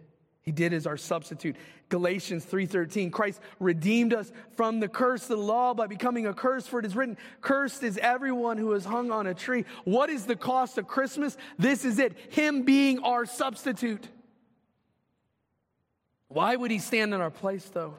He 0.47 0.53
did 0.53 0.71
as 0.71 0.87
our 0.87 0.95
substitute. 0.95 1.57
Galatians 1.89 2.45
3:13 2.45 3.11
Christ 3.11 3.41
redeemed 3.59 4.13
us 4.13 4.31
from 4.55 4.79
the 4.79 4.87
curse 4.87 5.23
of 5.23 5.27
the 5.27 5.43
law 5.43 5.73
by 5.73 5.87
becoming 5.87 6.25
a 6.25 6.33
curse 6.33 6.65
for 6.65 6.79
it 6.79 6.85
is 6.85 6.95
written 6.95 7.17
cursed 7.41 7.83
is 7.83 7.97
everyone 7.97 8.57
who 8.57 8.71
is 8.71 8.85
hung 8.85 9.11
on 9.11 9.27
a 9.27 9.33
tree. 9.33 9.65
What 9.83 10.09
is 10.09 10.25
the 10.25 10.37
cost 10.37 10.77
of 10.77 10.87
Christmas? 10.87 11.35
This 11.59 11.83
is 11.83 11.99
it. 11.99 12.15
Him 12.29 12.63
being 12.63 12.99
our 12.99 13.25
substitute. 13.25 14.07
Why 16.29 16.55
would 16.55 16.71
he 16.71 16.79
stand 16.79 17.13
in 17.13 17.19
our 17.19 17.29
place 17.29 17.65
though? 17.65 17.95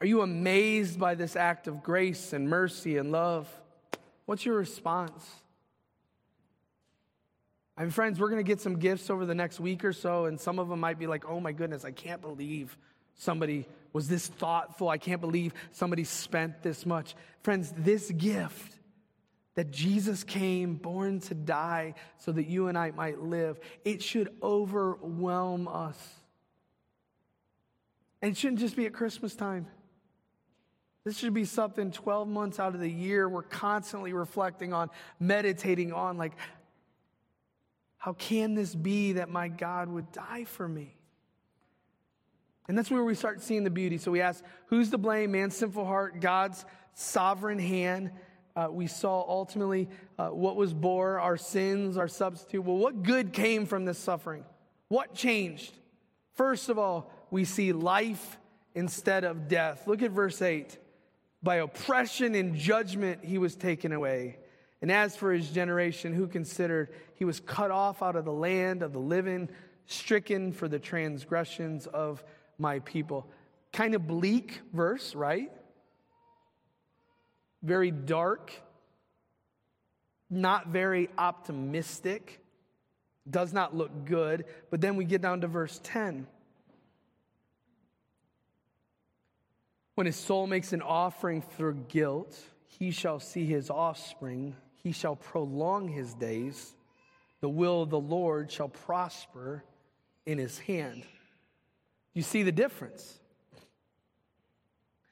Are 0.00 0.06
you 0.08 0.22
amazed 0.22 0.98
by 0.98 1.14
this 1.14 1.36
act 1.36 1.68
of 1.68 1.84
grace 1.84 2.32
and 2.32 2.48
mercy 2.48 2.96
and 2.96 3.12
love? 3.12 3.48
What's 4.26 4.44
your 4.44 4.56
response? 4.56 5.24
I 7.78 7.82
mean, 7.82 7.90
friends, 7.90 8.18
we're 8.18 8.28
going 8.28 8.44
to 8.44 8.46
get 8.46 8.60
some 8.60 8.80
gifts 8.80 9.08
over 9.08 9.24
the 9.24 9.36
next 9.36 9.60
week 9.60 9.84
or 9.84 9.92
so, 9.92 10.24
and 10.24 10.40
some 10.40 10.58
of 10.58 10.68
them 10.68 10.80
might 10.80 10.98
be 10.98 11.06
like, 11.06 11.24
oh 11.26 11.38
my 11.38 11.52
goodness, 11.52 11.84
I 11.84 11.92
can't 11.92 12.20
believe 12.20 12.76
somebody 13.14 13.68
was 13.92 14.08
this 14.08 14.26
thoughtful. 14.26 14.88
I 14.88 14.98
can't 14.98 15.20
believe 15.20 15.54
somebody 15.70 16.02
spent 16.02 16.60
this 16.64 16.84
much. 16.84 17.14
Friends, 17.42 17.72
this 17.78 18.10
gift 18.10 18.74
that 19.54 19.70
Jesus 19.70 20.24
came 20.24 20.74
born 20.74 21.20
to 21.20 21.34
die 21.34 21.94
so 22.18 22.32
that 22.32 22.48
you 22.48 22.66
and 22.66 22.76
I 22.76 22.90
might 22.90 23.20
live, 23.20 23.60
it 23.84 24.02
should 24.02 24.34
overwhelm 24.42 25.68
us. 25.68 25.96
And 28.20 28.32
it 28.32 28.36
shouldn't 28.36 28.58
just 28.58 28.74
be 28.74 28.86
at 28.86 28.92
Christmas 28.92 29.36
time. 29.36 29.68
This 31.04 31.16
should 31.16 31.32
be 31.32 31.44
something 31.44 31.92
12 31.92 32.28
months 32.28 32.58
out 32.58 32.74
of 32.74 32.80
the 32.80 32.90
year 32.90 33.28
we're 33.28 33.42
constantly 33.42 34.12
reflecting 34.12 34.72
on, 34.72 34.90
meditating 35.20 35.92
on, 35.92 36.18
like, 36.18 36.32
how 37.98 38.12
can 38.12 38.54
this 38.54 38.74
be 38.74 39.12
that 39.12 39.28
my 39.28 39.48
God 39.48 39.88
would 39.88 40.10
die 40.12 40.44
for 40.44 40.66
me? 40.66 40.94
And 42.68 42.76
that's 42.76 42.90
where 42.90 43.02
we 43.02 43.14
start 43.14 43.42
seeing 43.42 43.64
the 43.64 43.70
beauty. 43.70 43.98
So 43.98 44.10
we 44.10 44.20
ask, 44.20 44.44
who's 44.66 44.90
to 44.90 44.98
blame? 44.98 45.32
Man's 45.32 45.56
sinful 45.56 45.84
heart, 45.84 46.20
God's 46.20 46.64
sovereign 46.94 47.58
hand. 47.58 48.12
Uh, 48.54 48.68
we 48.70 48.86
saw 48.86 49.24
ultimately 49.26 49.88
uh, 50.18 50.28
what 50.28 50.56
was 50.56 50.74
bore, 50.74 51.18
our 51.18 51.36
sins, 51.36 51.96
our 51.96 52.08
substitute. 52.08 52.62
Well, 52.62 52.76
what 52.76 53.02
good 53.02 53.32
came 53.32 53.66
from 53.66 53.84
this 53.84 53.98
suffering? 53.98 54.44
What 54.88 55.14
changed? 55.14 55.72
First 56.34 56.68
of 56.68 56.78
all, 56.78 57.10
we 57.30 57.44
see 57.44 57.72
life 57.72 58.38
instead 58.74 59.24
of 59.24 59.48
death. 59.48 59.86
Look 59.86 60.02
at 60.02 60.10
verse 60.10 60.40
8. 60.40 60.78
By 61.42 61.56
oppression 61.56 62.34
and 62.34 62.54
judgment 62.54 63.24
he 63.24 63.38
was 63.38 63.54
taken 63.54 63.92
away. 63.92 64.38
And 64.80 64.92
as 64.92 65.16
for 65.16 65.32
his 65.32 65.50
generation, 65.50 66.12
who 66.12 66.28
considered 66.28 66.90
he 67.14 67.24
was 67.24 67.40
cut 67.40 67.70
off 67.70 68.02
out 68.02 68.16
of 68.16 68.24
the 68.24 68.32
land 68.32 68.82
of 68.82 68.92
the 68.92 69.00
living, 69.00 69.48
stricken 69.86 70.52
for 70.52 70.68
the 70.68 70.78
transgressions 70.78 71.86
of 71.86 72.22
my 72.58 72.78
people. 72.80 73.26
Kind 73.72 73.94
of 73.94 74.06
bleak 74.06 74.60
verse, 74.72 75.14
right? 75.14 75.50
Very 77.62 77.90
dark, 77.90 78.52
not 80.30 80.68
very 80.68 81.08
optimistic, 81.18 82.40
does 83.28 83.52
not 83.52 83.76
look 83.76 84.04
good. 84.04 84.44
But 84.70 84.80
then 84.80 84.96
we 84.96 85.04
get 85.04 85.20
down 85.20 85.40
to 85.40 85.48
verse 85.48 85.80
10. 85.82 86.26
When 89.96 90.06
his 90.06 90.16
soul 90.16 90.46
makes 90.46 90.72
an 90.72 90.82
offering 90.82 91.42
for 91.42 91.72
guilt, 91.72 92.38
he 92.66 92.92
shall 92.92 93.18
see 93.18 93.46
his 93.46 93.68
offspring, 93.68 94.54
he 94.82 94.92
shall 94.92 95.16
prolong 95.16 95.88
his 95.88 96.14
days. 96.14 96.74
The 97.40 97.48
will 97.48 97.82
of 97.82 97.90
the 97.90 98.00
Lord 98.00 98.50
shall 98.50 98.68
prosper 98.68 99.64
in 100.26 100.38
his 100.38 100.58
hand. 100.58 101.04
You 102.14 102.22
see 102.22 102.42
the 102.42 102.52
difference? 102.52 103.18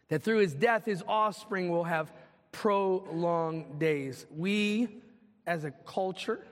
That 0.08 0.22
through 0.22 0.38
his 0.38 0.54
death, 0.54 0.84
his 0.84 1.02
offspring 1.06 1.70
will 1.70 1.84
have 1.84 2.12
prolonged 2.52 3.78
days. 3.78 4.26
We, 4.30 4.88
as 5.46 5.64
a 5.64 5.70
culture, 5.70 6.44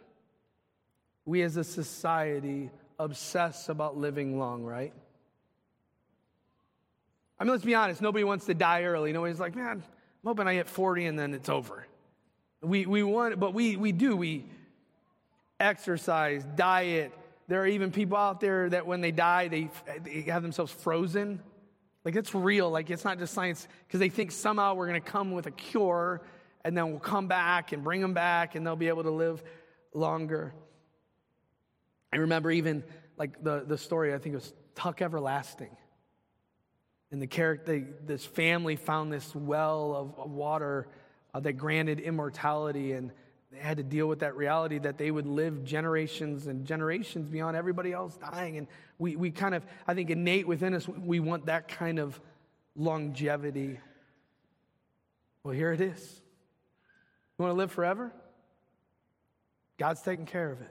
we 1.25 1.43
as 1.43 1.57
a 1.57 1.65
society, 1.65 2.71
obsess 2.99 3.69
about 3.69 3.97
living 3.97 4.39
long, 4.39 4.63
right? 4.65 4.93
I 7.39 7.45
mean, 7.45 7.53
let's 7.53 7.65
be 7.65 7.75
honest, 7.75 8.01
nobody 8.01 8.25
wants 8.25 8.47
to 8.47 8.55
die 8.55 8.85
early. 8.85 9.13
Nobody's 9.13 9.41
like, 9.41 9.57
man, 9.57 9.69
I'm 9.69 9.83
hoping 10.25 10.47
I 10.47 10.55
hit 10.55 10.69
40 10.69 11.07
and 11.07 11.19
then 11.19 11.35
it's 11.35 11.49
over. 11.49 11.87
We, 12.65 12.87
we 12.87 13.03
want, 13.03 13.39
but 13.39 13.55
we, 13.55 13.77
we 13.77 13.93
do. 13.93 14.17
We 14.17 14.47
exercise, 15.61 16.45
diet. 16.57 17.13
There 17.49 17.63
are 17.63 17.67
even 17.67 17.91
people 17.91 18.17
out 18.17 18.41
there 18.41 18.69
that 18.71 18.87
when 18.87 19.01
they 19.01 19.11
die, 19.11 19.49
they, 19.49 19.71
they 20.03 20.23
have 20.23 20.43
themselves 20.43 20.73
frozen. 20.73 21.41
Like 22.05 22.17
it's 22.17 22.35
real. 22.35 22.71
Like 22.71 22.91
it's 22.91 23.05
not 23.05 23.19
just 23.19 23.35
science 23.35 23.67
because 23.87 24.01
they 24.01 24.09
think 24.09 24.33
somehow 24.33 24.75
we're 24.75 24.89
going 24.89 25.01
to 25.01 25.11
come 25.11 25.33
with 25.33 25.47
a 25.47 25.51
cure 25.51 26.23
and 26.65 26.77
then 26.77 26.91
we'll 26.91 27.01
come 27.01 27.29
back 27.29 27.73
and 27.73 27.85
bring 27.85 28.01
them 28.01 28.15
back 28.15 28.55
and 28.55 28.67
they'll 28.67 28.77
be 28.77 28.89
able 28.89 29.03
to 29.03 29.11
live 29.11 29.43
longer. 29.93 30.55
I 32.13 32.17
remember 32.17 32.51
even 32.51 32.85
like 33.17 33.43
the, 33.43 33.65
the 33.67 33.79
story, 33.79 34.15
I 34.15 34.19
think 34.19 34.35
it 34.35 34.37
was 34.37 34.53
Tuck 34.75 35.03
Everlasting. 35.03 35.77
And 37.11 37.23
the 37.23 37.27
character, 37.27 37.87
this 38.05 38.25
family 38.25 38.77
found 38.77 39.13
this 39.13 39.35
well 39.35 39.95
of, 39.95 40.25
of 40.27 40.31
water 40.31 40.89
uh, 41.35 41.41
that 41.41 41.55
granted 41.55 42.01
immortality, 42.01 42.93
and 42.93 43.11
they 43.51 43.59
had 43.59 43.77
to 43.79 43.83
deal 43.83 44.07
with 44.07 44.21
that 44.21 44.37
reality 44.37 44.79
that 44.79 44.99
they 44.99 45.11
would 45.11 45.27
live 45.27 45.65
generations 45.65 46.47
and 46.47 46.65
generations 46.65 47.29
beyond 47.29 47.57
everybody 47.57 47.93
else 47.93 48.17
dying. 48.17 48.57
And 48.57 48.67
we, 48.99 49.17
we 49.17 49.31
kind 49.31 49.55
of, 49.55 49.67
I 49.87 49.95
think, 49.95 50.11
innate 50.11 50.47
within 50.47 50.75
us, 50.75 50.89
we 50.89 51.21
want 51.21 51.47
that 51.47 51.69
kind 51.69 51.99
of 51.99 52.19
longevity. 52.77 53.79
Well, 55.43 55.55
here 55.55 55.73
it 55.73 55.81
is. 55.81 56.21
You 57.39 57.43
want 57.43 57.51
to 57.51 57.59
live 57.59 57.73
forever? 57.73 58.13
God's 59.77 60.03
taking 60.03 60.27
care 60.27 60.51
of 60.51 60.61
it. 60.61 60.71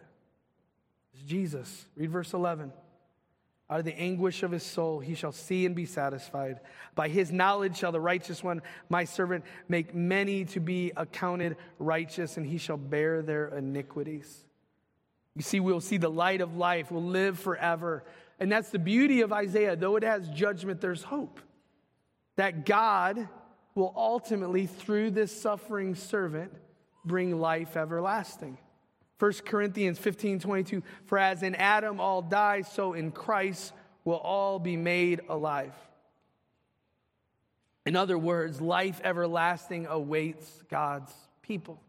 It's 1.13 1.23
Jesus. 1.23 1.85
Read 1.95 2.09
verse 2.09 2.33
11. 2.33 2.71
Out 3.69 3.79
of 3.79 3.85
the 3.85 3.97
anguish 3.97 4.43
of 4.43 4.51
his 4.51 4.63
soul, 4.63 4.99
he 4.99 5.15
shall 5.15 5.31
see 5.31 5.65
and 5.65 5.75
be 5.75 5.85
satisfied. 5.85 6.59
By 6.95 7.07
his 7.07 7.31
knowledge 7.31 7.77
shall 7.77 7.91
the 7.91 7.99
righteous 7.99 8.43
one, 8.43 8.61
my 8.89 9.05
servant, 9.05 9.45
make 9.67 9.95
many 9.95 10.45
to 10.45 10.59
be 10.59 10.91
accounted 10.95 11.57
righteous, 11.79 12.37
and 12.37 12.45
he 12.45 12.57
shall 12.57 12.77
bear 12.77 13.21
their 13.21 13.47
iniquities. 13.47 14.45
You 15.35 15.41
see, 15.41 15.59
we'll 15.59 15.81
see 15.81 15.97
the 15.97 16.09
light 16.09 16.41
of 16.41 16.57
life, 16.57 16.91
we'll 16.91 17.03
live 17.03 17.39
forever. 17.39 18.03
And 18.39 18.51
that's 18.51 18.69
the 18.69 18.79
beauty 18.79 19.21
of 19.21 19.31
Isaiah. 19.31 19.75
Though 19.75 19.95
it 19.95 20.03
has 20.03 20.27
judgment, 20.29 20.81
there's 20.81 21.03
hope. 21.03 21.39
That 22.35 22.65
God 22.65 23.27
will 23.75 23.93
ultimately, 23.95 24.67
through 24.67 25.11
this 25.11 25.41
suffering 25.41 25.95
servant, 25.95 26.53
bring 27.05 27.39
life 27.39 27.77
everlasting. 27.77 28.57
1 29.23 29.31
Corinthians 29.45 29.97
15 29.99 30.41
22, 30.41 30.83
for 31.05 31.17
as 31.17 31.43
in 31.43 31.55
Adam 31.55 32.01
all 32.01 32.21
die, 32.21 32.61
so 32.61 32.91
in 32.91 33.09
Christ 33.09 33.71
will 34.03 34.17
all 34.17 34.59
be 34.59 34.75
made 34.75 35.21
alive. 35.29 35.71
In 37.85 37.95
other 37.95 38.17
words, 38.17 38.59
life 38.59 38.99
everlasting 39.01 39.85
awaits 39.85 40.61
God's 40.69 41.13
people. 41.41 41.79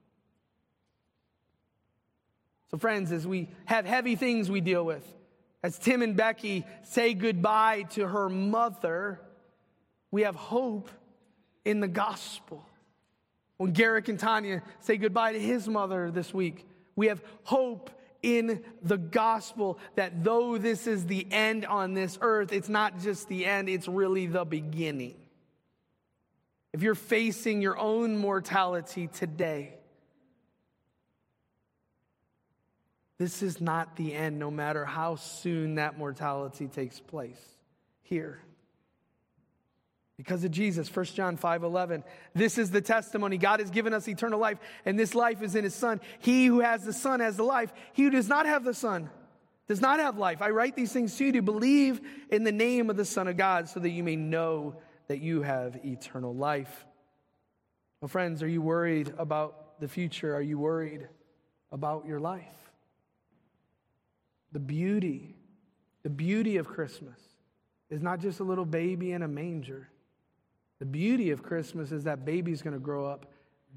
So, 2.70 2.78
friends, 2.78 3.10
as 3.10 3.26
we 3.26 3.48
have 3.64 3.84
heavy 3.84 4.14
things 4.14 4.48
we 4.48 4.60
deal 4.60 4.84
with, 4.84 5.04
as 5.60 5.76
Tim 5.76 6.02
and 6.02 6.16
Becky 6.16 6.64
say 6.84 7.14
goodbye 7.14 7.82
to 7.94 8.06
her 8.06 8.28
mother, 8.28 9.20
we 10.12 10.22
have 10.22 10.36
hope 10.36 10.88
in 11.64 11.80
the 11.80 11.88
gospel. 11.88 12.64
When 13.56 13.72
Garrick 13.72 14.06
and 14.06 14.20
Tanya 14.20 14.62
say 14.78 14.98
goodbye 14.98 15.32
to 15.32 15.40
his 15.40 15.66
mother 15.66 16.12
this 16.12 16.32
week, 16.32 16.68
we 16.96 17.08
have 17.08 17.22
hope 17.42 17.90
in 18.22 18.62
the 18.82 18.96
gospel 18.96 19.78
that 19.96 20.24
though 20.24 20.56
this 20.56 20.86
is 20.86 21.06
the 21.06 21.26
end 21.30 21.66
on 21.66 21.94
this 21.94 22.18
earth, 22.20 22.52
it's 22.52 22.68
not 22.68 23.00
just 23.00 23.28
the 23.28 23.44
end, 23.44 23.68
it's 23.68 23.86
really 23.86 24.26
the 24.26 24.44
beginning. 24.44 25.16
If 26.72 26.82
you're 26.82 26.94
facing 26.94 27.60
your 27.60 27.78
own 27.78 28.16
mortality 28.16 29.08
today, 29.08 29.74
this 33.18 33.42
is 33.42 33.60
not 33.60 33.96
the 33.96 34.14
end, 34.14 34.38
no 34.38 34.50
matter 34.50 34.84
how 34.84 35.16
soon 35.16 35.76
that 35.76 35.98
mortality 35.98 36.66
takes 36.66 36.98
place 36.98 37.40
here 38.02 38.40
because 40.16 40.44
of 40.44 40.50
Jesus. 40.50 40.94
1 40.94 41.04
John 41.06 41.36
5 41.36 41.64
11. 41.64 42.04
This 42.34 42.58
is 42.58 42.70
the 42.70 42.80
testimony. 42.80 43.38
God 43.38 43.60
has 43.60 43.70
given 43.70 43.92
us 43.92 44.08
eternal 44.08 44.38
life, 44.38 44.58
and 44.84 44.98
this 44.98 45.14
life 45.14 45.42
is 45.42 45.54
in 45.54 45.64
his 45.64 45.74
Son. 45.74 46.00
He 46.20 46.46
who 46.46 46.60
has 46.60 46.84
the 46.84 46.92
Son 46.92 47.20
has 47.20 47.36
the 47.36 47.44
life. 47.44 47.72
He 47.92 48.04
who 48.04 48.10
does 48.10 48.28
not 48.28 48.46
have 48.46 48.64
the 48.64 48.74
Son 48.74 49.10
does 49.66 49.80
not 49.80 49.98
have 49.98 50.18
life. 50.18 50.42
I 50.42 50.50
write 50.50 50.76
these 50.76 50.92
things 50.92 51.16
to 51.16 51.26
you 51.26 51.32
to 51.32 51.42
believe 51.42 52.00
in 52.30 52.44
the 52.44 52.52
name 52.52 52.90
of 52.90 52.96
the 52.96 53.04
Son 53.04 53.28
of 53.28 53.36
God 53.36 53.68
so 53.68 53.80
that 53.80 53.90
you 53.90 54.02
may 54.02 54.16
know 54.16 54.76
that 55.08 55.20
you 55.20 55.42
have 55.42 55.78
eternal 55.84 56.34
life. 56.34 56.86
Well, 58.00 58.08
friends, 58.08 58.42
are 58.42 58.48
you 58.48 58.60
worried 58.60 59.14
about 59.16 59.80
the 59.80 59.88
future? 59.88 60.34
Are 60.34 60.42
you 60.42 60.58
worried 60.58 61.08
about 61.72 62.06
your 62.06 62.20
life? 62.20 62.44
The 64.52 64.60
beauty, 64.60 65.34
the 66.02 66.10
beauty 66.10 66.58
of 66.58 66.68
Christmas 66.68 67.18
is 67.90 68.02
not 68.02 68.20
just 68.20 68.40
a 68.40 68.44
little 68.44 68.66
baby 68.66 69.12
in 69.12 69.22
a 69.22 69.28
manger. 69.28 69.88
The 70.78 70.86
beauty 70.86 71.30
of 71.30 71.42
Christmas 71.42 71.92
is 71.92 72.04
that 72.04 72.24
baby's 72.24 72.62
going 72.62 72.74
to 72.74 72.80
grow 72.80 73.06
up, 73.06 73.26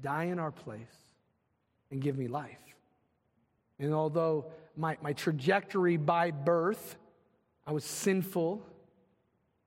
die 0.02 0.24
in 0.24 0.38
our 0.38 0.50
place, 0.50 0.80
and 1.90 2.00
give 2.00 2.18
me 2.18 2.28
life. 2.28 2.58
And 3.78 3.94
although 3.94 4.46
my, 4.76 4.96
my 5.02 5.12
trajectory 5.12 5.96
by 5.96 6.30
birth, 6.30 6.96
I 7.66 7.72
was 7.72 7.84
sinful, 7.84 8.66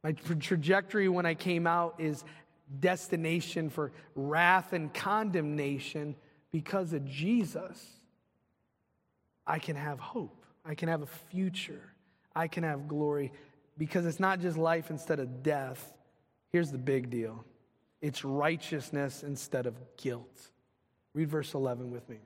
my 0.04 0.12
trajectory 0.14 1.08
when 1.10 1.26
I 1.26 1.36
came 1.36 1.68
out 1.68 1.96
is 2.00 2.24
destination 2.80 3.70
for 3.70 3.92
wrath 4.16 4.74
and 4.74 4.94
condemnation 4.94 6.16
because 6.52 6.94
of 6.94 7.06
Jesus. 7.06 7.86
I 9.46 9.60
can 9.60 9.76
have 9.76 10.00
hope. 10.00 10.46
I 10.66 10.76
can 10.76 10.90
have 10.90 11.02
a 11.02 11.08
future. 11.08 11.82
I 12.36 12.48
can 12.48 12.64
have 12.64 12.88
glory 12.88 13.32
because 13.78 14.06
it's 14.06 14.20
not 14.20 14.40
just 14.40 14.58
life 14.58 14.90
instead 14.90 15.20
of 15.20 15.44
death, 15.44 15.94
Here's 16.52 16.72
the 16.72 16.78
big 16.78 17.10
deal 17.10 17.44
it's 18.02 18.26
righteousness 18.26 19.24
instead 19.24 19.66
of 19.66 19.76
guilt. 19.98 20.50
Read 21.14 21.30
verse 21.30 21.54
11 21.54 21.92
with 21.92 22.08
me. 22.10 22.18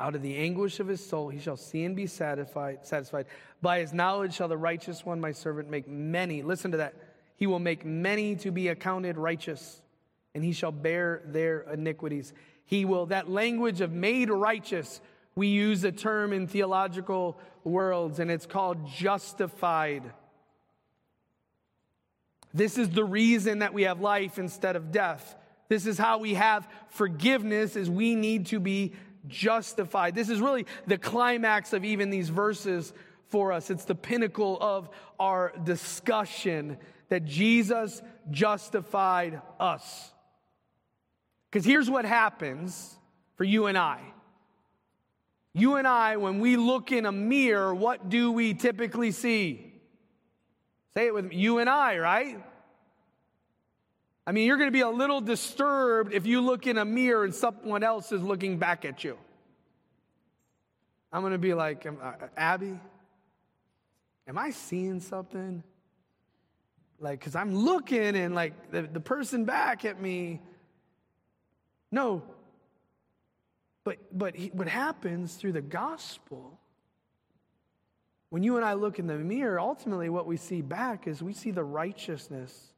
Out 0.00 0.14
of 0.14 0.22
the 0.22 0.36
anguish 0.36 0.78
of 0.78 0.86
his 0.86 1.04
soul 1.04 1.28
he 1.28 1.40
shall 1.40 1.56
see 1.56 1.84
and 1.84 1.96
be 1.96 2.06
satisfied. 2.06 2.86
satisfied. 2.86 3.26
By 3.60 3.80
his 3.80 3.92
knowledge 3.92 4.34
shall 4.34 4.48
the 4.48 4.56
righteous 4.56 5.04
one, 5.04 5.20
my 5.20 5.32
servant, 5.32 5.70
make 5.70 5.88
many. 5.88 6.42
Listen 6.42 6.70
to 6.70 6.76
that. 6.76 6.94
He 7.36 7.46
will 7.46 7.58
make 7.58 7.84
many 7.84 8.36
to 8.36 8.50
be 8.50 8.68
accounted 8.68 9.16
righteous, 9.16 9.80
and 10.34 10.44
he 10.44 10.52
shall 10.52 10.72
bear 10.72 11.22
their 11.24 11.60
iniquities. 11.62 12.32
He 12.64 12.84
will, 12.84 13.06
that 13.06 13.28
language 13.28 13.80
of 13.80 13.92
made 13.92 14.30
righteous, 14.30 15.00
we 15.34 15.48
use 15.48 15.82
a 15.84 15.92
term 15.92 16.32
in 16.32 16.46
theological 16.46 17.38
worlds, 17.64 18.18
and 18.18 18.30
it's 18.30 18.46
called 18.46 18.86
justified. 18.86 20.02
This 22.54 22.78
is 22.78 22.90
the 22.90 23.04
reason 23.04 23.60
that 23.60 23.74
we 23.74 23.82
have 23.82 24.00
life 24.00 24.38
instead 24.38 24.76
of 24.76 24.90
death. 24.90 25.36
This 25.68 25.86
is 25.86 25.98
how 25.98 26.18
we 26.18 26.34
have 26.34 26.68
forgiveness 26.88 27.76
is 27.76 27.90
we 27.90 28.14
need 28.14 28.46
to 28.46 28.60
be 28.60 28.94
justified. 29.26 30.14
This 30.14 30.30
is 30.30 30.40
really 30.40 30.66
the 30.86 30.98
climax 30.98 31.72
of 31.72 31.84
even 31.84 32.10
these 32.10 32.30
verses 32.30 32.92
for 33.28 33.52
us. 33.52 33.70
It's 33.70 33.84
the 33.84 33.94
pinnacle 33.94 34.56
of 34.60 34.88
our 35.20 35.52
discussion 35.64 36.78
that 37.10 37.24
Jesus 37.24 38.02
justified 38.30 39.40
us. 39.60 40.12
Because 41.50 41.64
here's 41.64 41.90
what 41.90 42.04
happens 42.04 42.96
for 43.36 43.44
you 43.44 43.66
and 43.66 43.76
I. 43.76 44.00
You 45.54 45.76
and 45.76 45.88
I, 45.88 46.16
when 46.16 46.40
we 46.40 46.56
look 46.56 46.92
in 46.92 47.06
a 47.06 47.12
mirror, 47.12 47.74
what 47.74 48.08
do 48.08 48.32
we 48.32 48.54
typically 48.54 49.10
see? 49.10 49.67
Say 50.98 51.06
it 51.06 51.14
with 51.14 51.26
me. 51.26 51.36
You 51.36 51.58
and 51.58 51.70
I, 51.70 51.98
right? 51.98 52.44
I 54.26 54.32
mean, 54.32 54.48
you're 54.48 54.56
going 54.56 54.66
to 54.66 54.72
be 54.72 54.80
a 54.80 54.90
little 54.90 55.20
disturbed 55.20 56.12
if 56.12 56.26
you 56.26 56.40
look 56.40 56.66
in 56.66 56.76
a 56.76 56.84
mirror 56.84 57.22
and 57.22 57.32
someone 57.32 57.84
else 57.84 58.10
is 58.10 58.20
looking 58.20 58.58
back 58.58 58.84
at 58.84 59.04
you. 59.04 59.16
I'm 61.12 61.20
going 61.20 61.34
to 61.34 61.38
be 61.38 61.54
like, 61.54 61.86
uh, 61.86 62.12
Abby, 62.36 62.80
am 64.26 64.38
I 64.38 64.50
seeing 64.50 64.98
something? 64.98 65.62
Like, 66.98 67.20
because 67.20 67.36
I'm 67.36 67.54
looking 67.54 68.16
and 68.16 68.34
like 68.34 68.72
the, 68.72 68.82
the 68.82 68.98
person 68.98 69.44
back 69.44 69.84
at 69.84 70.02
me. 70.02 70.40
No. 71.92 72.24
But, 73.84 73.98
but 74.10 74.34
he, 74.34 74.48
what 74.48 74.66
happens 74.66 75.36
through 75.36 75.52
the 75.52 75.62
gospel, 75.62 76.57
when 78.30 78.42
you 78.42 78.56
and 78.56 78.64
I 78.64 78.74
look 78.74 78.98
in 78.98 79.06
the 79.06 79.14
mirror, 79.14 79.58
ultimately 79.58 80.08
what 80.08 80.26
we 80.26 80.36
see 80.36 80.60
back 80.60 81.06
is 81.06 81.22
we 81.22 81.32
see 81.32 81.50
the 81.50 81.64
righteousness 81.64 82.72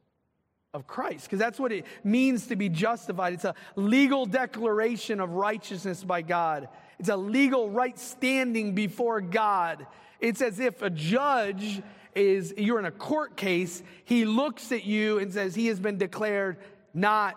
of 0.73 0.87
Christ, 0.87 1.25
because 1.25 1.39
that's 1.39 1.59
what 1.59 1.73
it 1.73 1.85
means 2.03 2.47
to 2.47 2.55
be 2.55 2.69
justified. 2.69 3.33
It's 3.33 3.43
a 3.43 3.55
legal 3.75 4.25
declaration 4.25 5.19
of 5.19 5.31
righteousness 5.31 6.03
by 6.03 6.21
God, 6.21 6.69
it's 6.99 7.09
a 7.09 7.17
legal 7.17 7.69
right 7.69 7.97
standing 7.99 8.73
before 8.73 9.21
God. 9.21 9.87
It's 10.19 10.41
as 10.41 10.59
if 10.59 10.83
a 10.83 10.89
judge 10.91 11.81
is, 12.13 12.53
you're 12.55 12.77
in 12.77 12.85
a 12.85 12.91
court 12.91 13.35
case, 13.35 13.81
he 14.05 14.23
looks 14.23 14.71
at 14.71 14.85
you 14.85 15.17
and 15.17 15.33
says, 15.33 15.55
He 15.55 15.67
has 15.67 15.79
been 15.79 15.97
declared 15.97 16.57
not 16.93 17.35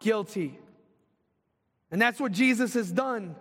guilty. 0.00 0.58
And 1.90 2.00
that's 2.00 2.18
what 2.18 2.32
Jesus 2.32 2.72
has 2.72 2.90
done. 2.90 3.36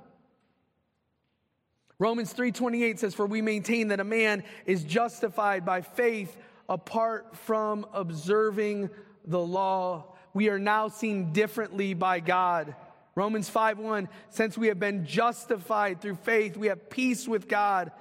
Romans 2.01 2.33
3:28 2.33 2.97
says 2.97 3.13
for 3.13 3.27
we 3.27 3.43
maintain 3.43 3.89
that 3.89 3.99
a 3.99 4.03
man 4.03 4.43
is 4.65 4.83
justified 4.83 5.63
by 5.63 5.81
faith 5.81 6.35
apart 6.67 7.35
from 7.37 7.85
observing 7.93 8.89
the 9.23 9.39
law. 9.39 10.15
We 10.33 10.49
are 10.49 10.57
now 10.57 10.87
seen 10.87 11.31
differently 11.31 11.93
by 11.93 12.19
God. 12.19 12.75
Romans 13.13 13.51
5:1 13.51 14.09
Since 14.29 14.57
we 14.57 14.69
have 14.69 14.79
been 14.79 15.05
justified 15.05 16.01
through 16.01 16.15
faith, 16.15 16.57
we 16.57 16.69
have 16.69 16.89
peace 16.89 17.27
with 17.27 17.47
God 17.47 17.91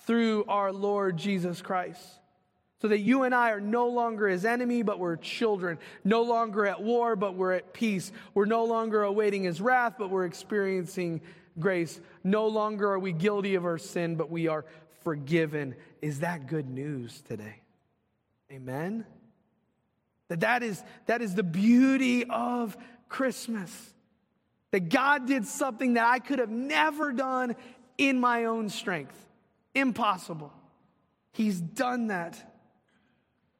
through 0.00 0.44
our 0.48 0.70
Lord 0.70 1.16
Jesus 1.16 1.62
Christ. 1.62 2.20
So 2.82 2.88
that 2.88 2.98
you 2.98 3.22
and 3.22 3.34
I 3.34 3.52
are 3.52 3.60
no 3.60 3.88
longer 3.88 4.28
his 4.28 4.44
enemy, 4.44 4.82
but 4.82 4.98
we're 4.98 5.16
children. 5.16 5.78
No 6.04 6.24
longer 6.24 6.66
at 6.66 6.82
war, 6.82 7.16
but 7.16 7.36
we're 7.36 7.52
at 7.52 7.72
peace. 7.72 8.12
We're 8.34 8.44
no 8.44 8.66
longer 8.66 9.02
awaiting 9.02 9.44
his 9.44 9.62
wrath, 9.62 9.94
but 9.98 10.10
we're 10.10 10.26
experiencing 10.26 11.22
grace. 11.58 12.00
No 12.24 12.46
longer 12.46 12.90
are 12.92 12.98
we 12.98 13.12
guilty 13.12 13.54
of 13.54 13.64
our 13.64 13.78
sin, 13.78 14.16
but 14.16 14.30
we 14.30 14.48
are 14.48 14.64
forgiven. 15.02 15.74
Is 16.02 16.20
that 16.20 16.46
good 16.46 16.68
news 16.68 17.22
today? 17.22 17.62
Amen? 18.50 19.04
That 20.28 20.40
that 20.40 20.62
is, 20.62 20.82
that 21.06 21.22
is 21.22 21.34
the 21.34 21.42
beauty 21.42 22.24
of 22.24 22.76
Christmas. 23.08 23.94
That 24.72 24.88
God 24.88 25.26
did 25.26 25.46
something 25.46 25.94
that 25.94 26.06
I 26.06 26.18
could 26.18 26.38
have 26.38 26.50
never 26.50 27.12
done 27.12 27.56
in 27.98 28.18
my 28.18 28.44
own 28.44 28.68
strength. 28.68 29.16
Impossible. 29.74 30.52
He's 31.32 31.60
done 31.60 32.08
that. 32.08 32.52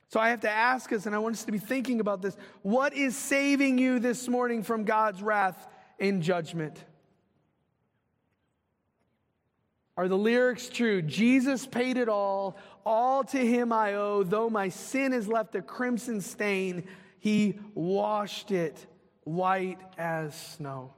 So 0.09 0.21
I 0.21 0.31
have 0.31 0.41
to 0.41 0.51
ask 0.51 0.93
us, 0.93 1.07
and 1.07 1.15
I 1.15 1.19
want 1.19 1.35
us 1.35 1.45
to 1.45 1.53
be 1.53 1.59
thinking 1.59 2.01
about 2.01 2.23
this 2.23 2.37
what 2.63 2.95
is 2.95 3.17
saving 3.17 3.79
you 3.79 3.99
this 3.99 4.29
morning 4.29 4.63
from 4.63 4.85
God's 4.85 5.23
wrath 5.23 5.69
and 5.99 6.23
judgment? 6.23 6.83
Are 9.97 10.09
the 10.09 10.19
lyrics 10.19 10.69
true? 10.69 11.01
Jesus 11.01 11.67
paid 11.67 11.97
it 11.97 12.09
all. 12.09 12.57
All 12.85 13.25
to 13.25 13.39
him 13.39 13.73
I 13.73 13.95
owe. 13.95 14.23
Though 14.23 14.51
my 14.51 14.69
sin 14.69 15.13
has 15.13 15.27
left 15.27 15.55
a 15.55 15.63
crimson 15.63 16.21
stain, 16.21 16.87
he 17.19 17.59
washed 17.75 18.51
it 18.51 18.87
white 19.25 19.81
as 19.97 20.35
snow. 20.35 20.93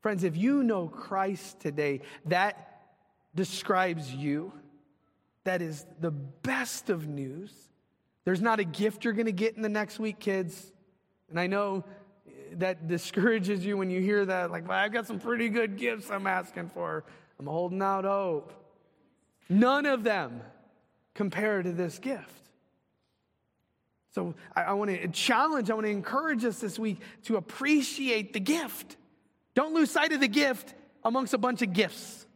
Friends, 0.00 0.24
if 0.24 0.36
you 0.36 0.62
know 0.62 0.88
Christ 0.88 1.60
today, 1.60 2.00
that 2.26 2.82
describes 3.34 4.12
you. 4.12 4.52
That 5.44 5.62
is 5.62 5.84
the 6.00 6.10
best 6.10 6.90
of 6.90 7.08
news. 7.08 7.52
There's 8.24 8.40
not 8.40 8.60
a 8.60 8.64
gift 8.64 9.04
you're 9.04 9.12
going 9.12 9.26
to 9.26 9.32
get 9.32 9.56
in 9.56 9.62
the 9.62 9.68
next 9.68 9.98
week, 9.98 10.20
kids. 10.20 10.72
And 11.28 11.38
I 11.40 11.48
know 11.48 11.84
that 12.52 12.86
discourages 12.86 13.64
you 13.64 13.76
when 13.76 13.90
you 13.90 14.00
hear 14.00 14.24
that. 14.24 14.50
Like, 14.50 14.68
well, 14.68 14.78
I've 14.78 14.92
got 14.92 15.06
some 15.06 15.18
pretty 15.18 15.48
good 15.48 15.76
gifts 15.76 16.10
I'm 16.10 16.26
asking 16.26 16.70
for. 16.70 17.04
I'm 17.38 17.46
holding 17.46 17.82
out 17.82 18.04
hope. 18.04 18.52
None 19.48 19.86
of 19.86 20.04
them 20.04 20.40
compare 21.14 21.62
to 21.62 21.72
this 21.72 21.98
gift. 21.98 22.48
So 24.12 24.34
I, 24.54 24.62
I 24.62 24.72
want 24.74 24.90
to 24.90 25.08
challenge, 25.08 25.70
I 25.70 25.74
want 25.74 25.86
to 25.86 25.90
encourage 25.90 26.44
us 26.44 26.58
this 26.60 26.78
week 26.78 27.00
to 27.24 27.36
appreciate 27.36 28.32
the 28.32 28.40
gift. 28.40 28.96
Don't 29.54 29.74
lose 29.74 29.90
sight 29.90 30.12
of 30.12 30.20
the 30.20 30.28
gift 30.28 30.74
amongst 31.04 31.34
a 31.34 31.38
bunch 31.38 31.62
of 31.62 31.72
gifts. 31.72 32.26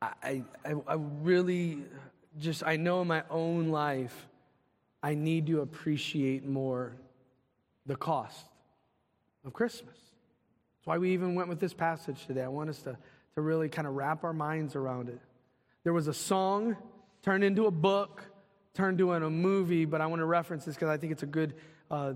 I, 0.00 0.42
I, 0.64 0.74
I 0.86 0.94
really 1.22 1.84
just, 2.38 2.62
I 2.64 2.76
know 2.76 3.02
in 3.02 3.08
my 3.08 3.24
own 3.30 3.70
life, 3.70 4.28
I 5.02 5.14
need 5.14 5.46
to 5.48 5.62
appreciate 5.62 6.46
more 6.46 6.96
the 7.86 7.96
cost 7.96 8.46
of 9.46 9.52
Christmas. 9.52 9.94
That's 9.96 10.86
why 10.86 10.98
we 10.98 11.12
even 11.12 11.34
went 11.34 11.48
with 11.48 11.60
this 11.60 11.72
passage 11.72 12.26
today. 12.26 12.42
I 12.42 12.48
want 12.48 12.68
us 12.68 12.82
to, 12.82 12.98
to 13.36 13.40
really 13.40 13.68
kind 13.68 13.86
of 13.86 13.94
wrap 13.94 14.24
our 14.24 14.32
minds 14.32 14.74
around 14.74 15.08
it. 15.08 15.20
There 15.84 15.92
was 15.92 16.08
a 16.08 16.14
song 16.14 16.76
turned 17.22 17.44
into 17.44 17.66
a 17.66 17.70
book, 17.70 18.24
turned 18.74 19.00
into 19.00 19.12
a 19.12 19.30
movie, 19.30 19.84
but 19.84 20.00
I 20.00 20.06
want 20.06 20.20
to 20.20 20.26
reference 20.26 20.64
this 20.64 20.74
because 20.74 20.88
I 20.88 20.96
think 20.96 21.12
it's 21.12 21.22
a 21.22 21.26
good 21.26 21.54
uh, 21.90 22.14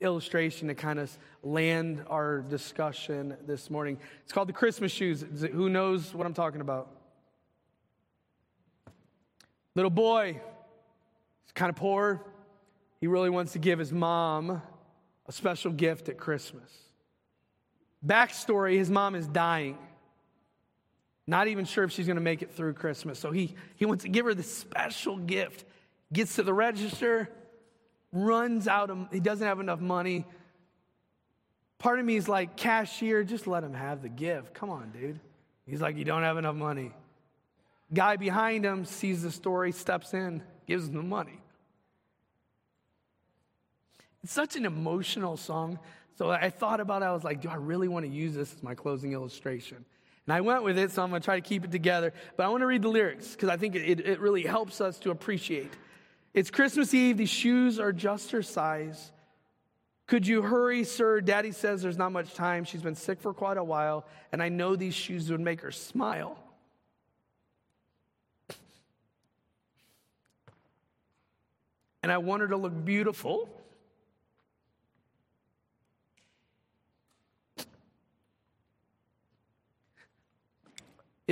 illustration 0.00 0.68
to 0.68 0.74
kind 0.74 0.98
of 0.98 1.16
land 1.42 2.02
our 2.08 2.40
discussion 2.40 3.36
this 3.46 3.70
morning. 3.70 3.98
It's 4.24 4.32
called 4.32 4.48
The 4.48 4.54
Christmas 4.54 4.90
Shoes. 4.90 5.24
Who 5.52 5.68
knows 5.68 6.14
what 6.14 6.26
I'm 6.26 6.34
talking 6.34 6.60
about? 6.60 6.90
Little 9.74 9.90
boy, 9.90 10.40
he's 11.44 11.52
kind 11.54 11.70
of 11.70 11.76
poor. 11.76 12.22
He 13.00 13.06
really 13.06 13.30
wants 13.30 13.52
to 13.52 13.58
give 13.58 13.78
his 13.78 13.92
mom 13.92 14.62
a 15.26 15.32
special 15.32 15.72
gift 15.72 16.08
at 16.08 16.18
Christmas. 16.18 16.70
Backstory 18.04 18.78
his 18.78 18.90
mom 18.90 19.14
is 19.14 19.26
dying. 19.26 19.78
Not 21.26 21.46
even 21.46 21.64
sure 21.64 21.84
if 21.84 21.92
she's 21.92 22.06
going 22.06 22.16
to 22.16 22.22
make 22.22 22.42
it 22.42 22.52
through 22.52 22.74
Christmas. 22.74 23.18
So 23.18 23.30
he, 23.30 23.54
he 23.76 23.86
wants 23.86 24.02
to 24.04 24.10
give 24.10 24.26
her 24.26 24.34
this 24.34 24.52
special 24.52 25.18
gift. 25.18 25.64
Gets 26.12 26.36
to 26.36 26.42
the 26.42 26.52
register, 26.52 27.30
runs 28.12 28.66
out 28.68 28.90
of, 28.90 29.06
he 29.12 29.20
doesn't 29.20 29.46
have 29.46 29.60
enough 29.60 29.80
money. 29.80 30.26
Part 31.78 31.98
of 31.98 32.04
me 32.04 32.16
is 32.16 32.28
like, 32.28 32.56
cashier, 32.56 33.24
just 33.24 33.46
let 33.46 33.64
him 33.64 33.74
have 33.74 34.02
the 34.02 34.08
gift. 34.08 34.52
Come 34.52 34.70
on, 34.70 34.90
dude. 34.90 35.20
He's 35.66 35.80
like, 35.80 35.96
you 35.96 36.04
don't 36.04 36.22
have 36.22 36.38
enough 36.38 36.56
money. 36.56 36.92
Guy 37.94 38.16
behind 38.16 38.64
him 38.64 38.84
sees 38.84 39.22
the 39.22 39.30
story, 39.30 39.70
steps 39.72 40.14
in, 40.14 40.42
gives 40.66 40.88
him 40.88 40.94
the 40.94 41.02
money. 41.02 41.41
It's 44.22 44.32
such 44.32 44.56
an 44.56 44.64
emotional 44.64 45.36
song. 45.36 45.78
So 46.16 46.30
I 46.30 46.50
thought 46.50 46.80
about 46.80 47.02
it. 47.02 47.06
I 47.06 47.12
was 47.12 47.24
like, 47.24 47.40
do 47.40 47.48
I 47.48 47.54
really 47.54 47.88
want 47.88 48.04
to 48.04 48.10
use 48.10 48.34
this 48.34 48.54
as 48.54 48.62
my 48.62 48.74
closing 48.74 49.12
illustration? 49.12 49.84
And 50.26 50.34
I 50.34 50.40
went 50.40 50.62
with 50.62 50.78
it, 50.78 50.92
so 50.92 51.02
I'm 51.02 51.10
going 51.10 51.20
to 51.20 51.24
try 51.24 51.40
to 51.40 51.46
keep 51.46 51.64
it 51.64 51.72
together. 51.72 52.12
But 52.36 52.46
I 52.46 52.48
want 52.48 52.60
to 52.60 52.66
read 52.66 52.82
the 52.82 52.88
lyrics 52.88 53.32
because 53.32 53.48
I 53.48 53.56
think 53.56 53.74
it, 53.74 54.00
it 54.00 54.20
really 54.20 54.42
helps 54.42 54.80
us 54.80 54.98
to 55.00 55.10
appreciate. 55.10 55.72
It's 56.34 56.50
Christmas 56.50 56.94
Eve. 56.94 57.16
These 57.16 57.30
shoes 57.30 57.80
are 57.80 57.92
just 57.92 58.30
her 58.30 58.42
size. 58.42 59.10
Could 60.06 60.26
you 60.26 60.42
hurry, 60.42 60.84
sir? 60.84 61.20
Daddy 61.20 61.52
says 61.52 61.82
there's 61.82 61.98
not 61.98 62.12
much 62.12 62.34
time. 62.34 62.64
She's 62.64 62.82
been 62.82 62.94
sick 62.94 63.20
for 63.20 63.32
quite 63.34 63.56
a 63.56 63.64
while, 63.64 64.04
and 64.30 64.42
I 64.42 64.48
know 64.48 64.76
these 64.76 64.94
shoes 64.94 65.30
would 65.30 65.40
make 65.40 65.62
her 65.62 65.72
smile. 65.72 66.38
And 72.02 72.12
I 72.12 72.18
want 72.18 72.42
her 72.42 72.48
to 72.48 72.56
look 72.56 72.84
beautiful. 72.84 73.48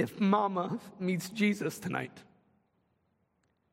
If 0.00 0.18
mama 0.20 0.78
meets 0.98 1.28
Jesus 1.28 1.78
tonight. 1.78 2.12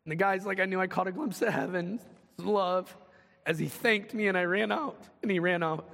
And 0.05 0.11
the 0.11 0.15
guy's 0.15 0.45
like, 0.45 0.59
I 0.59 0.65
knew 0.65 0.79
I 0.79 0.87
caught 0.87 1.07
a 1.07 1.11
glimpse 1.11 1.41
of 1.41 1.53
heaven, 1.53 1.99
love, 2.37 2.95
as 3.45 3.57
he 3.57 3.67
thanked 3.67 4.13
me 4.13 4.27
and 4.27 4.37
I 4.37 4.43
ran 4.43 4.71
out. 4.71 5.01
And 5.21 5.31
he 5.31 5.39
ran 5.39 5.63
out. 5.63 5.89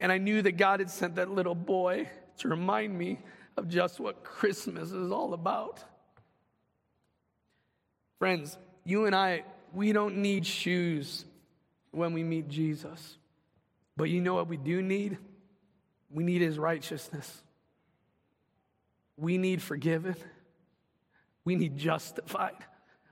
And 0.00 0.10
I 0.12 0.18
knew 0.18 0.42
that 0.42 0.52
God 0.52 0.80
had 0.80 0.90
sent 0.90 1.16
that 1.16 1.30
little 1.30 1.54
boy 1.54 2.08
to 2.38 2.48
remind 2.48 2.96
me 2.96 3.18
of 3.56 3.68
just 3.68 3.98
what 3.98 4.24
Christmas 4.24 4.92
is 4.92 5.10
all 5.10 5.34
about. 5.34 5.82
Friends, 8.18 8.56
you 8.84 9.06
and 9.06 9.14
I, 9.14 9.44
we 9.72 9.92
don't 9.92 10.18
need 10.18 10.46
shoes 10.46 11.24
when 11.90 12.12
we 12.12 12.22
meet 12.22 12.48
Jesus. 12.48 13.16
But 13.96 14.10
you 14.10 14.20
know 14.20 14.34
what 14.34 14.48
we 14.48 14.56
do 14.56 14.82
need? 14.82 15.18
We 16.10 16.24
need 16.24 16.40
his 16.40 16.58
righteousness. 16.58 17.42
We 19.16 19.38
need 19.38 19.62
forgiven. 19.62 20.16
We 21.44 21.54
need 21.56 21.76
justified. 21.76 22.56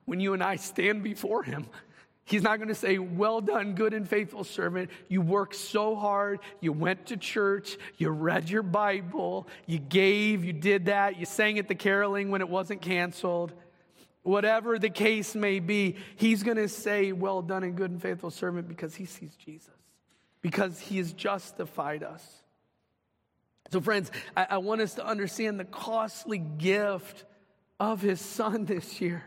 When 0.05 0.21
you 0.21 0.35
and 0.35 0.43
I 0.43 0.57
stand 0.57 1.03
before 1.03 1.43
him, 1.43 1.67
He's 2.27 2.43
not 2.43 2.57
going 2.57 2.69
to 2.69 2.75
say, 2.75 2.99
Well 2.99 3.41
done, 3.41 3.75
good 3.75 3.93
and 3.93 4.09
faithful 4.09 4.45
servant. 4.45 4.91
You 5.09 5.21
worked 5.21 5.55
so 5.55 5.95
hard. 5.95 6.41
You 6.61 6.73
went 6.73 7.07
to 7.07 7.17
church. 7.17 7.77
You 7.99 8.09
read 8.11 8.49
your 8.49 8.63
Bible. 8.63 9.47
You 9.67 9.79
gave. 9.79 10.45
You 10.45 10.55
did 10.55 10.87
that. 10.87 11.19
You 11.19 11.27
sang 11.27 11.59
at 11.59 11.69
the 11.69 11.75
caroling 11.75 12.31
when 12.31 12.41
it 12.41 12.49
wasn't 12.49 12.81
canceled. 12.81 13.53
Whatever 14.23 14.79
the 14.79 14.89
case 14.89 15.35
may 15.35 15.61
be, 15.61 15.97
he's 16.17 16.43
going 16.43 16.57
to 16.57 16.69
say, 16.69 17.13
Well 17.13 17.43
done 17.43 17.63
and 17.63 17.77
good 17.77 17.91
and 17.91 18.01
faithful 18.01 18.31
servant 18.31 18.69
because 18.69 18.95
he 18.95 19.05
sees 19.05 19.37
Jesus, 19.37 19.75
because 20.41 20.81
he 20.81 20.97
has 20.97 21.13
justified 21.13 22.03
us. 22.03 22.25
So, 23.71 23.81
friends, 23.81 24.11
I, 24.37 24.47
I 24.51 24.59
want 24.59 24.81
us 24.81 24.95
to 24.95 25.07
understand 25.07 25.59
the 25.59 25.65
costly 25.65 26.39
gift 26.39 27.25
of 27.81 28.01
his 28.01 28.21
son 28.21 28.65
this 28.67 29.01
year. 29.01 29.25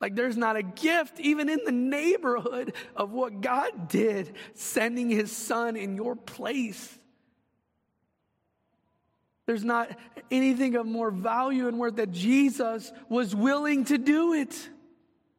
Like, 0.00 0.16
there's 0.16 0.36
not 0.36 0.56
a 0.56 0.62
gift 0.62 1.20
even 1.20 1.48
in 1.50 1.60
the 1.64 1.72
neighborhood 1.72 2.74
of 2.96 3.12
what 3.12 3.42
God 3.42 3.88
did, 3.88 4.34
sending 4.54 5.10
his 5.10 5.30
son 5.30 5.76
in 5.76 5.94
your 5.94 6.16
place. 6.16 6.98
There's 9.44 9.64
not 9.64 9.90
anything 10.30 10.76
of 10.76 10.86
more 10.86 11.10
value 11.10 11.68
and 11.68 11.78
worth 11.78 11.96
that 11.96 12.12
Jesus 12.12 12.92
was 13.08 13.34
willing 13.34 13.84
to 13.86 13.98
do 13.98 14.32
it 14.32 14.68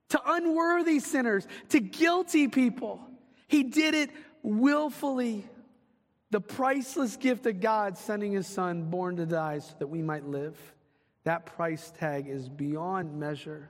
to 0.10 0.22
unworthy 0.26 1.00
sinners, 1.00 1.48
to 1.70 1.80
guilty 1.80 2.50
people. 2.50 3.00
He 3.48 3.64
did 3.64 3.94
it 3.94 4.12
willfully. 4.44 5.46
The 6.32 6.42
priceless 6.42 7.18
gift 7.18 7.46
of 7.46 7.60
God 7.60 7.98
sending 7.98 8.32
his 8.32 8.48
son 8.48 8.90
born 8.90 9.18
to 9.18 9.26
die 9.26 9.60
so 9.60 9.74
that 9.80 9.88
we 9.88 10.02
might 10.02 10.26
live. 10.26 10.58
That 11.26 11.46
price 11.46 11.92
tag 12.00 12.28
is 12.28 12.48
beyond 12.48 13.20
measure. 13.20 13.70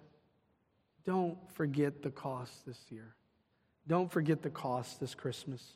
Don't 1.04 1.38
forget 1.54 2.04
the 2.04 2.12
cost 2.12 2.66
this 2.68 2.80
year. 2.90 3.16
Don't 3.88 4.12
forget 4.12 4.44
the 4.44 4.52
cost 4.52 5.00
this 5.00 5.16
Christmas. 5.16 5.74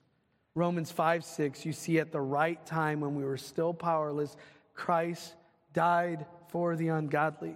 Romans 0.54 0.92
5 0.92 1.26
6, 1.26 1.66
you 1.66 1.74
see, 1.74 2.00
at 2.00 2.12
the 2.12 2.22
right 2.22 2.64
time 2.66 3.02
when 3.02 3.16
we 3.16 3.26
were 3.26 3.36
still 3.36 3.74
powerless, 3.74 4.38
Christ 4.76 5.34
died 5.74 6.28
for 6.50 6.76
the 6.76 6.90
ungodly. 6.90 7.56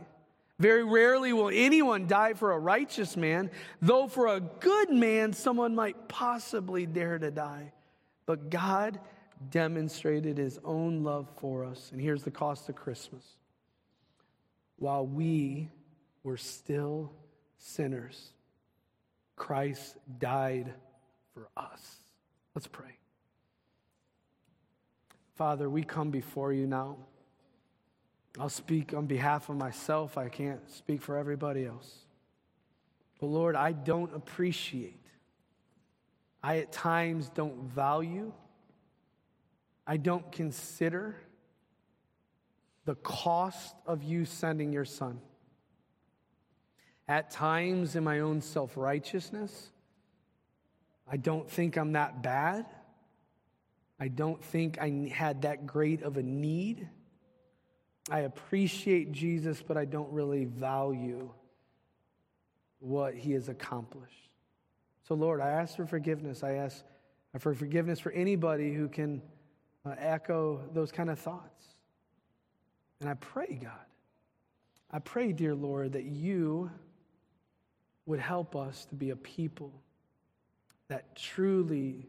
Very 0.58 0.84
rarely 0.84 1.32
will 1.32 1.52
anyone 1.54 2.08
die 2.08 2.34
for 2.34 2.52
a 2.52 2.60
righteous 2.60 3.16
man, 3.16 3.52
though 3.82 4.08
for 4.08 4.28
a 4.28 4.42
good 4.42 4.90
man, 4.90 5.32
someone 5.32 5.76
might 5.76 6.10
possibly 6.10 6.86
dare 6.86 7.18
to 7.18 7.32
die. 7.32 7.72
But 8.26 8.50
God 8.50 9.00
demonstrated 9.50 10.38
his 10.38 10.60
own 10.64 11.04
love 11.04 11.28
for 11.38 11.66
us. 11.66 11.90
And 11.92 12.02
here's 12.02 12.24
the 12.24 12.32
cost 12.32 12.70
of 12.70 12.76
Christmas. 12.76 13.24
While 14.78 15.06
we 15.06 15.70
were 16.24 16.38
still 16.38 17.12
sinners, 17.58 18.32
Christ 19.36 19.98
died 20.20 20.74
for 21.34 21.50
us. 21.56 21.98
Let's 22.54 22.68
pray. 22.68 22.98
Father, 25.36 25.70
we 25.70 25.84
come 25.84 26.12
before 26.12 26.52
you 26.52 26.68
now. 26.68 26.98
I'll 28.38 28.50
speak 28.50 28.94
on 28.94 29.06
behalf 29.06 29.50
of 29.50 29.56
myself. 29.56 30.18
I 30.18 30.30
can't 30.30 30.70
speak 30.70 31.02
for 31.02 31.18
everybody 31.18 31.66
else. 31.66 31.90
But 33.20 33.28
Lord, 33.28 33.56
I 33.56 33.72
don't 33.72 34.14
appreciate, 34.16 35.06
I 36.44 36.60
at 36.60 36.72
times 36.72 37.30
don't 37.30 37.64
value, 37.64 38.32
I 39.90 39.98
don't 39.98 40.32
consider 40.32 41.16
the 42.86 42.94
cost 42.94 43.76
of 43.88 44.04
you 44.04 44.24
sending 44.24 44.72
your 44.72 44.86
son. 44.86 45.20
At 47.08 47.32
times, 47.32 47.96
in 47.96 48.04
my 48.04 48.20
own 48.20 48.42
self 48.42 48.78
righteousness, 48.78 49.72
I 51.12 51.18
don't 51.18 51.50
think 51.50 51.76
I'm 51.76 51.94
that 51.94 52.22
bad. 52.22 52.68
I 54.00 54.10
don't 54.10 54.44
think 54.46 54.78
I 54.80 55.12
had 55.12 55.42
that 55.42 55.66
great 55.66 56.04
of 56.04 56.18
a 56.18 56.24
need. 56.24 56.88
I 58.12 58.20
appreciate 58.20 59.12
Jesus, 59.12 59.64
but 59.68 59.76
I 59.76 59.86
don't 59.86 60.14
really 60.14 60.46
value 60.46 61.32
what 62.78 63.16
he 63.16 63.32
has 63.32 63.50
accomplished. 63.50 64.30
So, 65.08 65.16
Lord, 65.16 65.42
I 65.42 65.50
ask 65.50 65.76
for 65.76 65.88
forgiveness. 65.88 66.44
I 66.44 66.54
ask 66.54 66.84
for 67.40 67.56
forgiveness 67.56 68.00
for 68.00 68.12
anybody 68.12 68.72
who 68.72 68.88
can 68.88 69.24
uh, 69.86 69.96
echo 69.98 70.62
those 70.74 70.92
kind 70.92 71.10
of 71.10 71.20
thoughts. 71.20 71.66
And 73.00 73.10
I 73.10 73.14
pray, 73.14 73.60
God, 73.62 73.72
I 74.92 75.00
pray, 75.00 75.32
dear 75.32 75.56
Lord, 75.56 75.94
that 75.94 76.06
you 76.06 76.70
would 78.06 78.20
help 78.20 78.56
us 78.56 78.86
to 78.86 78.96
be 78.96 79.12
a 79.12 79.16
people 79.16 79.72
that 80.88 81.16
truly 81.16 82.08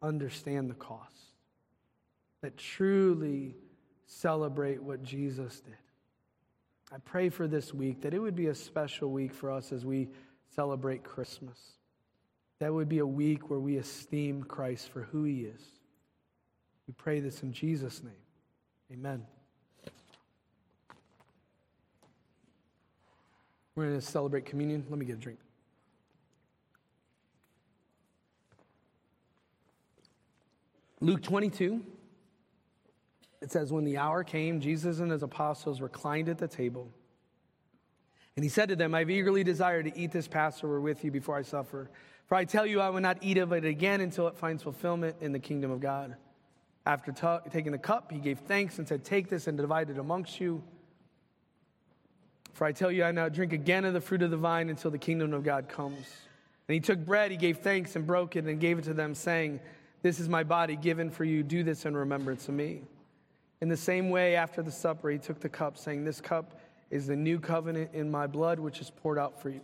understand 0.00 0.70
the 0.70 0.74
cost, 0.74 1.34
that 2.40 2.56
truly 2.56 3.54
celebrate 4.06 4.82
what 4.82 5.02
Jesus 5.02 5.60
did. 5.60 5.76
I 6.92 6.98
pray 6.98 7.28
for 7.28 7.46
this 7.46 7.72
week 7.72 8.02
that 8.02 8.12
it 8.12 8.18
would 8.18 8.36
be 8.36 8.48
a 8.48 8.54
special 8.54 9.10
week 9.10 9.32
for 9.32 9.50
us 9.50 9.72
as 9.72 9.84
we 9.84 10.08
celebrate 10.54 11.04
Christmas. 11.04 11.58
That 12.58 12.72
would 12.72 12.88
be 12.88 12.98
a 12.98 13.06
week 13.06 13.48
where 13.48 13.58
we 13.58 13.76
esteem 13.76 14.44
Christ 14.44 14.90
for 14.90 15.02
who 15.02 15.24
he 15.24 15.40
is. 15.40 15.62
We 16.86 16.94
pray 16.94 17.20
this 17.20 17.42
in 17.42 17.52
Jesus' 17.52 18.02
name. 18.02 18.12
Amen. 18.92 19.24
We're 23.74 23.86
going 23.88 24.00
to 24.00 24.06
celebrate 24.06 24.44
communion. 24.44 24.84
Let 24.90 24.98
me 24.98 25.06
get 25.06 25.16
a 25.16 25.18
drink. 25.18 25.38
Luke 31.00 31.22
22, 31.22 31.82
it 33.40 33.50
says, 33.50 33.72
When 33.72 33.84
the 33.84 33.98
hour 33.98 34.22
came, 34.22 34.60
Jesus 34.60 35.00
and 35.00 35.10
his 35.10 35.22
apostles 35.22 35.80
reclined 35.80 36.28
at 36.28 36.38
the 36.38 36.46
table. 36.46 36.88
And 38.36 38.44
he 38.44 38.48
said 38.48 38.68
to 38.68 38.76
them, 38.76 38.94
I've 38.94 39.10
eagerly 39.10 39.42
desired 39.42 39.86
to 39.86 39.98
eat 39.98 40.12
this 40.12 40.28
Passover 40.28 40.80
with 40.80 41.04
you 41.04 41.10
before 41.10 41.36
I 41.36 41.42
suffer. 41.42 41.90
For 42.26 42.36
I 42.36 42.44
tell 42.44 42.64
you, 42.64 42.80
I 42.80 42.88
will 42.90 43.00
not 43.00 43.18
eat 43.20 43.36
of 43.36 43.52
it 43.52 43.64
again 43.64 44.00
until 44.00 44.28
it 44.28 44.36
finds 44.36 44.62
fulfillment 44.62 45.16
in 45.20 45.32
the 45.32 45.38
kingdom 45.38 45.70
of 45.70 45.80
God. 45.80 46.16
After 46.84 47.12
t- 47.12 47.50
taking 47.50 47.72
the 47.72 47.78
cup, 47.78 48.10
he 48.10 48.18
gave 48.18 48.40
thanks 48.40 48.78
and 48.78 48.88
said, 48.88 49.04
Take 49.04 49.28
this 49.28 49.46
and 49.46 49.56
divide 49.56 49.90
it 49.90 49.98
amongst 49.98 50.40
you. 50.40 50.62
For 52.54 52.66
I 52.66 52.72
tell 52.72 52.90
you, 52.90 53.04
I 53.04 53.12
now 53.12 53.28
drink 53.28 53.52
again 53.52 53.84
of 53.84 53.94
the 53.94 54.00
fruit 54.00 54.22
of 54.22 54.30
the 54.30 54.36
vine 54.36 54.68
until 54.68 54.90
the 54.90 54.98
kingdom 54.98 55.32
of 55.32 55.42
God 55.42 55.68
comes. 55.68 56.06
And 56.68 56.74
he 56.74 56.80
took 56.80 56.98
bread, 56.98 57.30
he 57.30 57.36
gave 57.36 57.58
thanks 57.58 57.96
and 57.96 58.06
broke 58.06 58.36
it 58.36 58.44
and 58.44 58.60
gave 58.60 58.78
it 58.78 58.84
to 58.84 58.94
them, 58.94 59.14
saying, 59.14 59.60
This 60.02 60.20
is 60.20 60.28
my 60.28 60.42
body 60.42 60.76
given 60.76 61.10
for 61.10 61.24
you. 61.24 61.42
Do 61.42 61.62
this 61.62 61.86
in 61.86 61.96
remembrance 61.96 62.48
of 62.48 62.54
me. 62.54 62.82
In 63.60 63.68
the 63.68 63.76
same 63.76 64.10
way, 64.10 64.34
after 64.34 64.60
the 64.60 64.72
supper, 64.72 65.08
he 65.08 65.18
took 65.18 65.40
the 65.40 65.48
cup, 65.48 65.78
saying, 65.78 66.04
This 66.04 66.20
cup 66.20 66.60
is 66.90 67.06
the 67.06 67.16
new 67.16 67.38
covenant 67.38 67.90
in 67.94 68.10
my 68.10 68.26
blood, 68.26 68.58
which 68.58 68.80
is 68.80 68.90
poured 68.90 69.18
out 69.18 69.40
for 69.40 69.48
you. 69.48 69.62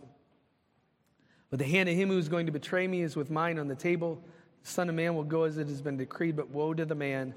But 1.49 1.59
the 1.59 1.65
hand 1.65 1.89
of 1.89 1.95
him 1.95 2.09
who 2.09 2.17
is 2.17 2.29
going 2.29 2.45
to 2.45 2.51
betray 2.51 2.87
me 2.87 3.01
is 3.01 3.15
with 3.15 3.29
mine 3.29 3.59
on 3.59 3.67
the 3.67 3.75
table. 3.75 4.23
The 4.63 4.69
Son 4.69 4.89
of 4.89 4.95
Man 4.95 5.15
will 5.15 5.23
go 5.23 5.43
as 5.43 5.57
it 5.57 5.67
has 5.67 5.81
been 5.81 5.97
decreed, 5.97 6.35
but 6.35 6.49
woe 6.49 6.73
to 6.73 6.85
the 6.85 6.95
man 6.95 7.33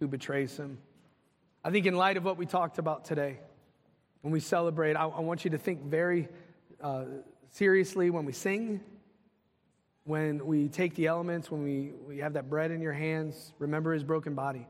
who 0.00 0.08
betrays 0.08 0.56
him. 0.56 0.78
I 1.64 1.70
think, 1.70 1.86
in 1.86 1.94
light 1.94 2.16
of 2.16 2.24
what 2.24 2.36
we 2.36 2.46
talked 2.46 2.78
about 2.78 3.04
today, 3.04 3.38
when 4.22 4.32
we 4.32 4.40
celebrate, 4.40 4.96
I, 4.96 5.04
I 5.04 5.20
want 5.20 5.44
you 5.44 5.50
to 5.52 5.58
think 5.58 5.82
very 5.82 6.28
uh, 6.80 7.04
seriously 7.50 8.10
when 8.10 8.24
we 8.24 8.32
sing, 8.32 8.80
when 10.04 10.44
we 10.46 10.68
take 10.68 10.94
the 10.94 11.06
elements, 11.06 11.50
when 11.50 11.62
we, 11.62 11.92
we 12.06 12.18
have 12.18 12.34
that 12.34 12.50
bread 12.50 12.70
in 12.70 12.80
your 12.80 12.92
hands, 12.92 13.52
remember 13.58 13.92
his 13.94 14.04
broken 14.04 14.34
body. 14.34 14.66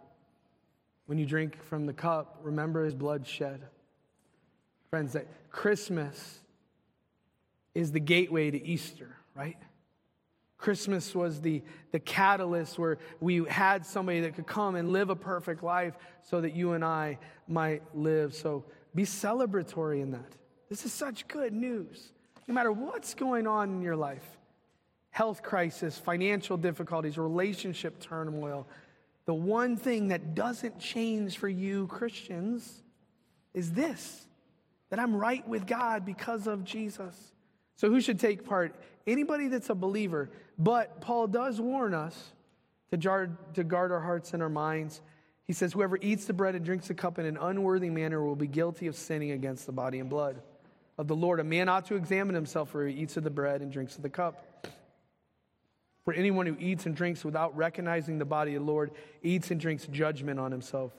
When 1.07 1.19
you 1.19 1.27
drink 1.27 1.63
from 1.65 1.87
the 1.87 1.93
cup, 1.93 2.39
remember 2.43 2.85
his 2.85 2.95
blood 2.95 3.27
shed. 3.27 3.63
Friends, 4.91 5.13
that 5.15 5.27
Christmas 5.51 6.41
is 7.75 7.91
the 7.91 8.01
gateway 8.01 8.51
to 8.51 8.65
Easter, 8.65 9.17
right? 9.35 9.57
Christmas 10.65 11.15
was 11.15 11.43
the, 11.43 11.63
the 11.93 11.99
catalyst 11.99 12.79
where 12.79 12.97
we 13.21 13.45
had 13.45 13.85
somebody 13.85 14.21
that 14.21 14.35
could 14.35 14.47
come 14.47 14.77
and 14.77 14.89
live 14.89 15.11
a 15.11 15.17
perfect 15.17 15.63
life 15.63 15.93
so 16.23 16.41
that 16.41 16.57
you 16.57 16.73
and 16.73 16.83
I 16.83 17.19
might 17.47 17.83
live. 17.95 18.35
So 18.35 18.65
be 18.95 19.03
celebratory 19.03 20.01
in 20.01 20.13
that. 20.13 20.33
This 20.71 20.87
is 20.87 20.93
such 20.95 21.29
good 21.29 21.53
news. 21.53 22.13
No 22.49 22.55
matter 22.55 22.73
what's 22.73 23.13
going 23.13 23.47
on 23.47 23.69
in 23.69 23.83
your 23.83 23.95
life 23.95 24.25
health 25.11 25.43
crisis, 25.43 25.99
financial 25.99 26.57
difficulties, 26.57 27.19
relationship 27.19 28.01
turmoil 28.01 28.67
the 29.27 29.35
one 29.35 29.77
thing 29.77 30.09
that 30.09 30.35
doesn't 30.35 30.79
change 30.79 31.37
for 31.37 31.49
you, 31.49 31.89
Christians, 31.89 32.83
is 33.53 33.73
this 33.73 34.27
that 34.89 34.99
I'm 34.99 35.15
right 35.15 35.47
with 35.47 35.67
God 35.67 36.07
because 36.07 36.47
of 36.47 36.65
Jesus. 36.65 37.33
So, 37.77 37.91
who 37.91 38.01
should 38.01 38.19
take 38.19 38.47
part? 38.47 38.75
Anybody 39.07 39.49
that's 39.49 39.71
a 39.71 39.75
believer. 39.75 40.31
But 40.59 41.01
Paul 41.01 41.27
does 41.27 41.61
warn 41.61 41.95
us 41.95 42.33
to, 42.91 42.97
jar, 42.97 43.31
to 43.55 43.65
guard 43.65 43.93
our 43.93 44.01
hearts 44.01 44.33
and 44.33 44.43
our 44.43 44.49
minds. 44.49 45.01
He 45.45 45.53
says, 45.53 45.73
Whoever 45.73 45.99
eats 46.01 46.25
the 46.25 46.33
bread 46.33 46.55
and 46.55 46.65
drinks 46.65 46.89
the 46.89 46.95
cup 46.95 47.19
in 47.19 47.27
an 47.27 47.37
unworthy 47.37 47.91
manner 47.91 48.23
will 48.23 48.37
be 48.37 48.47
guilty 48.47 48.87
of 48.87 48.97
sinning 48.97 49.33
against 49.33 49.67
the 49.67 49.73
body 49.73 49.99
and 49.99 50.09
blood 50.09 50.41
of 50.97 51.09
the 51.09 51.17
Lord. 51.17 51.41
A 51.41 51.45
man 51.45 51.69
ought 51.69 51.87
to 51.87 51.97
examine 51.97 52.35
himself 52.35 52.73
where 52.73 52.87
he 52.87 52.95
eats 52.95 53.17
of 53.17 53.25
the 53.25 53.31
bread 53.31 53.61
and 53.61 53.71
drinks 53.71 53.97
of 53.97 54.03
the 54.03 54.09
cup. 54.09 54.69
For 56.05 56.13
anyone 56.13 56.47
who 56.47 56.57
eats 56.59 56.87
and 56.87 56.95
drinks 56.95 57.25
without 57.25 57.57
recognizing 57.57 58.19
the 58.19 58.25
body 58.25 58.55
of 58.55 58.65
the 58.65 58.71
Lord 58.71 58.91
eats 59.23 59.51
and 59.51 59.59
drinks 59.59 59.87
judgment 59.87 60.39
on 60.39 60.53
himself. 60.53 60.93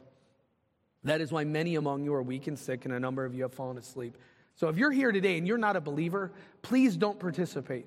That 1.03 1.22
is 1.22 1.32
why 1.32 1.43
many 1.43 1.76
among 1.76 2.03
you 2.03 2.14
are 2.16 2.24
weak 2.24 2.47
and 2.47 2.58
sick, 2.58 2.86
and 2.86 2.93
a 2.93 2.99
number 2.99 3.24
of 3.24 3.36
you 3.36 3.43
have 3.43 3.53
fallen 3.53 3.78
asleep. 3.78 4.18
So 4.56 4.70
if 4.70 4.78
you're 4.78 4.91
here 4.91 5.12
today 5.12 5.38
and 5.38 5.47
you're 5.47 5.60
not 5.60 5.76
a 5.76 5.82
believer, 5.82 6.32
please 6.64 6.97
don't 6.97 7.20
participate. 7.20 7.86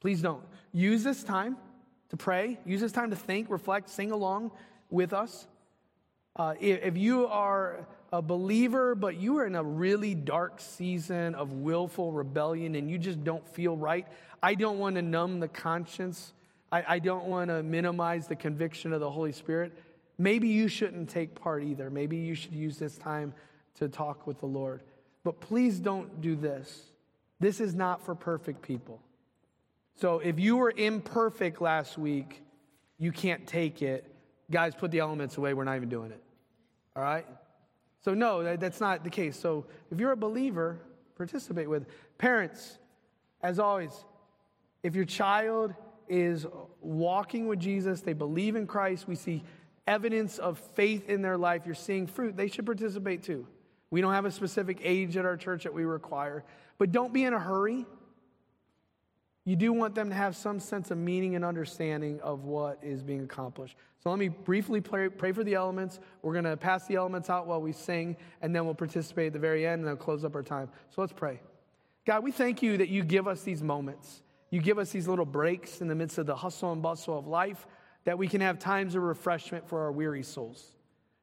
Please 0.00 0.22
don't. 0.22 0.42
Use 0.72 1.02
this 1.02 1.22
time 1.22 1.56
to 2.10 2.16
pray, 2.16 2.58
use 2.64 2.80
this 2.80 2.92
time 2.92 3.10
to 3.10 3.16
think, 3.16 3.50
reflect, 3.50 3.88
sing 3.88 4.10
along 4.10 4.50
with 4.90 5.12
us. 5.12 5.46
Uh, 6.36 6.54
if 6.60 6.96
you 6.96 7.26
are 7.26 7.86
a 8.12 8.22
believer, 8.22 8.94
but 8.94 9.16
you 9.16 9.38
are 9.38 9.46
in 9.46 9.54
a 9.54 9.62
really 9.62 10.14
dark 10.14 10.60
season 10.60 11.34
of 11.34 11.52
willful 11.52 12.12
rebellion 12.12 12.74
and 12.74 12.90
you 12.90 12.98
just 12.98 13.22
don't 13.22 13.46
feel 13.48 13.76
right, 13.76 14.06
I 14.42 14.54
don't 14.54 14.78
want 14.78 14.96
to 14.96 15.02
numb 15.02 15.40
the 15.40 15.48
conscience 15.48 16.32
I, 16.72 16.84
I 16.86 16.98
don't 16.98 17.26
want 17.26 17.48
to 17.48 17.62
minimize 17.62 18.26
the 18.26 18.36
conviction 18.36 18.92
of 18.92 19.00
the 19.00 19.10
Holy 19.10 19.32
Spirit. 19.32 19.72
Maybe 20.18 20.48
you 20.48 20.68
shouldn't 20.68 21.08
take 21.08 21.34
part 21.34 21.64
either. 21.64 21.90
Maybe 21.90 22.16
you 22.16 22.34
should 22.34 22.52
use 22.52 22.78
this 22.78 22.96
time 22.96 23.34
to 23.76 23.88
talk 23.88 24.26
with 24.26 24.40
the 24.40 24.46
Lord. 24.46 24.82
But 25.24 25.40
please 25.40 25.78
don't 25.78 26.20
do 26.20 26.36
this. 26.36 26.82
This 27.40 27.60
is 27.60 27.74
not 27.74 28.04
for 28.04 28.14
perfect 28.14 28.62
people. 28.62 29.00
So 30.00 30.20
if 30.20 30.40
you 30.40 30.56
were 30.56 30.72
imperfect 30.74 31.60
last 31.60 31.98
week, 31.98 32.42
you 32.96 33.12
can't 33.12 33.46
take 33.46 33.82
it. 33.82 34.10
Guys, 34.50 34.74
put 34.74 34.90
the 34.90 34.98
elements 34.98 35.36
away. 35.36 35.52
We're 35.52 35.64
not 35.64 35.76
even 35.76 35.90
doing 35.90 36.10
it. 36.10 36.22
All 36.96 37.02
right? 37.02 37.26
So, 38.02 38.14
no, 38.14 38.56
that's 38.56 38.80
not 38.80 39.04
the 39.04 39.10
case. 39.10 39.38
So, 39.38 39.66
if 39.90 40.00
you're 40.00 40.12
a 40.12 40.16
believer, 40.16 40.80
participate 41.16 41.68
with. 41.68 41.86
Parents, 42.16 42.78
as 43.42 43.58
always, 43.58 43.92
if 44.82 44.94
your 44.94 45.04
child 45.04 45.74
is 46.08 46.46
walking 46.80 47.46
with 47.46 47.58
Jesus, 47.58 48.00
they 48.00 48.14
believe 48.14 48.56
in 48.56 48.66
Christ, 48.66 49.06
we 49.06 49.16
see 49.16 49.44
evidence 49.86 50.38
of 50.38 50.58
faith 50.74 51.10
in 51.10 51.20
their 51.20 51.36
life, 51.36 51.66
you're 51.66 51.74
seeing 51.74 52.06
fruit, 52.06 52.38
they 52.38 52.48
should 52.48 52.64
participate 52.64 53.22
too. 53.22 53.46
We 53.90 54.00
don't 54.00 54.14
have 54.14 54.24
a 54.24 54.30
specific 54.30 54.78
age 54.82 55.18
at 55.18 55.26
our 55.26 55.36
church 55.36 55.64
that 55.64 55.74
we 55.74 55.84
require, 55.84 56.42
but 56.78 56.90
don't 56.90 57.12
be 57.12 57.24
in 57.24 57.34
a 57.34 57.38
hurry. 57.38 57.84
You 59.44 59.56
do 59.56 59.72
want 59.72 59.94
them 59.94 60.10
to 60.10 60.14
have 60.14 60.36
some 60.36 60.60
sense 60.60 60.90
of 60.90 60.98
meaning 60.98 61.34
and 61.34 61.44
understanding 61.44 62.20
of 62.20 62.44
what 62.44 62.78
is 62.82 63.02
being 63.02 63.22
accomplished. 63.22 63.76
So 64.02 64.10
let 64.10 64.18
me 64.18 64.28
briefly 64.28 64.80
pray, 64.80 65.08
pray 65.08 65.32
for 65.32 65.44
the 65.44 65.54
elements. 65.54 65.98
We're 66.22 66.34
going 66.34 66.44
to 66.44 66.56
pass 66.56 66.86
the 66.86 66.96
elements 66.96 67.30
out 67.30 67.46
while 67.46 67.60
we 67.60 67.72
sing, 67.72 68.16
and 68.42 68.54
then 68.54 68.64
we'll 68.64 68.74
participate 68.74 69.28
at 69.28 69.32
the 69.32 69.38
very 69.38 69.66
end, 69.66 69.80
and 69.80 69.88
then 69.88 69.96
close 69.96 70.24
up 70.24 70.34
our 70.34 70.42
time. 70.42 70.68
So 70.90 71.00
let's 71.00 71.12
pray. 71.12 71.40
God, 72.06 72.22
we 72.22 72.32
thank 72.32 72.62
you 72.62 72.76
that 72.78 72.88
you 72.88 73.02
give 73.02 73.26
us 73.26 73.42
these 73.42 73.62
moments. 73.62 74.22
You 74.50 74.60
give 74.60 74.78
us 74.78 74.90
these 74.90 75.08
little 75.08 75.24
breaks 75.24 75.80
in 75.80 75.88
the 75.88 75.94
midst 75.94 76.18
of 76.18 76.26
the 76.26 76.36
hustle 76.36 76.72
and 76.72 76.82
bustle 76.82 77.18
of 77.18 77.26
life 77.26 77.66
that 78.04 78.18
we 78.18 78.28
can 78.28 78.40
have 78.40 78.58
times 78.58 78.94
of 78.94 79.02
refreshment 79.02 79.68
for 79.68 79.80
our 79.80 79.92
weary 79.92 80.22
souls. 80.22 80.72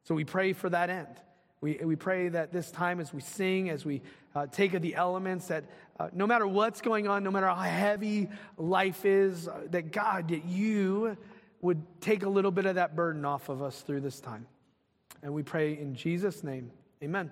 So 0.04 0.16
we 0.16 0.24
pray 0.24 0.54
for 0.54 0.70
that 0.70 0.90
end. 0.90 1.22
We, 1.62 1.74
we 1.84 1.96
pray 1.96 2.30
that 2.30 2.52
this 2.52 2.70
time 2.70 3.00
as 3.00 3.14
we 3.14 3.22
sing, 3.22 3.70
as 3.70 3.84
we 3.84 4.02
uh, 4.36 4.46
take 4.48 4.74
of 4.76 4.82
the 4.82 4.96
elements, 4.96 5.48
that 5.48 5.64
uh, 6.00 6.10
no 6.14 6.28
matter 6.28 6.46
what's 6.46 6.82
going 6.82 7.08
on, 7.08 7.24
no 7.24 7.32
matter 7.32 7.48
how 7.48 7.56
heavy 7.56 8.30
life 8.58 9.06
is, 9.06 9.48
uh, 9.48 9.62
that 9.72 9.92
God, 9.92 10.30
that 10.30 10.46
you 10.46 11.18
would 11.62 11.82
take 12.00 12.24
a 12.24 12.30
little 12.30 12.52
bit 12.52 12.66
of 12.66 12.76
that 12.76 12.96
burden 12.96 13.26
off 13.26 13.50
of 13.50 13.62
us 13.64 13.82
through 13.82 14.02
this 14.02 14.20
time. 14.20 14.46
And 15.24 15.34
we 15.34 15.42
pray 15.42 15.74
in 15.74 15.96
Jesus' 15.96 16.44
name, 16.44 16.72
amen. 17.04 17.32